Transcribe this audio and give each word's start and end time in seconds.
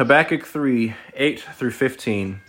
Habakkuk 0.00 0.46
3 0.46 0.94
8 1.12 1.40
through 1.40 1.72
15. 1.72 2.40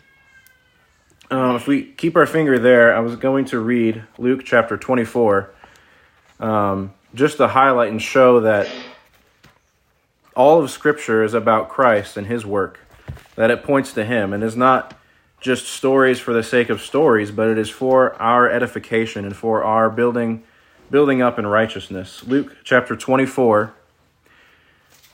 Um, 1.32 1.58
if 1.58 1.68
we 1.68 1.84
keep 1.84 2.16
our 2.16 2.26
finger 2.26 2.58
there, 2.58 2.96
I 2.96 3.02
was 3.02 3.18
going 3.18 3.44
to 3.48 3.60
read 3.60 4.04
Luke 4.18 4.44
chapter 4.46 4.78
24 4.78 5.54
um, 6.40 6.94
just 7.14 7.36
to 7.36 7.50
highlight 7.50 7.92
and 7.92 8.02
show 8.02 8.40
that 8.40 8.72
all 10.34 10.64
of 10.64 10.72
Scripture 10.72 11.26
is 11.26 11.34
about 11.34 11.68
Christ 11.68 12.16
and 12.16 12.26
His 12.26 12.46
work, 12.46 12.80
that 13.36 13.52
it 13.52 13.66
points 13.66 13.92
to 13.96 14.06
Him 14.06 14.32
and 14.32 14.46
is 14.46 14.56
not 14.56 14.98
just 15.42 15.68
stories 15.68 16.22
for 16.22 16.32
the 16.32 16.44
sake 16.44 16.70
of 16.70 16.80
stories, 16.80 17.32
but 17.32 17.50
it 17.50 17.58
is 17.58 17.70
for 17.70 18.14
our 18.14 18.50
edification 18.50 19.26
and 19.26 19.36
for 19.36 19.62
our 19.62 19.90
building, 19.90 20.42
building 20.90 21.22
up 21.22 21.38
in 21.38 21.46
righteousness. 21.46 22.24
Luke 22.26 22.56
chapter 22.64 22.96
24, 22.96 23.74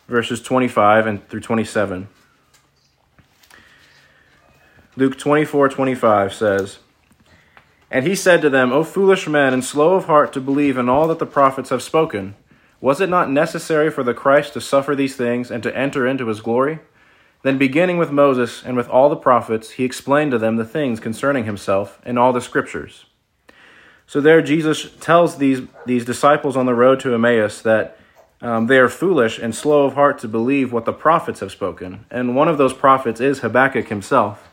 verses 0.07 0.39
25 0.39 1.07
and 1.07 1.27
through 1.29 1.39
27. 1.39 2.09
Luke 4.97 5.15
24 5.15 5.69
25 5.69 6.33
says, 6.33 6.79
And 7.91 8.07
he 8.07 8.15
said 8.15 8.41
to 8.41 8.49
them, 8.49 8.71
O 8.73 8.83
foolish 8.83 9.27
men, 9.27 9.53
and 9.53 9.63
slow 9.63 9.93
of 9.93 10.05
heart 10.05 10.33
to 10.33 10.41
believe 10.41 10.75
in 10.75 10.89
all 10.89 11.07
that 11.07 11.19
the 11.19 11.27
prophets 11.27 11.69
have 11.69 11.83
spoken. 11.83 12.33
Was 12.81 12.99
it 12.99 13.07
not 13.07 13.29
necessary 13.29 13.91
for 13.91 14.01
the 14.01 14.15
Christ 14.15 14.53
to 14.53 14.61
suffer 14.61 14.95
these 14.95 15.15
things 15.15 15.51
and 15.51 15.61
to 15.61 15.77
enter 15.77 16.07
into 16.07 16.25
his 16.25 16.41
glory? 16.41 16.79
Then, 17.43 17.59
beginning 17.59 17.99
with 17.99 18.09
Moses 18.09 18.63
and 18.65 18.75
with 18.75 18.89
all 18.89 19.07
the 19.07 19.15
prophets, 19.15 19.71
he 19.71 19.83
explained 19.83 20.31
to 20.31 20.39
them 20.39 20.55
the 20.55 20.65
things 20.65 20.99
concerning 20.99 21.45
himself 21.45 22.01
in 22.03 22.17
all 22.17 22.33
the 22.33 22.41
scriptures. 22.41 23.05
So, 24.07 24.19
there 24.19 24.41
Jesus 24.41 24.89
tells 24.99 25.37
these, 25.37 25.61
these 25.85 26.05
disciples 26.05 26.57
on 26.57 26.65
the 26.65 26.73
road 26.73 26.99
to 27.01 27.13
Emmaus 27.13 27.61
that 27.61 27.99
um, 28.41 28.65
they 28.65 28.79
are 28.79 28.89
foolish 28.89 29.37
and 29.37 29.53
slow 29.53 29.85
of 29.85 29.93
heart 29.93 30.17
to 30.19 30.27
believe 30.27 30.73
what 30.73 30.85
the 30.85 30.93
prophets 30.93 31.41
have 31.41 31.51
spoken. 31.51 32.07
And 32.09 32.35
one 32.35 32.47
of 32.47 32.57
those 32.57 32.73
prophets 32.73 33.21
is 33.21 33.39
Habakkuk 33.39 33.89
himself. 33.89 34.46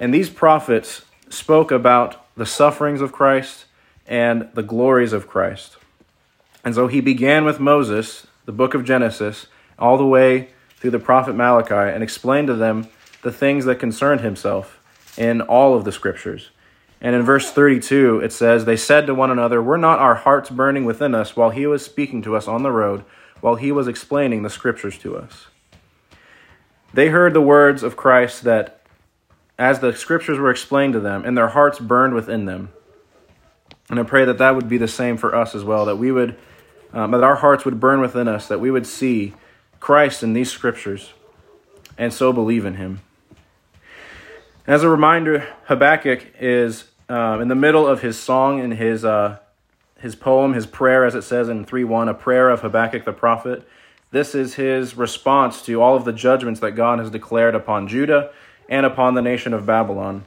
And 0.00 0.12
these 0.14 0.30
prophets 0.30 1.02
spoke 1.28 1.70
about 1.70 2.26
the 2.34 2.46
sufferings 2.46 3.02
of 3.02 3.12
Christ 3.12 3.66
and 4.06 4.48
the 4.54 4.62
glories 4.62 5.12
of 5.12 5.28
Christ. 5.28 5.76
And 6.64 6.74
so 6.74 6.88
he 6.88 7.02
began 7.02 7.44
with 7.44 7.60
Moses, 7.60 8.26
the 8.46 8.52
book 8.52 8.74
of 8.74 8.84
Genesis, 8.84 9.46
all 9.78 9.98
the 9.98 10.06
way 10.06 10.48
through 10.76 10.90
the 10.90 10.98
prophet 10.98 11.34
Malachi, 11.34 11.74
and 11.74 12.02
explained 12.02 12.48
to 12.48 12.54
them 12.54 12.88
the 13.22 13.30
things 13.30 13.66
that 13.66 13.78
concerned 13.78 14.22
himself 14.22 14.80
in 15.18 15.42
all 15.42 15.74
of 15.74 15.84
the 15.84 15.92
scriptures. 15.92 16.50
And 17.02 17.14
in 17.14 17.22
verse 17.22 17.50
32, 17.50 18.20
it 18.20 18.32
says, 18.32 18.64
They 18.64 18.76
said 18.76 19.06
to 19.06 19.14
one 19.14 19.30
another, 19.30 19.62
Were 19.62 19.78
not 19.78 19.98
our 19.98 20.16
hearts 20.16 20.50
burning 20.50 20.84
within 20.84 21.14
us 21.14 21.36
while 21.36 21.50
he 21.50 21.66
was 21.66 21.84
speaking 21.84 22.22
to 22.22 22.36
us 22.36 22.48
on 22.48 22.62
the 22.62 22.72
road, 22.72 23.04
while 23.40 23.54
he 23.54 23.72
was 23.72 23.88
explaining 23.88 24.42
the 24.42 24.50
scriptures 24.50 24.98
to 24.98 25.16
us? 25.16 25.46
They 26.92 27.08
heard 27.08 27.34
the 27.34 27.40
words 27.40 27.82
of 27.82 27.96
Christ 27.96 28.44
that 28.44 28.79
as 29.60 29.80
the 29.80 29.94
scriptures 29.94 30.38
were 30.38 30.50
explained 30.50 30.94
to 30.94 31.00
them, 31.00 31.22
and 31.26 31.36
their 31.36 31.48
hearts 31.48 31.78
burned 31.78 32.14
within 32.14 32.46
them. 32.46 32.70
And 33.90 34.00
I 34.00 34.04
pray 34.04 34.24
that 34.24 34.38
that 34.38 34.54
would 34.54 34.70
be 34.70 34.78
the 34.78 34.88
same 34.88 35.18
for 35.18 35.36
us 35.36 35.54
as 35.54 35.62
well, 35.62 35.84
that 35.84 35.96
we 35.96 36.10
would, 36.10 36.34
um, 36.94 37.10
that 37.10 37.22
our 37.22 37.36
hearts 37.36 37.66
would 37.66 37.78
burn 37.78 38.00
within 38.00 38.26
us, 38.26 38.48
that 38.48 38.58
we 38.58 38.70
would 38.70 38.86
see 38.86 39.34
Christ 39.78 40.22
in 40.22 40.32
these 40.32 40.50
scriptures 40.50 41.12
and 41.98 42.10
so 42.10 42.32
believe 42.32 42.64
in 42.64 42.76
him. 42.76 43.02
As 44.66 44.82
a 44.82 44.88
reminder, 44.88 45.46
Habakkuk 45.64 46.28
is 46.40 46.84
um, 47.10 47.42
in 47.42 47.48
the 47.48 47.54
middle 47.54 47.86
of 47.86 48.00
his 48.00 48.18
song 48.18 48.60
and 48.60 48.72
his, 48.72 49.04
uh, 49.04 49.40
his 49.98 50.14
poem, 50.14 50.54
his 50.54 50.64
prayer, 50.64 51.04
as 51.04 51.14
it 51.14 51.22
says 51.22 51.50
in 51.50 51.66
3 51.66 51.84
1, 51.84 52.08
a 52.08 52.14
prayer 52.14 52.48
of 52.48 52.62
Habakkuk 52.62 53.04
the 53.04 53.12
prophet. 53.12 53.68
This 54.10 54.34
is 54.34 54.54
his 54.54 54.96
response 54.96 55.60
to 55.66 55.82
all 55.82 55.96
of 55.96 56.06
the 56.06 56.14
judgments 56.14 56.60
that 56.60 56.72
God 56.72 56.98
has 56.98 57.10
declared 57.10 57.54
upon 57.54 57.88
Judah 57.88 58.32
and 58.70 58.86
upon 58.86 59.14
the 59.14 59.20
nation 59.20 59.52
of 59.52 59.66
Babylon. 59.66 60.24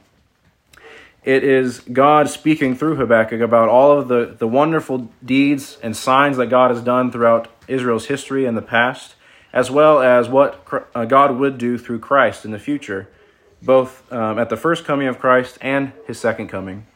It 1.24 1.42
is 1.42 1.80
God 1.80 2.28
speaking 2.28 2.76
through 2.76 2.96
Habakkuk 2.96 3.40
about 3.40 3.70
all 3.70 3.98
of 3.98 4.08
the, 4.08 4.36
the 4.38 4.46
wonderful 4.46 5.10
deeds 5.24 5.78
and 5.82 5.96
signs 5.96 6.36
that 6.36 6.46
God 6.46 6.70
has 6.70 6.82
done 6.82 7.10
throughout 7.10 7.48
Israel's 7.66 8.06
history 8.06 8.44
in 8.44 8.54
the 8.54 8.62
past, 8.62 9.14
as 9.50 9.70
well 9.70 10.00
as 10.00 10.28
what 10.28 10.62
uh, 10.94 11.06
God 11.06 11.38
would 11.38 11.56
do 11.56 11.78
through 11.78 12.00
Christ 12.00 12.44
in 12.44 12.50
the 12.50 12.58
future, 12.58 13.08
both 13.62 14.12
um, 14.12 14.38
at 14.38 14.50
the 14.50 14.56
first 14.56 14.84
coming 14.84 15.08
of 15.08 15.18
Christ 15.18 15.56
and 15.62 15.92
his 16.06 16.20
second 16.20 16.48
coming. 16.48 16.86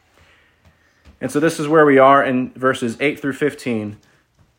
And 1.19 1.31
so 1.31 1.39
this 1.39 1.59
is 1.59 1.67
where 1.67 1.85
we 1.85 1.97
are 1.97 2.23
in 2.23 2.51
verses 2.51 2.97
8 2.99 3.19
through 3.19 3.33
15. 3.33 3.97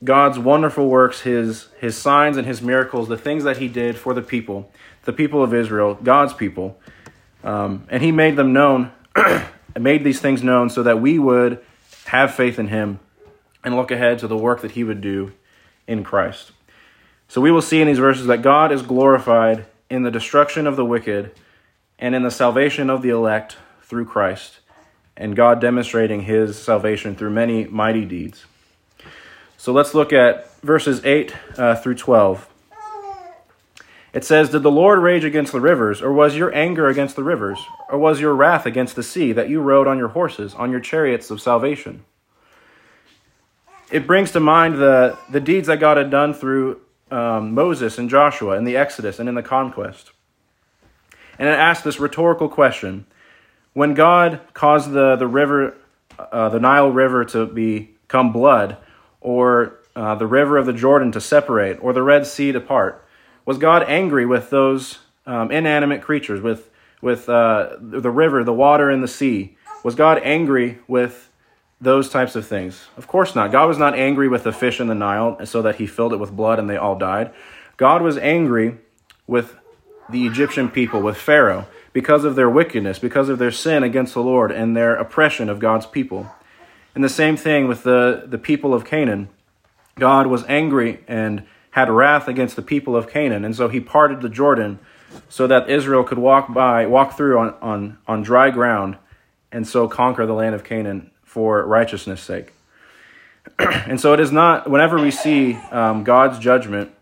God's 0.03 0.39
wonderful 0.39 0.89
works, 0.89 1.21
his, 1.21 1.69
his 1.79 1.97
signs 1.97 2.37
and 2.37 2.47
his 2.47 2.63
miracles, 2.63 3.09
the 3.09 3.19
things 3.19 3.45
that 3.45 3.59
he 3.59 3.69
did 3.69 3.97
for 3.97 4.15
the 4.15 4.23
people 4.23 4.71
the 5.05 5.13
people 5.13 5.43
of 5.43 5.55
Israel, 5.55 5.95
God's 5.95 6.35
people. 6.35 6.79
Um, 7.43 7.87
and 7.89 8.03
he 8.03 8.13
made 8.13 8.37
them 8.37 8.53
known, 8.53 8.93
and 9.17 9.49
made 9.79 10.05
these 10.05 10.21
things 10.21 10.43
known 10.43 10.71
so 10.71 10.83
that 10.83 11.01
we 11.01 11.19
would 11.19 11.65
have 12.07 12.35
faith 12.35 12.59
in 12.59 12.69
him 12.69 13.01
and 13.65 13.77
look 13.77 13.91
ahead 13.91 14.19
to 14.19 14.29
the 14.29 14.37
work 14.37 14.63
that 14.63 14.73
he 14.73 14.85
would 14.85 15.01
do 15.01 15.33
in 15.87 16.05
Christ. 16.05 16.53
So 17.29 17.41
we 17.41 17.51
will 17.51 17.63
see 17.63 17.81
in 17.81 17.87
these 17.87 17.99
verses 17.99 18.27
that 18.27 18.43
God 18.43 18.73
is 18.73 18.83
glorified 18.83 19.67
in 19.89 20.03
the 20.03 20.11
destruction 20.11 20.67
of 20.67 20.77
the 20.77 20.85
wicked 20.85 21.33
and 21.99 22.15
in 22.15 22.23
the 22.23 22.31
salvation 22.31 22.91
of 22.91 23.03
the 23.03 23.11
elect 23.11 23.57
through 23.83 24.05
Christ, 24.05 24.61
and 25.17 25.37
God 25.37 25.61
demonstrating 25.61 26.23
his 26.23 26.59
salvation 26.59 27.15
through 27.15 27.31
many 27.31 27.65
mighty 27.67 28.05
deeds. 28.05 28.47
So 29.61 29.75
let's 29.75 29.93
look 29.93 30.11
at 30.11 30.59
verses 30.63 31.05
8 31.05 31.37
uh, 31.59 31.75
through 31.75 31.97
12. 31.97 32.49
It 34.15 34.25
says, 34.25 34.49
Did 34.49 34.63
the 34.63 34.71
Lord 34.71 35.01
rage 35.01 35.23
against 35.23 35.53
the 35.53 35.61
rivers, 35.61 36.01
or 36.01 36.15
was 36.15 36.35
your 36.35 36.51
anger 36.55 36.89
against 36.89 37.15
the 37.15 37.23
rivers, 37.23 37.59
or 37.91 37.99
was 37.99 38.23
your 38.23 38.35
wrath 38.35 38.65
against 38.65 38.97
the 38.97 39.03
sea 39.03 39.33
that 39.33 39.51
you 39.51 39.61
rode 39.61 39.87
on 39.87 39.99
your 39.99 40.09
horses, 40.09 40.55
on 40.55 40.71
your 40.71 40.81
chariots 40.81 41.31
of 41.31 41.43
salvation? 41.43 42.05
It 43.91 44.07
brings 44.07 44.31
to 44.31 44.41
mind 44.41 44.77
the, 44.77 45.19
the 45.31 45.41
deeds 45.41 45.67
that 45.67 45.79
God 45.79 45.99
had 45.99 46.11
done 46.11 46.33
through 46.33 46.81
um, 47.11 47.53
Moses 47.53 47.99
and 47.99 48.09
Joshua 48.09 48.57
in 48.57 48.65
the 48.65 48.79
Exodus 48.79 49.19
and 49.19 49.29
in 49.29 49.35
the 49.35 49.43
conquest. 49.43 50.13
And 51.39 51.47
it 51.47 51.53
asks 51.53 51.85
this 51.85 52.01
rhetorical 52.01 52.49
question 52.49 53.05
When 53.75 53.93
God 53.93 54.41
caused 54.55 54.93
the, 54.93 55.17
the 55.17 55.29
river, 55.29 55.77
uh, 56.19 56.49
the 56.49 56.61
Nile 56.61 56.91
River 56.91 57.27
to 57.27 57.45
become 57.45 58.33
blood, 58.33 58.79
or 59.21 59.79
uh, 59.97 60.15
the 60.15 60.27
river 60.27 60.57
of 60.57 60.67
the 60.67 60.73
Jordan 60.73 61.13
to 61.13 61.21
separate, 61.21 61.79
or 61.83 61.93
the 61.93 62.03
Red 62.03 62.27
Sea 62.27 62.53
to 62.53 62.61
part, 62.61 63.05
was 63.45 63.59
God 63.59 63.83
angry 63.89 64.27
with 64.27 64.51
those 64.51 64.99
um, 65.27 65.51
inanimate 65.51 66.03
creatures, 66.03 66.41
with, 66.41 66.71
with 67.01 67.29
uh, 67.29 67.77
the 67.81 68.11
river, 68.11 68.45
the 68.45 68.53
water, 68.53 68.91
and 68.91 69.03
the 69.03 69.09
sea? 69.09 69.57
Was 69.83 69.95
God 69.95 70.21
angry 70.23 70.79
with 70.87 71.31
those 71.81 72.09
types 72.11 72.37
of 72.37 72.47
things? 72.47 72.87
Of 72.97 73.07
course 73.07 73.35
not. 73.35 73.51
God 73.51 73.67
was 73.67 73.79
not 73.79 73.95
angry 73.95 74.29
with 74.29 74.45
the 74.45 74.53
fish 74.53 74.81
in 74.81 74.87
the 74.87 74.95
Nile 74.95 75.45
so 75.47 75.63
that 75.63 75.77
he 75.77 75.87
filled 75.87 76.13
it 76.13 76.19
with 76.19 76.37
blood 76.37 76.59
and 76.59 76.69
they 76.69 76.77
all 76.77 76.97
died. 76.97 77.33
God 77.77 78.03
was 78.03 78.19
angry 78.19 78.77
with 79.27 79.57
the 80.11 80.27
Egyptian 80.27 80.69
people, 80.69 81.01
with 81.01 81.17
Pharaoh, 81.17 81.67
because 81.93 82.25
of 82.25 82.37
their 82.37 82.51
wickedness, 82.51 82.99
because 82.99 83.29
of 83.29 83.39
their 83.39 83.51
sin 83.51 83.83
against 83.83 84.15
the 84.15 84.23
Lord 84.23 84.53
and 84.53 84.77
their 84.77 84.95
oppression 84.95 85.49
of 85.49 85.59
God's 85.59 85.87
people. 85.87 86.31
And 86.95 87.05
the 87.05 87.09
same 87.09 87.37
thing 87.37 87.69
with 87.69 87.83
the, 87.83 88.25
the 88.27 88.39
people 88.39 88.75
of 88.75 88.85
Canaan. 88.85 89.29
God 89.97 90.27
was 90.27 90.45
angry 90.49 91.05
and 91.07 91.45
had 91.73 91.89
wrath 91.89 92.27
against 92.27 92.57
the 92.57 92.63
people 92.63 92.97
of 92.97 93.09
Canaan, 93.09 93.45
and 93.45 93.55
so 93.55 93.69
he 93.69 93.79
parted 93.79 94.23
the 94.23 94.29
Jordan 94.29 94.81
so 95.29 95.47
that 95.47 95.71
Israel 95.71 96.03
could 96.03 96.19
walk 96.19 96.53
by, 96.53 96.87
walk 96.87 97.17
through 97.17 97.39
on, 97.39 97.55
on, 97.61 97.99
on 98.07 98.23
dry 98.23 98.51
ground, 98.51 98.97
and 99.53 99.67
so 99.67 99.87
conquer 99.87 100.27
the 100.27 100.33
land 100.33 100.55
of 100.55 100.65
Canaan 100.65 101.11
for 101.23 101.65
righteousness' 101.65 102.21
sake. 102.21 102.53
and 103.59 104.01
so 104.01 104.13
it 104.13 104.21
is 104.21 104.33
not, 104.33 104.69
whenever 104.69 104.99
we 104.99 105.11
see 105.11 105.55
um, 105.71 106.03
God's 106.03 106.39
judgment, 106.39 106.93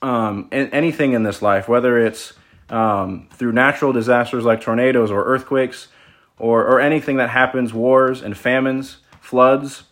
um, 0.00 0.48
anything 0.50 1.12
in 1.12 1.24
this 1.24 1.42
life, 1.42 1.68
whether 1.68 1.98
it's 1.98 2.32
um, 2.70 3.28
through 3.32 3.52
natural 3.52 3.92
disasters 3.92 4.44
like 4.44 4.60
tornadoes 4.60 5.10
or 5.10 5.24
earthquakes, 5.24 5.88
or, 6.38 6.64
or 6.64 6.80
anything 6.80 7.16
that 7.16 7.30
happens, 7.30 7.72
wars 7.72 8.22
and 8.22 8.36
famines, 8.36 8.98
floods, 9.20 9.84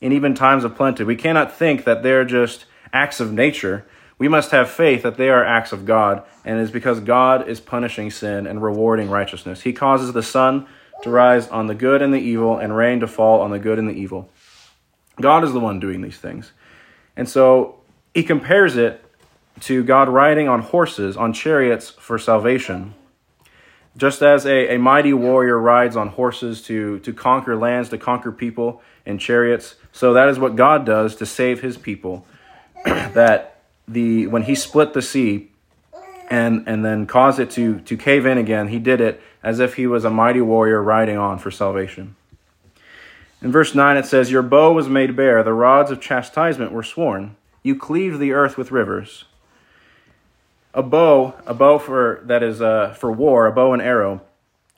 and 0.00 0.12
even 0.12 0.34
times 0.34 0.64
of 0.64 0.76
plenty, 0.76 1.04
we 1.04 1.16
cannot 1.16 1.52
think 1.52 1.84
that 1.84 2.02
they're 2.02 2.24
just 2.24 2.66
acts 2.92 3.20
of 3.20 3.32
nature, 3.32 3.84
we 4.18 4.28
must 4.28 4.50
have 4.50 4.68
faith 4.70 5.02
that 5.02 5.16
they 5.16 5.30
are 5.30 5.44
acts 5.44 5.72
of 5.72 5.86
God, 5.86 6.24
and 6.44 6.58
it 6.58 6.62
is 6.62 6.70
because 6.70 7.00
God 7.00 7.48
is 7.48 7.60
punishing 7.60 8.10
sin 8.10 8.46
and 8.46 8.62
rewarding 8.62 9.10
righteousness. 9.10 9.62
He 9.62 9.72
causes 9.72 10.12
the 10.12 10.22
sun 10.22 10.66
to 11.02 11.10
rise 11.10 11.46
on 11.48 11.68
the 11.68 11.74
good 11.74 12.02
and 12.02 12.12
the 12.12 12.18
evil, 12.18 12.58
and 12.58 12.76
rain 12.76 12.98
to 13.00 13.06
fall 13.06 13.40
on 13.40 13.52
the 13.52 13.58
good 13.58 13.78
and 13.78 13.88
the 13.88 13.94
evil. 13.94 14.28
God 15.20 15.44
is 15.44 15.52
the 15.52 15.60
one 15.60 15.78
doing 15.78 16.00
these 16.02 16.18
things. 16.18 16.52
And 17.16 17.28
so 17.28 17.80
he 18.14 18.24
compares 18.24 18.76
it 18.76 19.04
to 19.60 19.84
God 19.84 20.08
riding 20.08 20.48
on 20.48 20.62
horses, 20.62 21.16
on 21.16 21.32
chariots 21.32 21.90
for 21.90 22.18
salvation. 22.18 22.94
Just 23.98 24.22
as 24.22 24.46
a, 24.46 24.76
a 24.76 24.78
mighty 24.78 25.12
warrior 25.12 25.58
rides 25.58 25.96
on 25.96 26.08
horses 26.08 26.62
to, 26.62 27.00
to 27.00 27.12
conquer 27.12 27.54
lands, 27.54 27.90
to 27.90 27.98
conquer 27.98 28.32
people 28.32 28.80
in 29.04 29.18
chariots, 29.18 29.74
so 29.92 30.14
that 30.14 30.28
is 30.28 30.38
what 30.38 30.56
God 30.56 30.86
does 30.86 31.16
to 31.16 31.26
save 31.26 31.60
his 31.60 31.76
people 31.76 32.24
that 32.84 33.60
the 33.86 34.26
when 34.28 34.44
he 34.44 34.54
split 34.54 34.94
the 34.94 35.02
sea, 35.02 35.50
and, 36.30 36.64
and 36.66 36.84
then 36.84 37.06
caused 37.06 37.40
it 37.40 37.50
to, 37.52 37.80
to 37.80 37.96
cave 37.96 38.26
in 38.26 38.38
again. 38.38 38.68
He 38.68 38.78
did 38.78 39.00
it 39.00 39.20
as 39.42 39.60
if 39.60 39.74
he 39.74 39.86
was 39.86 40.04
a 40.04 40.10
mighty 40.10 40.40
warrior 40.40 40.82
riding 40.82 41.16
on 41.16 41.38
for 41.38 41.50
salvation. 41.50 42.16
In 43.40 43.52
verse 43.52 43.74
9 43.74 43.96
it 43.96 44.06
says, 44.06 44.30
Your 44.30 44.42
bow 44.42 44.72
was 44.72 44.88
made 44.88 45.16
bare, 45.16 45.42
the 45.42 45.52
rods 45.52 45.90
of 45.90 46.00
chastisement 46.00 46.72
were 46.72 46.82
sworn. 46.82 47.36
You 47.62 47.76
cleave 47.76 48.18
the 48.18 48.32
earth 48.32 48.56
with 48.56 48.70
rivers. 48.70 49.24
A 50.74 50.82
bow, 50.82 51.34
a 51.46 51.54
bow 51.54 51.78
for 51.78 52.20
that 52.24 52.42
is 52.42 52.60
uh, 52.60 52.94
for 52.94 53.10
war, 53.10 53.46
a 53.46 53.52
bow 53.52 53.72
and 53.72 53.82
arrow, 53.82 54.20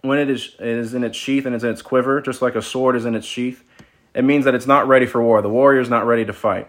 when 0.03 0.19
it 0.19 0.31
is, 0.31 0.55
it 0.59 0.67
is 0.67 0.95
in 0.95 1.05
its 1.05 1.17
sheath 1.17 1.47
and 1.47 1.55
it's 1.55 1.65
in 1.65 1.71
its 1.71 1.83
quiver, 1.83 2.21
just 2.21 2.41
like 2.41 2.55
a 2.55 2.63
sword 2.63 2.97
is 2.97 3.05
in 3.05 3.15
its 3.15 3.27
sheath, 3.27 3.65
it 4.15 4.25
means 4.25 4.45
that 4.45 4.55
it's 4.55 4.67
not 4.67 4.89
ready 4.89 5.07
for 5.07 5.23
war. 5.23 5.43
The 5.43 5.49
warrior 5.49 5.81
is 5.81 5.91
not 5.91 6.07
ready 6.07 6.25
to 6.25 6.33
fight. 6.33 6.69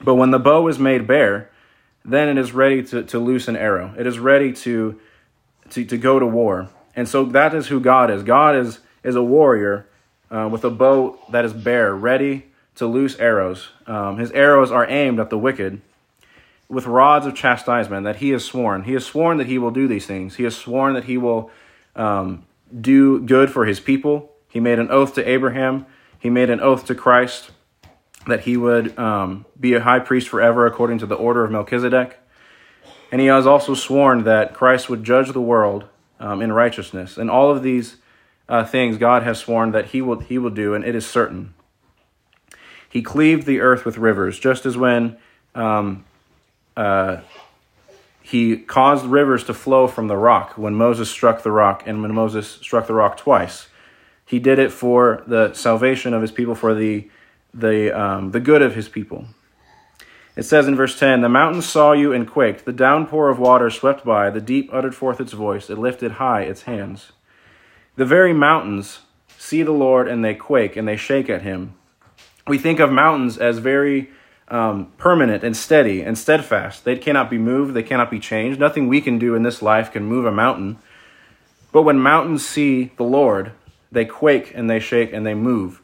But 0.00 0.14
when 0.14 0.30
the 0.30 0.38
bow 0.38 0.66
is 0.68 0.78
made 0.78 1.06
bare, 1.06 1.50
then 2.04 2.28
it 2.28 2.38
is 2.38 2.52
ready 2.52 2.82
to, 2.84 3.02
to 3.04 3.18
loose 3.18 3.48
an 3.48 3.56
arrow. 3.56 3.94
It 3.98 4.06
is 4.06 4.18
ready 4.18 4.52
to, 4.52 5.00
to, 5.70 5.84
to 5.84 5.96
go 5.96 6.18
to 6.18 6.26
war. 6.26 6.68
And 6.96 7.08
so 7.08 7.24
that 7.24 7.54
is 7.54 7.68
who 7.68 7.80
God 7.80 8.10
is. 8.10 8.22
God 8.22 8.56
is, 8.56 8.80
is 9.02 9.16
a 9.16 9.22
warrior 9.22 9.88
uh, 10.30 10.48
with 10.50 10.64
a 10.64 10.70
bow 10.70 11.18
that 11.30 11.44
is 11.44 11.52
bare, 11.52 11.94
ready 11.94 12.46
to 12.76 12.86
loose 12.86 13.16
arrows. 13.18 13.68
Um, 13.86 14.18
his 14.18 14.30
arrows 14.32 14.70
are 14.70 14.88
aimed 14.88 15.20
at 15.20 15.30
the 15.30 15.38
wicked 15.38 15.80
with 16.68 16.86
rods 16.86 17.26
of 17.26 17.34
chastisement 17.34 18.04
that 18.04 18.16
he 18.16 18.30
has 18.30 18.44
sworn. 18.44 18.84
He 18.84 18.92
has 18.94 19.04
sworn 19.04 19.38
that 19.38 19.46
he 19.46 19.58
will 19.58 19.70
do 19.70 19.86
these 19.86 20.06
things. 20.06 20.36
He 20.36 20.44
has 20.44 20.56
sworn 20.56 20.94
that 20.94 21.04
he 21.04 21.18
will 21.18 21.50
um, 21.94 22.44
do 22.80 23.20
good 23.20 23.50
for 23.50 23.66
his 23.66 23.80
people. 23.80 24.32
He 24.48 24.60
made 24.60 24.78
an 24.78 24.90
oath 24.90 25.14
to 25.14 25.28
Abraham. 25.28 25.86
He 26.18 26.30
made 26.30 26.50
an 26.50 26.60
oath 26.60 26.86
to 26.86 26.94
Christ 26.94 27.50
that 28.26 28.40
he 28.40 28.56
would 28.56 28.98
um, 28.98 29.44
be 29.58 29.74
a 29.74 29.80
high 29.80 29.98
priest 29.98 30.28
forever 30.28 30.66
according 30.66 30.98
to 30.98 31.06
the 31.06 31.14
order 31.14 31.44
of 31.44 31.50
Melchizedek. 31.50 32.18
And 33.12 33.20
he 33.20 33.26
has 33.28 33.46
also 33.46 33.74
sworn 33.74 34.24
that 34.24 34.54
Christ 34.54 34.88
would 34.88 35.04
judge 35.04 35.30
the 35.32 35.40
world 35.40 35.84
um, 36.18 36.40
in 36.40 36.52
righteousness. 36.52 37.18
And 37.18 37.30
all 37.30 37.50
of 37.50 37.62
these 37.62 37.96
uh, 38.48 38.64
things 38.64 38.96
God 38.96 39.22
has 39.22 39.38
sworn 39.38 39.72
that 39.72 39.86
he 39.86 40.00
will, 40.00 40.20
he 40.20 40.38
will 40.38 40.50
do, 40.50 40.74
and 40.74 40.84
it 40.84 40.94
is 40.94 41.06
certain. 41.06 41.54
He 42.88 43.02
cleaved 43.02 43.46
the 43.46 43.60
earth 43.60 43.84
with 43.84 43.98
rivers, 43.98 44.38
just 44.38 44.64
as 44.66 44.76
when 44.76 45.16
um, 45.54 46.04
uh, 46.76 47.18
he 48.22 48.56
caused 48.56 49.04
rivers 49.04 49.44
to 49.44 49.54
flow 49.54 49.86
from 49.86 50.08
the 50.08 50.16
rock 50.16 50.56
when 50.56 50.74
Moses 50.74 51.10
struck 51.10 51.42
the 51.42 51.52
rock, 51.52 51.82
and 51.86 52.02
when 52.02 52.14
Moses 52.14 52.48
struck 52.48 52.86
the 52.86 52.94
rock 52.94 53.16
twice. 53.16 53.68
He 54.26 54.38
did 54.38 54.58
it 54.58 54.72
for 54.72 55.22
the 55.26 55.52
salvation 55.52 56.14
of 56.14 56.22
his 56.22 56.32
people, 56.32 56.54
for 56.54 56.74
the 56.74 57.08
the, 57.54 57.98
um, 57.98 58.32
the 58.32 58.40
good 58.40 58.62
of 58.62 58.74
his 58.74 58.88
people. 58.88 59.26
It 60.36 60.42
says 60.42 60.66
in 60.66 60.74
verse 60.74 60.98
10 60.98 61.20
The 61.20 61.28
mountains 61.28 61.68
saw 61.68 61.92
you 61.92 62.12
and 62.12 62.28
quaked. 62.28 62.64
The 62.64 62.72
downpour 62.72 63.28
of 63.28 63.38
water 63.38 63.70
swept 63.70 64.04
by. 64.04 64.30
The 64.30 64.40
deep 64.40 64.68
uttered 64.72 64.94
forth 64.94 65.20
its 65.20 65.32
voice. 65.32 65.70
It 65.70 65.78
lifted 65.78 66.12
high 66.12 66.42
its 66.42 66.62
hands. 66.62 67.12
The 67.96 68.04
very 68.04 68.32
mountains 68.32 69.00
see 69.38 69.62
the 69.62 69.72
Lord 69.72 70.08
and 70.08 70.24
they 70.24 70.34
quake 70.34 70.76
and 70.76 70.88
they 70.88 70.96
shake 70.96 71.30
at 71.30 71.42
him. 71.42 71.74
We 72.46 72.58
think 72.58 72.80
of 72.80 72.90
mountains 72.90 73.38
as 73.38 73.58
very 73.58 74.10
um, 74.48 74.92
permanent 74.98 75.42
and 75.42 75.56
steady 75.56 76.02
and 76.02 76.18
steadfast. 76.18 76.84
They 76.84 76.96
cannot 76.96 77.30
be 77.30 77.38
moved, 77.38 77.74
they 77.74 77.82
cannot 77.82 78.10
be 78.10 78.20
changed. 78.20 78.60
Nothing 78.60 78.88
we 78.88 79.00
can 79.00 79.18
do 79.18 79.34
in 79.34 79.42
this 79.42 79.62
life 79.62 79.92
can 79.92 80.04
move 80.04 80.26
a 80.26 80.32
mountain. 80.32 80.78
But 81.72 81.82
when 81.82 81.98
mountains 81.98 82.46
see 82.46 82.92
the 82.96 83.04
Lord, 83.04 83.52
they 83.90 84.04
quake 84.04 84.52
and 84.54 84.68
they 84.68 84.80
shake 84.80 85.12
and 85.12 85.26
they 85.26 85.34
move 85.34 85.80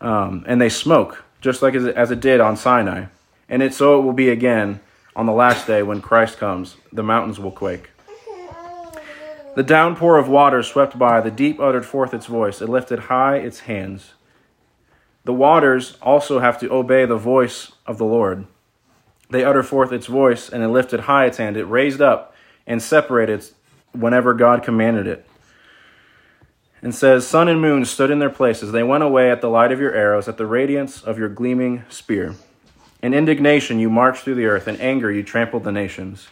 um, 0.00 0.44
and 0.46 0.60
they 0.60 0.68
smoke, 0.68 1.24
just 1.40 1.62
like 1.62 1.74
as 1.74 1.84
it, 1.84 1.96
as 1.96 2.10
it 2.10 2.20
did 2.20 2.40
on 2.40 2.56
Sinai. 2.56 3.06
And 3.48 3.62
it 3.62 3.74
so 3.74 3.98
it 3.98 4.02
will 4.02 4.12
be 4.12 4.28
again 4.28 4.80
on 5.16 5.26
the 5.26 5.32
last 5.32 5.66
day 5.66 5.82
when 5.82 6.00
Christ 6.00 6.38
comes. 6.38 6.76
The 6.92 7.02
mountains 7.02 7.38
will 7.38 7.50
quake. 7.50 7.90
The 9.54 9.62
downpour 9.62 10.18
of 10.18 10.28
water 10.28 10.62
swept 10.64 10.98
by, 10.98 11.20
the 11.20 11.30
deep 11.30 11.60
uttered 11.60 11.86
forth 11.86 12.12
its 12.12 12.26
voice, 12.26 12.60
it 12.60 12.68
lifted 12.68 12.98
high 13.00 13.36
its 13.36 13.60
hands. 13.60 14.13
The 15.24 15.32
waters 15.32 15.96
also 16.02 16.38
have 16.38 16.58
to 16.60 16.72
obey 16.72 17.06
the 17.06 17.16
voice 17.16 17.72
of 17.86 17.98
the 17.98 18.04
Lord. 18.04 18.46
They 19.30 19.44
utter 19.44 19.62
forth 19.62 19.90
its 19.92 20.06
voice, 20.06 20.48
and 20.48 20.62
it 20.62 20.68
lifted 20.68 21.00
high 21.00 21.26
its 21.26 21.38
hand. 21.38 21.56
It 21.56 21.64
raised 21.64 22.02
up 22.02 22.34
and 22.66 22.82
separated 22.82 23.44
whenever 23.92 24.34
God 24.34 24.62
commanded 24.62 25.06
it 25.06 25.26
and 26.84 26.94
says, 26.94 27.26
Sun 27.26 27.48
and 27.48 27.60
moon 27.60 27.86
stood 27.86 28.10
in 28.10 28.18
their 28.18 28.30
places. 28.30 28.70
They 28.70 28.82
went 28.82 29.02
away 29.02 29.30
at 29.30 29.40
the 29.40 29.48
light 29.48 29.72
of 29.72 29.80
your 29.80 29.94
arrows, 29.94 30.28
at 30.28 30.36
the 30.36 30.46
radiance 30.46 31.02
of 31.02 31.18
your 31.18 31.30
gleaming 31.30 31.82
spear. 31.88 32.34
In 33.02 33.14
indignation 33.14 33.78
you 33.78 33.88
marched 33.88 34.22
through 34.22 34.34
the 34.34 34.46
earth, 34.46 34.68
in 34.68 34.76
anger 34.76 35.10
you 35.10 35.22
trampled 35.22 35.64
the 35.64 35.72
nations. 35.72 36.28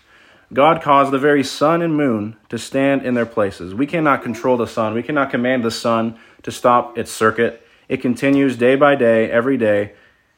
God 0.53 0.83
caused 0.83 1.11
the 1.11 1.19
very 1.19 1.43
sun 1.43 1.81
and 1.81 1.97
moon 1.97 2.37
to 2.50 2.59
stand 2.59 3.06
in 3.06 3.15
their 3.15 3.27
places. 3.27 3.75
We 3.75 3.87
cannot 3.87 4.23
control 4.23 4.59
the 4.59 4.67
sun. 4.67 4.93
We 4.93 5.03
cannot 5.03 5.31
command 5.31 5.65
the 5.65 5.71
sun 5.71 6.19
to 6.43 6.53
stop 6.53 6.99
its 6.99 7.11
circuit. 7.11 7.62
It 7.93 8.00
continues 8.00 8.56
day 8.56 8.75
by 8.75 8.94
day, 8.94 9.31
every 9.31 9.59
day, 9.59 9.93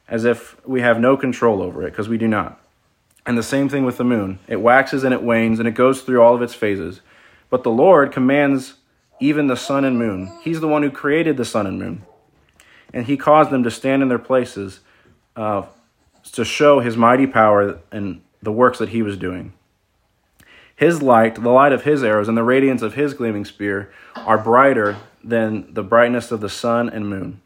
as 0.09 0.25
if 0.25 0.57
we 0.67 0.81
have 0.81 0.99
no 0.99 1.17
control 1.17 1.63
over 1.63 1.87
it, 1.87 1.93
because 1.93 2.09
we 2.09 2.19
do 2.19 2.27
not. 2.27 2.61
And 3.25 3.39
the 3.39 3.45
same 3.45 3.69
thing 3.69 3.85
with 3.85 3.97
the 3.97 4.03
moon. 4.03 4.41
It 4.49 4.61
waxes 4.61 5.05
and 5.05 5.15
it 5.15 5.23
wanes, 5.23 5.61
and 5.61 5.69
it 5.69 5.77
goes 5.77 6.03
through 6.03 6.21
all 6.21 6.35
of 6.35 6.43
its 6.43 6.53
phases. 6.53 7.01
But 7.51 7.63
the 7.63 7.71
Lord 7.71 8.11
commands 8.11 8.75
even 9.21 9.47
the 9.47 9.57
sun 9.57 9.85
and 9.85 9.97
moon. 9.97 10.37
He's 10.43 10.61
the 10.61 10.67
one 10.67 10.83
who 10.83 10.91
created 10.91 11.37
the 11.37 11.45
sun 11.45 11.69
and 11.69 11.79
moon. 11.79 12.03
And 12.93 13.07
he 13.07 13.17
caused 13.17 13.51
them 13.51 13.63
to 13.63 13.71
stand 13.71 14.03
in 14.03 14.09
their 14.09 14.19
places 14.19 14.81
uh, 15.37 15.63
to 16.33 16.45
show 16.45 16.81
his 16.81 16.97
mighty 16.97 17.29
power 17.29 17.79
and 17.93 18.21
the 18.43 18.51
works 18.51 18.81
that 18.81 18.89
he 18.89 19.01
was 19.01 19.17
doing. 19.17 19.53
His 20.75 21.03
light, 21.03 21.37
the 21.37 21.51
light 21.51 21.71
of 21.71 21.85
his 21.85 22.03
arrows, 22.03 22.27
and 22.27 22.37
the 22.37 22.43
radiance 22.43 22.83
of 22.83 22.95
his 22.95 23.15
gleaming 23.15 23.45
spear 23.45 23.93
are 24.17 24.39
brighter 24.39 24.97
than 25.23 25.73
the 25.73 25.83
brightness 25.83 26.33
of 26.33 26.41
the 26.41 26.49
sun 26.49 26.89
and 26.89 27.09
moon, 27.09 27.41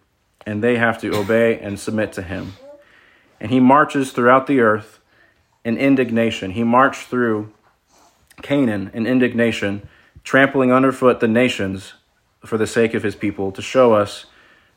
and 0.48 0.64
they 0.64 0.78
have 0.78 0.98
to 0.98 1.14
obey 1.14 1.58
and 1.58 1.78
submit 1.78 2.10
to 2.10 2.22
him. 2.22 2.54
And 3.38 3.50
he 3.50 3.60
marches 3.60 4.12
throughout 4.12 4.46
the 4.46 4.60
earth 4.60 4.98
in 5.62 5.76
indignation. 5.76 6.52
He 6.52 6.64
marched 6.64 7.08
through 7.08 7.52
Canaan 8.40 8.90
in 8.94 9.06
indignation 9.06 9.86
trampling 10.24 10.72
underfoot 10.72 11.20
the 11.20 11.28
nations 11.28 11.92
for 12.46 12.56
the 12.56 12.66
sake 12.66 12.94
of 12.94 13.02
his 13.02 13.14
people 13.14 13.52
to 13.52 13.60
show 13.60 13.92
us 13.92 14.24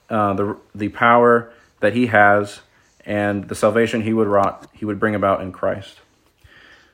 uh, 0.09 0.33
the, 0.33 0.57
the 0.75 0.89
power 0.89 1.53
that 1.79 1.93
he 1.93 2.07
has 2.07 2.59
and 3.05 3.47
the 3.47 3.55
salvation 3.55 4.01
he 4.01 4.11
would 4.11 4.27
wrought, 4.27 4.67
he 4.73 4.83
would 4.83 4.99
bring 4.99 5.15
about 5.15 5.41
in 5.41 5.53
Christ. 5.53 6.01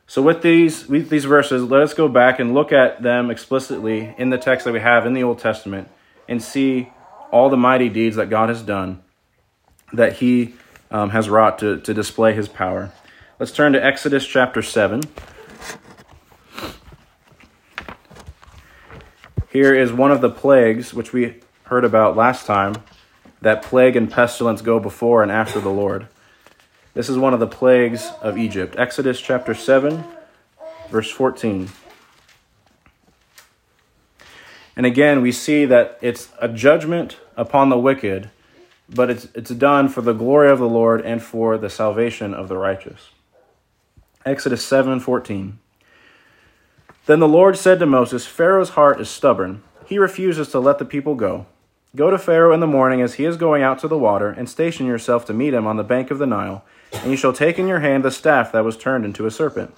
So 0.06 0.21
with 0.21 0.44
these 0.44 0.88
with 0.88 1.09
these 1.09 1.25
verses, 1.25 1.63
let 1.63 1.81
us 1.81 1.96
go 1.96 2.07
back 2.07 2.39
and 2.39 2.53
look 2.53 2.72
at 2.72 3.01
them 3.01 3.31
explicitly 3.31 4.13
in 4.19 4.29
the 4.29 4.38
text 4.38 4.65
that 4.65 4.72
we 4.72 4.81
have 4.81 5.07
in 5.07 5.13
the 5.13 5.24
Old 5.24 5.39
Testament 5.39 5.89
and 6.29 6.43
see 6.43 6.91
all 7.31 7.50
the 7.50 7.57
mighty 7.57 7.89
deeds 7.89 8.15
that 8.15 8.29
God 8.29 8.50
has 8.50 8.62
done, 8.62 9.01
that 9.93 10.13
he 10.13 10.53
um, 10.91 11.10
has 11.12 11.29
wrought 11.29 11.60
to, 11.60 11.79
to 11.81 11.93
display 11.93 12.34
his 12.34 12.48
power. 12.48 12.91
Let's 13.39 13.51
turn 13.51 13.74
to 13.74 13.84
Exodus 13.84 14.25
chapter 14.25 14.62
7. 14.62 15.01
Here 19.50 19.74
is 19.74 19.91
one 19.91 20.12
of 20.12 20.22
the 20.22 20.29
plagues 20.29 20.93
which 20.93 21.13
we 21.13 21.39
heard 21.63 21.84
about 21.84 22.15
last 22.15 22.46
time 22.46 22.75
that 23.41 23.62
plague 23.62 23.96
and 23.96 24.12
pestilence 24.12 24.62
go 24.62 24.79
before 24.79 25.24
and 25.24 25.31
after 25.31 25.60
the 25.60 25.69
Lord. 25.69 26.07
This 26.93 27.10
is 27.10 27.17
one 27.17 27.34
of 27.34 27.39
the 27.39 27.48
plagues 27.48 28.10
of 28.22 28.38
Egypt. 28.38 28.75
Exodus 28.77 29.22
chapter 29.22 29.53
7, 29.53 30.03
verse 30.89 31.12
14. 31.12 31.69
And 34.77 34.86
again, 34.86 35.24
we 35.24 35.31
see 35.31 35.65
that 35.65 35.98
it's 36.01 36.29
a 36.39 36.48
judgment 36.48 37.17
upon 37.36 37.69
the 37.69 37.79
wicked, 37.79 38.29
but 38.88 39.10
it's, 39.10 39.27
it's 39.34 39.50
done 39.50 39.89
for 39.89 40.01
the 40.01 40.13
glory 40.13 40.51
of 40.51 40.60
the 40.60 40.69
Lord 40.69 41.01
and 41.01 41.22
for 41.22 41.57
the 41.57 41.69
salvation 41.69 42.31
of 42.31 42.48
the 42.48 42.57
righteous. 42.57 43.10
Exodus 44.24 44.63
7 44.63 45.00
14. 45.00 45.57
Then 47.07 47.19
the 47.19 47.27
Lord 47.27 47.57
said 47.57 47.79
to 47.79 47.88
Moses, 47.88 48.27
Pharaoh's 48.27 48.69
heart 48.72 49.01
is 49.01 49.10
stubborn. 49.10 49.63
He 49.88 49.98
refuses 49.98 50.50
to 50.50 50.60
let 50.60 50.77
the 50.77 50.86
people 50.86 51.15
go. 51.15 51.48
Go 51.96 52.12
to 52.12 52.19
Pharaoh 52.19 52.53
in 52.53 52.60
the 52.60 52.67
morning 52.67 53.01
as 53.01 53.15
he 53.15 53.25
is 53.25 53.38
going 53.38 53.63
out 53.63 53.79
to 53.79 53.88
the 53.88 53.98
water, 53.98 54.29
and 54.29 54.48
station 54.48 54.86
yourself 54.86 55.25
to 55.25 55.34
meet 55.34 55.55
him 55.55 55.65
on 55.65 55.77
the 55.77 55.84
bank 55.84 56.12
of 56.12 56.19
the 56.19 56.27
Nile, 56.27 56.63
and 56.91 57.10
you 57.10 57.17
shall 57.17 57.34
take 57.34 57.57
in 57.57 57.67
your 57.67 57.79
hand 57.79 58.05
the 58.05 58.12
staff 58.12 58.51
that 58.51 58.63
was 58.63 58.77
turned 58.77 59.05
into 59.05 59.25
a 59.25 59.31
serpent. 59.31 59.74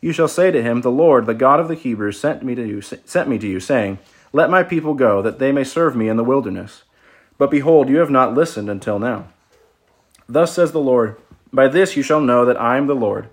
You 0.00 0.12
shall 0.12 0.26
say 0.26 0.50
to 0.50 0.62
him, 0.62 0.80
The 0.80 0.90
Lord, 0.90 1.26
the 1.26 1.34
God 1.34 1.60
of 1.60 1.68
the 1.68 1.74
Hebrews, 1.74 2.18
sent 2.18 2.42
me 2.42 2.54
to 2.56 2.66
you, 2.66 2.80
sent 2.80 3.28
me 3.28 3.38
to 3.38 3.46
you, 3.46 3.60
saying, 3.60 3.98
Let 4.34 4.50
my 4.50 4.64
people 4.64 4.94
go, 4.94 5.22
that 5.22 5.38
they 5.38 5.52
may 5.52 5.62
serve 5.62 5.94
me 5.94 6.08
in 6.08 6.16
the 6.16 6.24
wilderness. 6.24 6.82
But 7.38 7.52
behold, 7.52 7.88
you 7.88 7.98
have 7.98 8.10
not 8.10 8.34
listened 8.34 8.68
until 8.68 8.98
now. 8.98 9.28
Thus 10.28 10.52
says 10.52 10.72
the 10.72 10.80
Lord, 10.80 11.16
By 11.52 11.68
this 11.68 11.96
you 11.96 12.02
shall 12.02 12.20
know 12.20 12.44
that 12.44 12.60
I 12.60 12.76
am 12.76 12.88
the 12.88 12.96
Lord. 12.96 13.28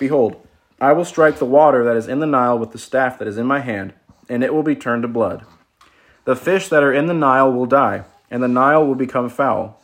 Behold, 0.00 0.44
I 0.80 0.92
will 0.92 1.04
strike 1.04 1.38
the 1.38 1.44
water 1.44 1.84
that 1.84 1.96
is 1.96 2.08
in 2.08 2.18
the 2.18 2.26
Nile 2.26 2.58
with 2.58 2.72
the 2.72 2.78
staff 2.78 3.16
that 3.20 3.28
is 3.28 3.38
in 3.38 3.46
my 3.46 3.60
hand, 3.60 3.94
and 4.28 4.42
it 4.42 4.52
will 4.52 4.64
be 4.64 4.74
turned 4.74 5.02
to 5.02 5.08
blood. 5.08 5.44
The 6.24 6.34
fish 6.34 6.66
that 6.68 6.82
are 6.82 6.92
in 6.92 7.06
the 7.06 7.14
Nile 7.14 7.52
will 7.52 7.66
die, 7.66 8.02
and 8.28 8.42
the 8.42 8.48
Nile 8.48 8.84
will 8.84 8.96
become 8.96 9.28
foul, 9.28 9.80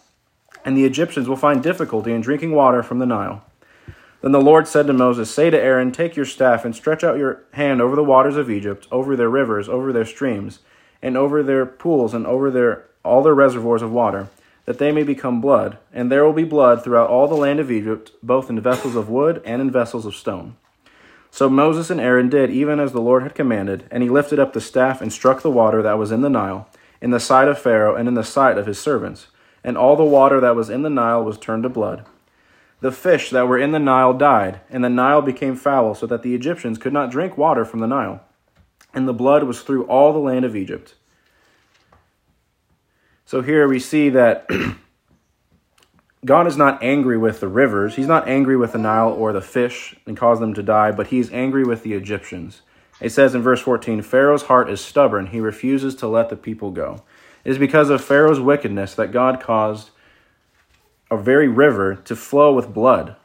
and 0.64 0.76
the 0.76 0.84
Egyptians 0.84 1.28
will 1.28 1.36
find 1.36 1.62
difficulty 1.62 2.10
in 2.10 2.22
drinking 2.22 2.50
water 2.50 2.82
from 2.82 2.98
the 2.98 3.06
Nile. 3.06 3.45
Then 4.26 4.32
the 4.32 4.40
Lord 4.40 4.66
said 4.66 4.88
to 4.88 4.92
Moses, 4.92 5.30
Say 5.30 5.50
to 5.50 5.56
Aaron, 5.56 5.92
Take 5.92 6.16
your 6.16 6.24
staff 6.24 6.64
and 6.64 6.74
stretch 6.74 7.04
out 7.04 7.16
your 7.16 7.44
hand 7.52 7.80
over 7.80 7.94
the 7.94 8.02
waters 8.02 8.34
of 8.34 8.50
Egypt, 8.50 8.88
over 8.90 9.14
their 9.14 9.30
rivers, 9.30 9.68
over 9.68 9.92
their 9.92 10.04
streams, 10.04 10.58
and 11.00 11.16
over 11.16 11.44
their 11.44 11.64
pools, 11.64 12.12
and 12.12 12.26
over 12.26 12.50
their 12.50 12.88
all 13.04 13.22
their 13.22 13.36
reservoirs 13.36 13.82
of 13.82 13.92
water, 13.92 14.26
that 14.64 14.80
they 14.80 14.90
may 14.90 15.04
become 15.04 15.40
blood. 15.40 15.78
And 15.92 16.10
there 16.10 16.24
will 16.24 16.32
be 16.32 16.42
blood 16.42 16.82
throughout 16.82 17.08
all 17.08 17.28
the 17.28 17.36
land 17.36 17.60
of 17.60 17.70
Egypt, 17.70 18.10
both 18.20 18.50
in 18.50 18.60
vessels 18.60 18.96
of 18.96 19.08
wood 19.08 19.40
and 19.44 19.62
in 19.62 19.70
vessels 19.70 20.04
of 20.04 20.16
stone. 20.16 20.56
So 21.30 21.48
Moses 21.48 21.88
and 21.88 22.00
Aaron 22.00 22.28
did 22.28 22.50
even 22.50 22.80
as 22.80 22.90
the 22.90 23.00
Lord 23.00 23.22
had 23.22 23.36
commanded, 23.36 23.84
and 23.92 24.02
he 24.02 24.08
lifted 24.08 24.40
up 24.40 24.54
the 24.54 24.60
staff 24.60 25.00
and 25.00 25.12
struck 25.12 25.42
the 25.42 25.52
water 25.52 25.82
that 25.82 25.98
was 25.98 26.10
in 26.10 26.22
the 26.22 26.28
Nile, 26.28 26.68
in 27.00 27.12
the 27.12 27.20
sight 27.20 27.46
of 27.46 27.60
Pharaoh 27.60 27.94
and 27.94 28.08
in 28.08 28.14
the 28.14 28.24
sight 28.24 28.58
of 28.58 28.66
his 28.66 28.80
servants. 28.80 29.28
And 29.62 29.78
all 29.78 29.94
the 29.94 30.02
water 30.02 30.40
that 30.40 30.56
was 30.56 30.68
in 30.68 30.82
the 30.82 30.90
Nile 30.90 31.22
was 31.22 31.38
turned 31.38 31.62
to 31.62 31.68
blood. 31.68 32.04
The 32.80 32.92
fish 32.92 33.30
that 33.30 33.48
were 33.48 33.58
in 33.58 33.72
the 33.72 33.78
Nile 33.78 34.12
died, 34.12 34.60
and 34.70 34.84
the 34.84 34.90
Nile 34.90 35.22
became 35.22 35.56
foul, 35.56 35.94
so 35.94 36.06
that 36.06 36.22
the 36.22 36.34
Egyptians 36.34 36.78
could 36.78 36.92
not 36.92 37.10
drink 37.10 37.38
water 37.38 37.64
from 37.64 37.80
the 37.80 37.86
Nile. 37.86 38.22
And 38.92 39.08
the 39.08 39.14
blood 39.14 39.44
was 39.44 39.62
through 39.62 39.84
all 39.86 40.12
the 40.12 40.18
land 40.18 40.44
of 40.44 40.54
Egypt. 40.54 40.94
So 43.24 43.42
here 43.42 43.66
we 43.66 43.80
see 43.80 44.08
that 44.10 44.48
God 46.24 46.46
is 46.46 46.56
not 46.56 46.82
angry 46.82 47.18
with 47.18 47.40
the 47.40 47.48
rivers. 47.48 47.96
He's 47.96 48.06
not 48.06 48.28
angry 48.28 48.56
with 48.56 48.72
the 48.72 48.78
Nile 48.78 49.10
or 49.10 49.32
the 49.32 49.40
fish 49.40 49.96
and 50.06 50.16
caused 50.16 50.40
them 50.40 50.54
to 50.54 50.62
die, 50.62 50.92
but 50.92 51.08
he's 51.08 51.32
angry 51.32 51.64
with 51.64 51.82
the 51.82 51.94
Egyptians. 51.94 52.62
It 53.00 53.10
says 53.10 53.34
in 53.34 53.42
verse 53.42 53.60
14 53.60 54.02
Pharaoh's 54.02 54.44
heart 54.44 54.70
is 54.70 54.80
stubborn. 54.80 55.26
He 55.26 55.40
refuses 55.40 55.94
to 55.96 56.06
let 56.06 56.28
the 56.28 56.36
people 56.36 56.70
go. 56.70 57.02
It 57.44 57.50
is 57.50 57.58
because 57.58 57.90
of 57.90 58.02
Pharaoh's 58.02 58.40
wickedness 58.40 58.94
that 58.94 59.12
God 59.12 59.40
caused 59.40 59.90
a 61.10 61.16
very 61.16 61.48
river 61.48 61.94
to 61.94 62.16
flow 62.16 62.52
with 62.52 62.74
blood. 62.74 63.16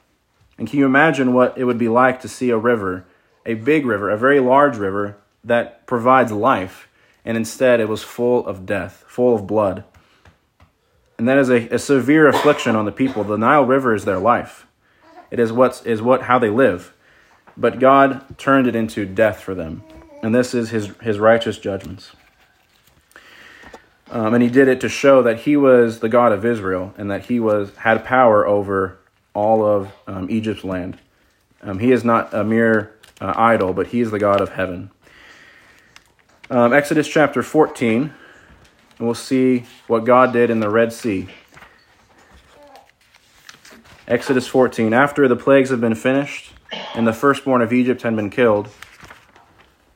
And 0.57 0.69
can 0.69 0.79
you 0.79 0.85
imagine 0.85 1.33
what 1.33 1.57
it 1.57 1.63
would 1.63 1.77
be 1.77 1.87
like 1.87 2.21
to 2.21 2.27
see 2.27 2.49
a 2.49 2.57
river, 2.57 3.05
a 3.45 3.55
big 3.55 3.85
river, 3.85 4.09
a 4.09 4.17
very 4.17 4.39
large 4.39 4.77
river 4.77 5.17
that 5.43 5.87
provides 5.87 6.31
life, 6.31 6.87
and 7.25 7.35
instead 7.35 7.79
it 7.79 7.89
was 7.89 8.03
full 8.03 8.45
of 8.45 8.65
death, 8.65 9.03
full 9.07 9.35
of 9.35 9.47
blood? 9.47 9.83
And 11.17 11.27
that 11.27 11.37
is 11.37 11.49
a, 11.49 11.67
a 11.69 11.79
severe 11.79 12.27
affliction 12.27 12.75
on 12.75 12.85
the 12.85 12.91
people. 12.91 13.23
The 13.23 13.37
Nile 13.37 13.65
River 13.65 13.93
is 13.93 14.05
their 14.05 14.19
life. 14.19 14.65
It 15.29 15.39
is 15.39 15.51
what 15.51 15.81
is 15.85 16.01
what 16.01 16.23
how 16.23 16.39
they 16.39 16.49
live. 16.49 16.93
But 17.55 17.79
God 17.79 18.37
turned 18.37 18.67
it 18.67 18.75
into 18.75 19.05
death 19.05 19.39
for 19.39 19.53
them. 19.53 19.83
And 20.23 20.33
this 20.33 20.53
is 20.53 20.69
his, 20.69 20.87
his 21.01 21.19
righteous 21.19 21.57
judgments. 21.57 22.11
Um, 24.11 24.33
and 24.33 24.43
he 24.43 24.49
did 24.49 24.67
it 24.67 24.81
to 24.81 24.89
show 24.89 25.23
that 25.23 25.41
he 25.41 25.55
was 25.55 25.99
the 25.99 26.09
God 26.09 26.33
of 26.33 26.45
Israel 26.45 26.93
and 26.97 27.09
that 27.09 27.25
he 27.27 27.39
was 27.39 27.73
had 27.77 28.03
power 28.03 28.45
over 28.45 28.99
all 29.33 29.65
of 29.65 29.93
um, 30.05 30.29
Egypt's 30.29 30.65
land. 30.65 30.99
Um, 31.61 31.79
he 31.79 31.93
is 31.93 32.03
not 32.03 32.33
a 32.33 32.43
mere 32.43 32.93
uh, 33.21 33.33
idol, 33.37 33.71
but 33.71 33.87
he 33.87 34.01
is 34.01 34.11
the 34.11 34.19
God 34.19 34.41
of 34.41 34.49
heaven. 34.49 34.91
Um, 36.49 36.73
Exodus 36.73 37.07
chapter 37.07 37.41
14, 37.41 38.01
and 38.01 38.13
we'll 38.99 39.13
see 39.15 39.63
what 39.87 40.03
God 40.03 40.33
did 40.33 40.49
in 40.49 40.59
the 40.59 40.69
Red 40.69 40.91
Sea. 40.91 41.29
Exodus 44.05 44.45
14. 44.47 44.93
After 44.93 45.29
the 45.29 45.37
plagues 45.37 45.69
have 45.69 45.79
been 45.79 45.95
finished 45.95 46.51
and 46.93 47.07
the 47.07 47.13
firstborn 47.13 47.61
of 47.61 47.71
Egypt 47.71 48.01
had 48.01 48.17
been 48.17 48.29
killed, 48.29 48.67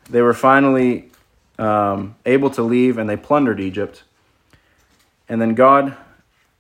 they 0.10 0.22
were 0.22 0.34
finally 0.34 1.12
um, 1.57 2.15
able 2.25 2.50
to 2.51 2.62
leave 2.62 2.97
and 2.97 3.09
they 3.09 3.17
plundered 3.17 3.59
Egypt. 3.59 4.03
And 5.27 5.41
then 5.41 5.55
God 5.55 5.97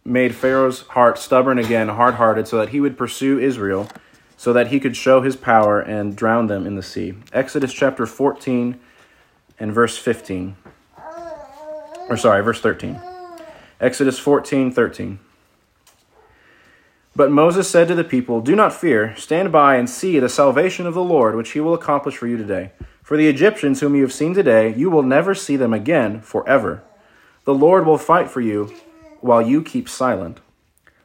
made 0.03 0.35
Pharaoh's 0.35 0.81
heart 0.81 1.17
stubborn 1.17 1.57
again, 1.57 1.89
hard 1.89 2.15
hearted, 2.15 2.47
so 2.47 2.57
that 2.57 2.69
he 2.69 2.79
would 2.79 2.97
pursue 2.97 3.39
Israel, 3.39 3.89
so 4.37 4.53
that 4.53 4.67
he 4.67 4.79
could 4.79 4.95
show 4.95 5.21
his 5.21 5.35
power 5.35 5.79
and 5.79 6.15
drown 6.15 6.47
them 6.47 6.67
in 6.67 6.75
the 6.75 6.83
sea. 6.83 7.15
Exodus 7.33 7.73
chapter 7.73 8.05
14 8.05 8.79
and 9.59 9.73
verse 9.73 9.97
15. 9.97 10.55
Or 12.09 12.17
sorry, 12.17 12.43
verse 12.43 12.61
13. 12.61 12.99
Exodus 13.81 14.19
14, 14.19 14.71
13. 14.71 15.19
But 17.15 17.31
Moses 17.31 17.69
said 17.69 17.87
to 17.87 17.95
the 17.95 18.03
people, 18.03 18.41
Do 18.41 18.55
not 18.55 18.73
fear, 18.73 19.15
stand 19.15 19.51
by 19.51 19.77
and 19.77 19.89
see 19.89 20.19
the 20.19 20.29
salvation 20.29 20.85
of 20.85 20.93
the 20.93 21.03
Lord, 21.03 21.35
which 21.35 21.51
he 21.51 21.61
will 21.61 21.73
accomplish 21.73 22.17
for 22.17 22.27
you 22.27 22.37
today. 22.37 22.71
For 23.05 23.17
the 23.17 23.27
Egyptians 23.27 23.81
whom 23.81 23.93
you 23.93 24.01
have 24.01 24.11
seen 24.11 24.33
today, 24.33 24.73
you 24.73 24.89
will 24.89 25.03
never 25.03 25.35
see 25.35 25.55
them 25.57 25.73
again 25.73 26.21
forever. 26.21 26.81
The 27.43 27.53
Lord 27.53 27.85
will 27.85 27.99
fight 27.99 28.31
for 28.31 28.41
you 28.41 28.73
while 29.21 29.43
you 29.43 29.61
keep 29.61 29.87
silent. 29.87 30.39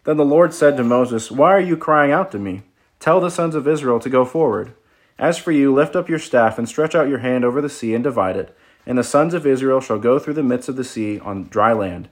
Then 0.05 0.17
the 0.17 0.25
Lord 0.25 0.55
said 0.55 0.79
to 0.79 0.83
Moses, 0.83 1.31
Why 1.31 1.51
are 1.51 1.61
you 1.61 1.77
crying 1.77 2.11
out 2.11 2.33
to 2.33 2.39
me? 2.39 2.63
Tell 3.01 3.21
the 3.21 3.29
sons 3.29 3.55
of 3.55 3.69
Israel 3.69 4.01
to 4.01 4.09
go 4.09 4.25
forward. 4.25 4.73
As 5.19 5.37
for 5.37 5.53
you, 5.53 5.75
lift 5.75 5.95
up 5.95 6.09
your 6.09 6.19
staff 6.19 6.57
and 6.57 6.67
stretch 6.67 6.95
out 6.95 7.11
your 7.11 7.19
hand 7.19 7.45
over 7.45 7.61
the 7.61 7.69
sea 7.69 7.95
and 7.95 8.03
divide 8.03 8.39
it, 8.39 8.57
and 8.87 8.97
the 8.97 9.05
sons 9.05 9.35
of 9.35 9.47
Israel 9.47 9.83
shall 9.83 9.99
go 9.99 10.19
through 10.19 10.33
the 10.33 10.43
midst 10.43 10.71
of 10.71 10.77
the 10.77 10.85
sea 10.85 11.19
on 11.19 11.49
dry 11.49 11.75
land. 11.75 12.09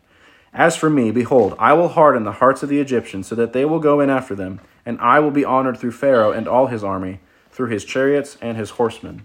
As 0.53 0.77
for 0.77 0.91
me, 0.91 1.11
behold, 1.11 1.57
I 1.59 1.73
will 1.73 1.89
harden 1.89 2.25
the 2.25 2.33
hearts 2.33 2.63
of 2.63 2.69
the 2.69 2.79
Egyptians, 2.79 3.27
so 3.27 3.35
that 3.37 3.55
they 3.55 3.65
will 3.65 3.81
go 3.81 4.01
in 4.01 4.11
after 4.11 4.35
them, 4.35 4.61
and 4.85 5.01
I 5.01 5.21
will 5.21 5.31
be 5.31 5.47
honored 5.47 5.79
through 5.79 5.93
Pharaoh 5.93 6.31
and 6.31 6.47
all 6.47 6.67
his 6.67 6.85
army, 6.85 7.21
through 7.51 7.69
his 7.69 7.87
chariots 7.87 8.37
and 8.43 8.59
his 8.59 8.71
horsemen. 8.71 9.23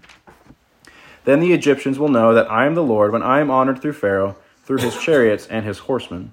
Then 1.24 1.40
the 1.40 1.52
Egyptians 1.52 1.98
will 1.98 2.08
know 2.08 2.34
that 2.34 2.50
I 2.50 2.66
am 2.66 2.74
the 2.74 2.82
Lord 2.82 3.12
when 3.12 3.22
I 3.22 3.40
am 3.40 3.50
honored 3.50 3.80
through 3.80 3.94
Pharaoh, 3.94 4.36
through 4.64 4.78
his 4.78 4.96
chariots 4.96 5.46
and 5.46 5.64
his 5.64 5.80
horsemen. 5.80 6.32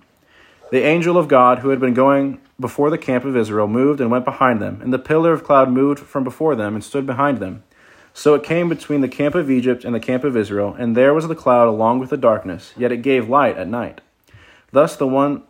The 0.72 0.84
angel 0.84 1.18
of 1.18 1.28
God, 1.28 1.60
who 1.60 1.70
had 1.70 1.80
been 1.80 1.94
going 1.94 2.40
before 2.60 2.90
the 2.90 2.98
camp 2.98 3.26
of 3.26 3.36
Israel, 3.36 3.68
moved 3.68 4.00
and 4.00 4.10
went 4.10 4.24
behind 4.24 4.62
them, 4.62 4.80
and 4.82 4.94
the 4.94 5.00
pillar 5.00 5.34
of 5.34 5.44
cloud 5.44 5.70
moved 5.70 6.00
from 6.00 6.24
before 6.24 6.56
them 6.56 6.76
and 6.76 6.84
stood 6.84 7.06
behind 7.06 7.40
them. 7.40 7.64
So 8.14 8.34
it 8.34 8.44
came 8.44 8.70
between 8.70 9.02
the 9.02 9.08
camp 9.08 9.36
of 9.36 9.50
Egypt 9.50 9.84
and 9.84 9.96
the 9.96 10.00
camp 10.00 10.24
of 10.24 10.38
Israel, 10.38 10.76
and 10.78 10.96
there 10.96 11.14
was 11.14 11.28
the 11.28 11.36
cloud 11.36 11.68
along 11.68 12.00
with 12.00 12.10
the 12.10 12.18
darkness, 12.18 12.74
yet 12.78 12.92
it 12.92 13.02
gave 13.02 13.30
light 13.30 13.58
at 13.58 13.68
night. 13.68 14.02
Thus 14.72 14.96
the 14.96 15.08
one 15.08 15.44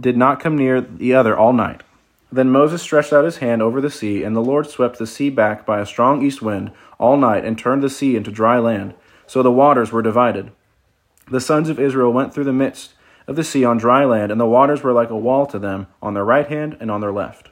did 0.00 0.16
not 0.16 0.40
come 0.40 0.56
near 0.56 0.80
the 0.80 1.14
other 1.14 1.36
all 1.36 1.52
night. 1.52 1.82
Then 2.30 2.50
Moses 2.50 2.82
stretched 2.82 3.12
out 3.12 3.24
his 3.24 3.38
hand 3.38 3.62
over 3.62 3.80
the 3.80 3.90
sea, 3.90 4.22
and 4.22 4.36
the 4.36 4.42
Lord 4.42 4.68
swept 4.68 4.98
the 4.98 5.06
sea 5.06 5.30
back 5.30 5.64
by 5.64 5.80
a 5.80 5.86
strong 5.86 6.22
east 6.22 6.42
wind 6.42 6.72
all 6.98 7.16
night, 7.16 7.44
and 7.44 7.58
turned 7.58 7.82
the 7.82 7.88
sea 7.88 8.16
into 8.16 8.30
dry 8.30 8.58
land. 8.58 8.94
So 9.26 9.42
the 9.42 9.50
waters 9.50 9.92
were 9.92 10.02
divided. 10.02 10.52
The 11.30 11.40
sons 11.40 11.68
of 11.68 11.80
Israel 11.80 12.12
went 12.12 12.34
through 12.34 12.44
the 12.44 12.52
midst 12.52 12.94
of 13.26 13.36
the 13.36 13.44
sea 13.44 13.64
on 13.64 13.78
dry 13.78 14.04
land, 14.04 14.30
and 14.32 14.40
the 14.40 14.46
waters 14.46 14.82
were 14.82 14.92
like 14.92 15.10
a 15.10 15.16
wall 15.16 15.46
to 15.46 15.58
them 15.58 15.86
on 16.02 16.14
their 16.14 16.24
right 16.24 16.48
hand 16.48 16.76
and 16.80 16.90
on 16.90 17.00
their 17.00 17.12
left. 17.12 17.50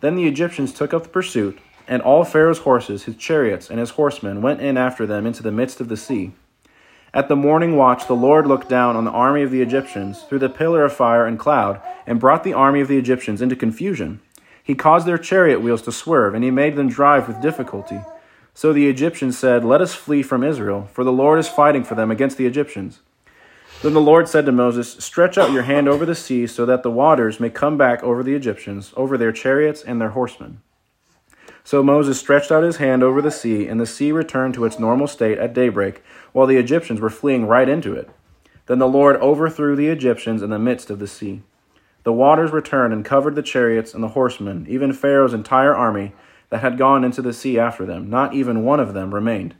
Then 0.00 0.16
the 0.16 0.26
Egyptians 0.26 0.72
took 0.72 0.92
up 0.92 1.04
the 1.04 1.08
pursuit, 1.08 1.58
and 1.86 2.02
all 2.02 2.24
Pharaoh's 2.24 2.58
horses, 2.58 3.04
his 3.04 3.16
chariots, 3.16 3.70
and 3.70 3.78
his 3.78 3.90
horsemen 3.90 4.42
went 4.42 4.60
in 4.60 4.76
after 4.76 5.06
them 5.06 5.26
into 5.26 5.42
the 5.42 5.52
midst 5.52 5.80
of 5.80 5.88
the 5.88 5.96
sea. 5.96 6.32
At 7.14 7.28
the 7.28 7.36
morning 7.36 7.76
watch, 7.76 8.06
the 8.06 8.14
Lord 8.14 8.46
looked 8.46 8.70
down 8.70 8.96
on 8.96 9.04
the 9.04 9.10
army 9.10 9.42
of 9.42 9.50
the 9.50 9.60
Egyptians 9.60 10.22
through 10.22 10.38
the 10.38 10.48
pillar 10.48 10.82
of 10.82 10.94
fire 10.94 11.26
and 11.26 11.38
cloud, 11.38 11.78
and 12.06 12.18
brought 12.18 12.42
the 12.42 12.54
army 12.54 12.80
of 12.80 12.88
the 12.88 12.96
Egyptians 12.96 13.42
into 13.42 13.54
confusion. 13.54 14.20
He 14.64 14.74
caused 14.74 15.06
their 15.06 15.18
chariot 15.18 15.60
wheels 15.60 15.82
to 15.82 15.92
swerve, 15.92 16.34
and 16.34 16.42
he 16.42 16.50
made 16.50 16.74
them 16.74 16.88
drive 16.88 17.28
with 17.28 17.42
difficulty. 17.42 18.00
So 18.54 18.72
the 18.72 18.88
Egyptians 18.88 19.36
said, 19.36 19.62
Let 19.62 19.82
us 19.82 19.94
flee 19.94 20.22
from 20.22 20.42
Israel, 20.42 20.88
for 20.90 21.04
the 21.04 21.12
Lord 21.12 21.38
is 21.38 21.48
fighting 21.48 21.84
for 21.84 21.94
them 21.94 22.10
against 22.10 22.38
the 22.38 22.46
Egyptians. 22.46 23.00
Then 23.82 23.92
the 23.92 24.00
Lord 24.00 24.26
said 24.26 24.46
to 24.46 24.52
Moses, 24.52 24.92
Stretch 24.92 25.36
out 25.36 25.52
your 25.52 25.64
hand 25.64 25.88
over 25.88 26.06
the 26.06 26.14
sea, 26.14 26.46
so 26.46 26.64
that 26.64 26.82
the 26.82 26.90
waters 26.90 27.38
may 27.38 27.50
come 27.50 27.76
back 27.76 28.02
over 28.02 28.22
the 28.22 28.34
Egyptians, 28.34 28.94
over 28.96 29.18
their 29.18 29.32
chariots 29.32 29.82
and 29.82 30.00
their 30.00 30.10
horsemen. 30.10 30.62
So 31.64 31.82
Moses 31.82 32.18
stretched 32.18 32.50
out 32.50 32.64
his 32.64 32.78
hand 32.78 33.02
over 33.02 33.22
the 33.22 33.30
sea, 33.30 33.68
and 33.68 33.80
the 33.80 33.86
sea 33.86 34.12
returned 34.12 34.54
to 34.54 34.64
its 34.64 34.78
normal 34.78 35.06
state 35.06 35.38
at 35.38 35.54
daybreak, 35.54 36.02
while 36.32 36.46
the 36.46 36.56
Egyptians 36.56 37.00
were 37.00 37.10
fleeing 37.10 37.46
right 37.46 37.68
into 37.68 37.94
it. 37.94 38.10
Then 38.66 38.78
the 38.78 38.88
Lord 38.88 39.16
overthrew 39.16 39.76
the 39.76 39.88
Egyptians 39.88 40.42
in 40.42 40.50
the 40.50 40.58
midst 40.58 40.90
of 40.90 40.98
the 40.98 41.06
sea. 41.06 41.42
The 42.04 42.12
waters 42.12 42.50
returned 42.50 42.92
and 42.92 43.04
covered 43.04 43.36
the 43.36 43.42
chariots 43.42 43.94
and 43.94 44.02
the 44.02 44.08
horsemen, 44.08 44.66
even 44.68 44.92
Pharaoh's 44.92 45.34
entire 45.34 45.74
army 45.74 46.12
that 46.50 46.60
had 46.60 46.78
gone 46.78 47.04
into 47.04 47.22
the 47.22 47.32
sea 47.32 47.58
after 47.58 47.86
them. 47.86 48.10
Not 48.10 48.34
even 48.34 48.64
one 48.64 48.80
of 48.80 48.92
them 48.92 49.14
remained. 49.14 49.54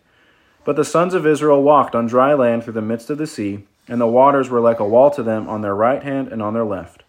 But 0.65 0.77
the 0.77 0.85
sons 0.85 1.15
of 1.15 1.27
Israel 1.27 1.63
walked 1.63 1.95
on 1.95 2.07
dry 2.07 2.35
land 2.35 2.65
through 2.65 2.75
the 2.75 2.83
midst 2.83 3.11
of 3.11 3.19
the 3.19 3.27
sea, 3.27 3.65
and 3.89 4.01
the 4.01 4.07
waters 4.07 4.51
were 4.51 4.61
like 4.61 4.81
a 4.81 4.89
wall 4.89 5.11
to 5.13 5.23
them 5.23 5.49
on 5.49 5.61
their 5.61 5.75
right 5.75 6.03
hand 6.03 6.29
and 6.29 6.43
on 6.43 6.55
their 6.55 6.65
left. 6.65 7.02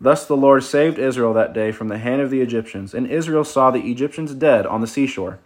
Thus 0.00 0.26
the 0.26 0.36
Lord 0.36 0.62
saved 0.62 0.98
Israel 0.98 1.32
that 1.34 1.52
day 1.52 1.72
from 1.72 1.88
the 1.88 1.98
hand 1.98 2.20
of 2.20 2.30
the 2.30 2.40
Egyptians, 2.40 2.94
and 2.94 3.06
Israel 3.06 3.44
saw 3.44 3.70
the 3.70 3.90
Egyptians 3.90 4.34
dead 4.34 4.66
on 4.66 4.80
the 4.80 4.86
seashore. 4.86 5.38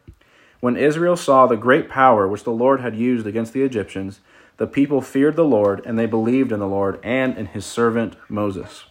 When 0.61 0.77
Israel 0.77 1.17
saw 1.17 1.47
the 1.47 1.57
great 1.57 1.89
power 1.89 2.29
which 2.29 2.45
the 2.45 2.53
Lord 2.53 2.81
had 2.81 2.95
used 2.95 3.27
against 3.27 3.53
the 3.53 3.63
Egyptians, 3.63 4.21
the 4.59 4.67
people 4.67 5.01
feared 5.01 5.35
the 5.35 5.45
Lord, 5.45 5.83
and 5.85 5.99
they 5.99 6.07
believed 6.07 6.53
in 6.53 6.61
the 6.61 6.69
Lord 6.69 7.01
and 7.03 7.37
in 7.37 7.47
his 7.47 7.67
servant 7.67 8.15
Moses. 8.29 8.85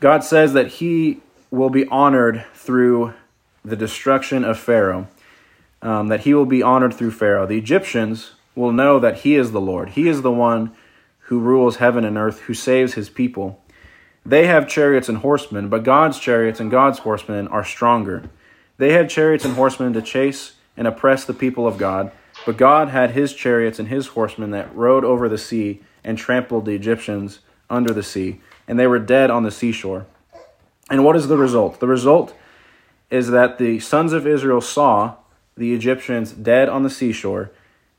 God 0.00 0.24
says 0.24 0.54
that 0.54 0.68
he 0.68 1.20
will 1.50 1.70
be 1.70 1.86
honored 1.88 2.44
through 2.54 3.12
the 3.64 3.76
destruction 3.76 4.44
of 4.44 4.58
Pharaoh, 4.58 5.06
um, 5.82 6.08
that 6.08 6.20
he 6.20 6.32
will 6.32 6.46
be 6.46 6.62
honored 6.62 6.94
through 6.94 7.10
Pharaoh. 7.10 7.46
The 7.46 7.58
Egyptians 7.58 8.32
will 8.54 8.72
know 8.72 8.98
that 8.98 9.18
he 9.18 9.36
is 9.36 9.52
the 9.52 9.60
Lord. 9.60 9.90
He 9.90 10.08
is 10.08 10.22
the 10.22 10.32
one 10.32 10.72
who 11.30 11.38
rules 11.38 11.76
heaven 11.76 12.04
and 12.04 12.18
earth, 12.18 12.40
who 12.40 12.54
saves 12.54 12.94
his 12.94 13.08
people. 13.08 13.62
They 14.26 14.48
have 14.48 14.68
chariots 14.68 15.08
and 15.08 15.18
horsemen, 15.18 15.68
but 15.68 15.84
God's 15.84 16.18
chariots 16.18 16.58
and 16.58 16.72
God's 16.72 16.98
horsemen 16.98 17.46
are 17.46 17.64
stronger. 17.64 18.24
They 18.78 18.94
had 18.94 19.08
chariots 19.08 19.44
and 19.44 19.54
horsemen 19.54 19.92
to 19.92 20.02
chase 20.02 20.54
and 20.76 20.88
oppress 20.88 21.24
the 21.24 21.32
people 21.32 21.68
of 21.68 21.78
God, 21.78 22.10
but 22.44 22.56
God 22.56 22.88
had 22.88 23.12
his 23.12 23.32
chariots 23.32 23.78
and 23.78 23.86
his 23.86 24.08
horsemen 24.08 24.50
that 24.50 24.74
rode 24.74 25.04
over 25.04 25.28
the 25.28 25.38
sea 25.38 25.82
and 26.02 26.18
trampled 26.18 26.64
the 26.64 26.74
Egyptians 26.74 27.38
under 27.70 27.94
the 27.94 28.02
sea, 28.02 28.40
and 28.66 28.76
they 28.76 28.88
were 28.88 28.98
dead 28.98 29.30
on 29.30 29.44
the 29.44 29.52
seashore. 29.52 30.06
And 30.90 31.04
what 31.04 31.14
is 31.14 31.28
the 31.28 31.38
result? 31.38 31.78
The 31.78 31.86
result 31.86 32.34
is 33.08 33.28
that 33.28 33.58
the 33.58 33.78
sons 33.78 34.12
of 34.12 34.26
Israel 34.26 34.60
saw 34.60 35.14
the 35.56 35.74
Egyptians 35.74 36.32
dead 36.32 36.68
on 36.68 36.82
the 36.82 36.90
seashore, 36.90 37.52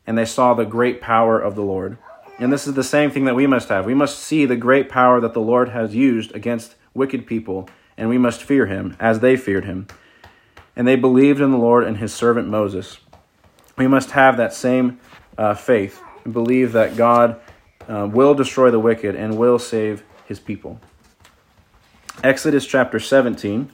and 0.05 0.17
they 0.17 0.25
saw 0.25 0.53
the 0.53 0.65
great 0.65 0.99
power 0.99 1.39
of 1.39 1.55
the 1.55 1.63
Lord. 1.63 1.97
And 2.41 2.51
this 2.51 2.65
is 2.65 2.73
the 2.73 2.83
same 2.83 3.11
thing 3.11 3.25
that 3.25 3.35
we 3.35 3.45
must 3.45 3.69
have. 3.69 3.85
We 3.85 3.93
must 3.93 4.17
see 4.17 4.47
the 4.47 4.55
great 4.55 4.89
power 4.89 5.21
that 5.21 5.35
the 5.35 5.39
Lord 5.39 5.69
has 5.69 5.93
used 5.93 6.33
against 6.33 6.73
wicked 6.95 7.27
people, 7.27 7.69
and 7.95 8.09
we 8.09 8.17
must 8.17 8.41
fear 8.41 8.65
him 8.65 8.97
as 8.99 9.19
they 9.19 9.37
feared 9.37 9.65
him. 9.65 9.85
And 10.75 10.87
they 10.87 10.95
believed 10.95 11.39
in 11.39 11.51
the 11.51 11.59
Lord 11.59 11.83
and 11.83 11.97
his 11.97 12.11
servant 12.11 12.47
Moses. 12.47 12.97
We 13.77 13.87
must 13.87 14.11
have 14.11 14.37
that 14.37 14.55
same 14.55 14.99
uh, 15.37 15.53
faith 15.53 16.01
and 16.23 16.33
believe 16.33 16.71
that 16.71 16.97
God 16.97 17.39
uh, 17.87 18.09
will 18.11 18.33
destroy 18.33 18.71
the 18.71 18.79
wicked 18.79 19.15
and 19.15 19.37
will 19.37 19.59
save 19.59 20.03
his 20.25 20.39
people. 20.39 20.81
Exodus 22.23 22.65
chapter 22.65 22.99
17, 22.99 23.69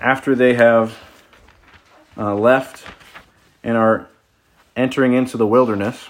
after 0.00 0.34
they 0.34 0.54
have 0.54 0.98
uh, 2.16 2.34
left 2.34 2.84
and 3.62 3.76
are 3.76 4.08
entering 4.74 5.12
into 5.12 5.36
the 5.36 5.46
wilderness, 5.46 6.08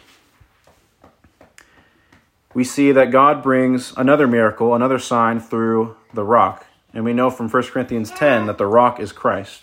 we 2.55 2.65
see 2.65 2.93
that 2.93 3.11
God 3.11 3.43
brings 3.43 3.93
another 3.97 4.27
miracle, 4.27 4.75
another 4.75 4.99
sign 4.99 5.41
through 5.41 5.97
the 6.15 6.25
rock. 6.25 6.67
And 6.95 7.05
we 7.05 7.13
know 7.13 7.29
from 7.29 7.51
1 7.51 7.63
Corinthians 7.65 8.13
10 8.13 8.47
that 8.47 8.57
the 8.57 8.67
rock 8.67 9.01
is 9.01 9.11
Christ. 9.11 9.63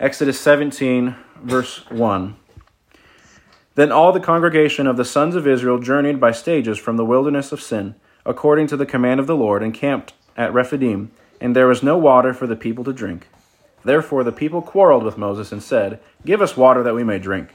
Exodus 0.00 0.40
17, 0.40 1.14
verse 1.42 1.88
1. 1.90 2.36
Then 3.74 3.92
all 3.92 4.12
the 4.12 4.18
congregation 4.18 4.86
of 4.86 4.96
the 4.96 5.04
sons 5.04 5.36
of 5.36 5.46
Israel 5.46 5.78
journeyed 5.78 6.18
by 6.18 6.32
stages 6.32 6.78
from 6.78 6.96
the 6.96 7.04
wilderness 7.04 7.52
of 7.52 7.60
Sin, 7.60 7.94
according 8.24 8.66
to 8.68 8.76
the 8.76 8.86
command 8.86 9.20
of 9.20 9.26
the 9.26 9.36
Lord, 9.36 9.62
and 9.62 9.74
camped 9.74 10.14
at 10.36 10.52
Rephidim, 10.52 11.10
and 11.40 11.54
there 11.54 11.66
was 11.66 11.82
no 11.82 11.98
water 11.98 12.32
for 12.32 12.46
the 12.46 12.56
people 12.56 12.82
to 12.84 12.92
drink. 12.92 13.28
Therefore 13.84 14.24
the 14.24 14.32
people 14.32 14.62
quarreled 14.62 15.04
with 15.04 15.18
Moses 15.18 15.52
and 15.52 15.62
said, 15.62 16.00
Give 16.24 16.42
us 16.42 16.56
water 16.56 16.82
that 16.82 16.94
we 16.94 17.04
may 17.04 17.18
drink. 17.18 17.54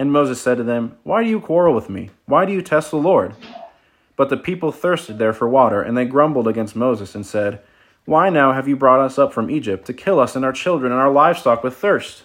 And 0.00 0.10
Moses 0.10 0.40
said 0.40 0.56
to 0.56 0.64
them, 0.64 0.96
Why 1.02 1.22
do 1.22 1.28
you 1.28 1.42
quarrel 1.42 1.74
with 1.74 1.90
me? 1.90 2.08
Why 2.24 2.46
do 2.46 2.54
you 2.54 2.62
test 2.62 2.90
the 2.90 2.96
Lord? 2.96 3.34
But 4.16 4.30
the 4.30 4.38
people 4.38 4.72
thirsted 4.72 5.18
there 5.18 5.34
for 5.34 5.46
water, 5.46 5.82
and 5.82 5.94
they 5.94 6.06
grumbled 6.06 6.48
against 6.48 6.74
Moses 6.74 7.14
and 7.14 7.26
said, 7.26 7.60
Why 8.06 8.30
now 8.30 8.54
have 8.54 8.66
you 8.66 8.76
brought 8.76 9.00
us 9.00 9.18
up 9.18 9.30
from 9.30 9.50
Egypt 9.50 9.84
to 9.88 9.92
kill 9.92 10.18
us 10.18 10.34
and 10.34 10.42
our 10.42 10.54
children 10.54 10.90
and 10.90 10.98
our 10.98 11.10
livestock 11.10 11.62
with 11.62 11.76
thirst? 11.76 12.22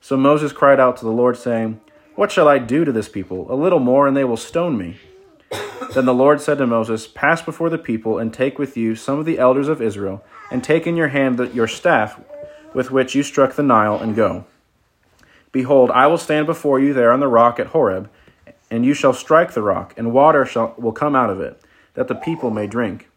So 0.00 0.16
Moses 0.16 0.50
cried 0.50 0.80
out 0.80 0.96
to 0.96 1.04
the 1.04 1.10
Lord, 1.10 1.36
saying, 1.36 1.78
What 2.14 2.32
shall 2.32 2.48
I 2.48 2.56
do 2.56 2.86
to 2.86 2.92
this 2.92 3.10
people? 3.10 3.52
A 3.52 3.54
little 3.54 3.80
more, 3.80 4.06
and 4.06 4.16
they 4.16 4.24
will 4.24 4.38
stone 4.38 4.78
me. 4.78 4.96
Then 5.92 6.06
the 6.06 6.14
Lord 6.14 6.40
said 6.40 6.56
to 6.56 6.66
Moses, 6.66 7.06
Pass 7.06 7.42
before 7.42 7.68
the 7.68 7.76
people, 7.76 8.18
and 8.18 8.32
take 8.32 8.58
with 8.58 8.78
you 8.78 8.94
some 8.94 9.18
of 9.18 9.26
the 9.26 9.38
elders 9.38 9.68
of 9.68 9.82
Israel, 9.82 10.24
and 10.50 10.64
take 10.64 10.86
in 10.86 10.96
your 10.96 11.08
hand 11.08 11.38
your 11.52 11.68
staff 11.68 12.18
with 12.72 12.90
which 12.90 13.14
you 13.14 13.22
struck 13.22 13.56
the 13.56 13.62
Nile, 13.62 13.98
and 13.98 14.16
go. 14.16 14.46
Behold, 15.54 15.92
I 15.92 16.08
will 16.08 16.18
stand 16.18 16.46
before 16.46 16.80
you 16.80 16.92
there 16.92 17.12
on 17.12 17.20
the 17.20 17.28
rock 17.28 17.60
at 17.60 17.68
Horeb, 17.68 18.10
and 18.72 18.84
you 18.84 18.92
shall 18.92 19.12
strike 19.12 19.52
the 19.52 19.62
rock, 19.62 19.94
and 19.96 20.12
water 20.12 20.44
shall, 20.44 20.74
will 20.76 20.90
come 20.90 21.14
out 21.14 21.30
of 21.30 21.40
it, 21.40 21.62
that 21.94 22.08
the 22.08 22.16
people 22.16 22.50
may 22.50 22.66
drink. 22.66 23.08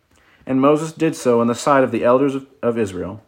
And 0.46 0.62
Moses 0.62 0.92
did 0.92 1.16
so 1.16 1.42
in 1.42 1.48
the 1.48 1.56
sight 1.56 1.84
of 1.84 1.90
the 1.90 2.04
elders 2.04 2.36
of, 2.36 2.46
of 2.62 2.78
Israel. 2.78 3.24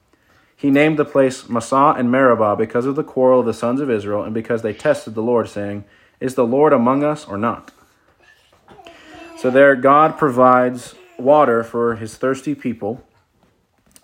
He 0.55 0.69
named 0.69 0.99
the 0.99 1.05
place 1.05 1.49
Massah 1.49 1.95
and 1.97 2.11
Meribah 2.11 2.55
because 2.55 2.85
of 2.85 2.95
the 2.95 3.03
quarrel 3.03 3.39
of 3.39 3.47
the 3.47 3.53
sons 3.53 3.81
of 3.81 3.89
Israel, 3.89 4.21
and 4.21 4.31
because 4.31 4.61
they 4.61 4.73
tested 4.73 5.15
the 5.15 5.23
Lord, 5.23 5.49
saying, 5.49 5.85
Is 6.19 6.35
the 6.35 6.45
Lord 6.45 6.71
among 6.71 7.03
us 7.03 7.25
or 7.25 7.39
not? 7.39 7.71
So 9.39 9.49
there, 9.49 9.75
God 9.75 10.19
provides 10.19 10.93
water 11.17 11.63
for 11.63 11.95
his 11.95 12.15
thirsty 12.15 12.53
people 12.53 13.03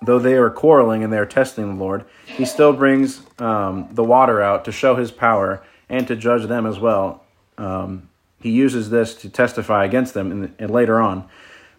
though 0.02 0.20
they 0.20 0.34
are 0.34 0.50
quarreling 0.50 1.04
and 1.04 1.12
they 1.12 1.18
are 1.18 1.26
testing 1.26 1.78
the 1.78 1.84
Lord, 1.84 2.06
he 2.26 2.46
still 2.46 2.74
brings 2.74 3.22
um, 3.40 3.88
the 3.92 4.04
water 4.04 4.42
out 4.42 4.66
to 4.66 4.72
show 4.72 4.96
his 4.96 5.12
power 5.12 5.64
and 5.90 6.08
to 6.08 6.16
judge 6.16 6.48
them 6.48 6.66
as 6.66 6.80
well. 6.80 7.24
Um, 7.58 8.10
he 8.42 8.52
uses 8.52 8.90
this 8.90 9.16
to 9.16 9.30
testify 9.30 9.86
against 9.86 10.14
them 10.14 10.32
in 10.32 10.56
and 10.60 10.72
later 10.72 11.00
on. 11.00 11.28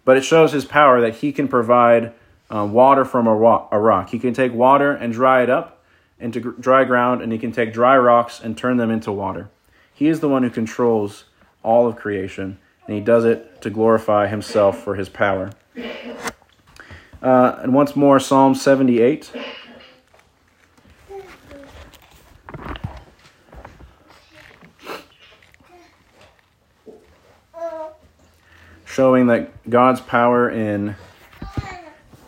But 0.04 0.16
it 0.16 0.24
shows 0.24 0.52
his 0.52 0.64
power 0.64 1.00
that 1.00 1.16
he 1.16 1.32
can 1.32 1.48
provide 1.48 2.12
uh, 2.52 2.64
water 2.64 3.04
from 3.04 3.26
a, 3.26 3.34
rock, 3.34 3.68
a 3.72 3.78
rock. 3.78 4.10
He 4.10 4.18
can 4.18 4.34
take 4.34 4.52
water 4.52 4.92
and 4.92 5.12
dry 5.12 5.42
it 5.42 5.50
up 5.50 5.82
into 6.18 6.40
gr- 6.40 6.60
dry 6.60 6.84
ground, 6.84 7.22
and 7.22 7.32
he 7.32 7.38
can 7.38 7.52
take 7.52 7.72
dry 7.72 7.96
rocks 7.96 8.40
and 8.40 8.56
turn 8.56 8.76
them 8.76 8.90
into 8.90 9.12
water. 9.12 9.50
He 9.92 10.08
is 10.08 10.20
the 10.20 10.28
one 10.28 10.42
who 10.42 10.50
controls 10.50 11.24
all 11.62 11.86
of 11.86 11.96
creation, 11.96 12.58
and 12.86 12.94
he 12.94 13.00
does 13.00 13.24
it 13.24 13.60
to 13.62 13.70
glorify 13.70 14.28
himself 14.28 14.82
for 14.82 14.94
his 14.94 15.08
power. 15.08 15.50
Uh, 17.26 17.58
and 17.60 17.74
once 17.74 17.96
more, 17.96 18.20
Psalm 18.20 18.54
78. 18.54 19.32
Showing 28.84 29.26
that 29.26 29.68
God's 29.68 30.00
power 30.00 30.48
in 30.48 30.94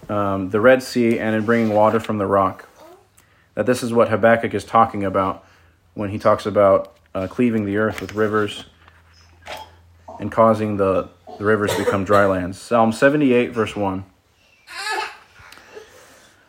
um, 0.08 0.50
the 0.50 0.60
Red 0.60 0.82
Sea 0.82 1.20
and 1.20 1.36
in 1.36 1.44
bringing 1.44 1.72
water 1.72 2.00
from 2.00 2.18
the 2.18 2.26
rock. 2.26 2.68
That 3.54 3.66
this 3.66 3.84
is 3.84 3.92
what 3.92 4.08
Habakkuk 4.08 4.52
is 4.52 4.64
talking 4.64 5.04
about 5.04 5.44
when 5.94 6.10
he 6.10 6.18
talks 6.18 6.44
about 6.44 6.96
uh, 7.14 7.28
cleaving 7.28 7.66
the 7.66 7.76
earth 7.76 8.00
with 8.00 8.14
rivers 8.14 8.64
and 10.18 10.32
causing 10.32 10.76
the, 10.76 11.08
the 11.38 11.44
rivers 11.44 11.70
to 11.76 11.84
become 11.84 12.04
dry 12.04 12.26
lands. 12.26 12.58
Psalm 12.58 12.90
78, 12.90 13.52
verse 13.52 13.76
1. 13.76 14.04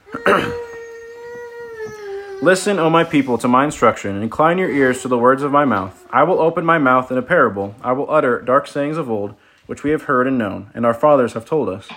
Listen, 2.41 2.79
O 2.79 2.89
my 2.89 3.03
people, 3.03 3.37
to 3.37 3.47
my 3.47 3.65
instruction, 3.65 4.15
and 4.15 4.23
incline 4.23 4.57
your 4.57 4.71
ears 4.71 5.01
to 5.01 5.07
the 5.07 5.19
words 5.19 5.43
of 5.43 5.51
my 5.51 5.65
mouth. 5.65 6.07
I 6.09 6.23
will 6.23 6.39
open 6.39 6.65
my 6.65 6.79
mouth 6.79 7.11
in 7.11 7.17
a 7.17 7.21
parable. 7.21 7.75
I 7.81 7.91
will 7.91 8.09
utter 8.09 8.41
dark 8.41 8.65
sayings 8.65 8.97
of 8.97 9.09
old, 9.09 9.35
which 9.67 9.83
we 9.83 9.91
have 9.91 10.03
heard 10.03 10.25
and 10.25 10.37
known, 10.37 10.71
and 10.73 10.83
our 10.85 10.95
fathers 10.95 11.33
have 11.33 11.45
told 11.45 11.69
us. 11.69 11.87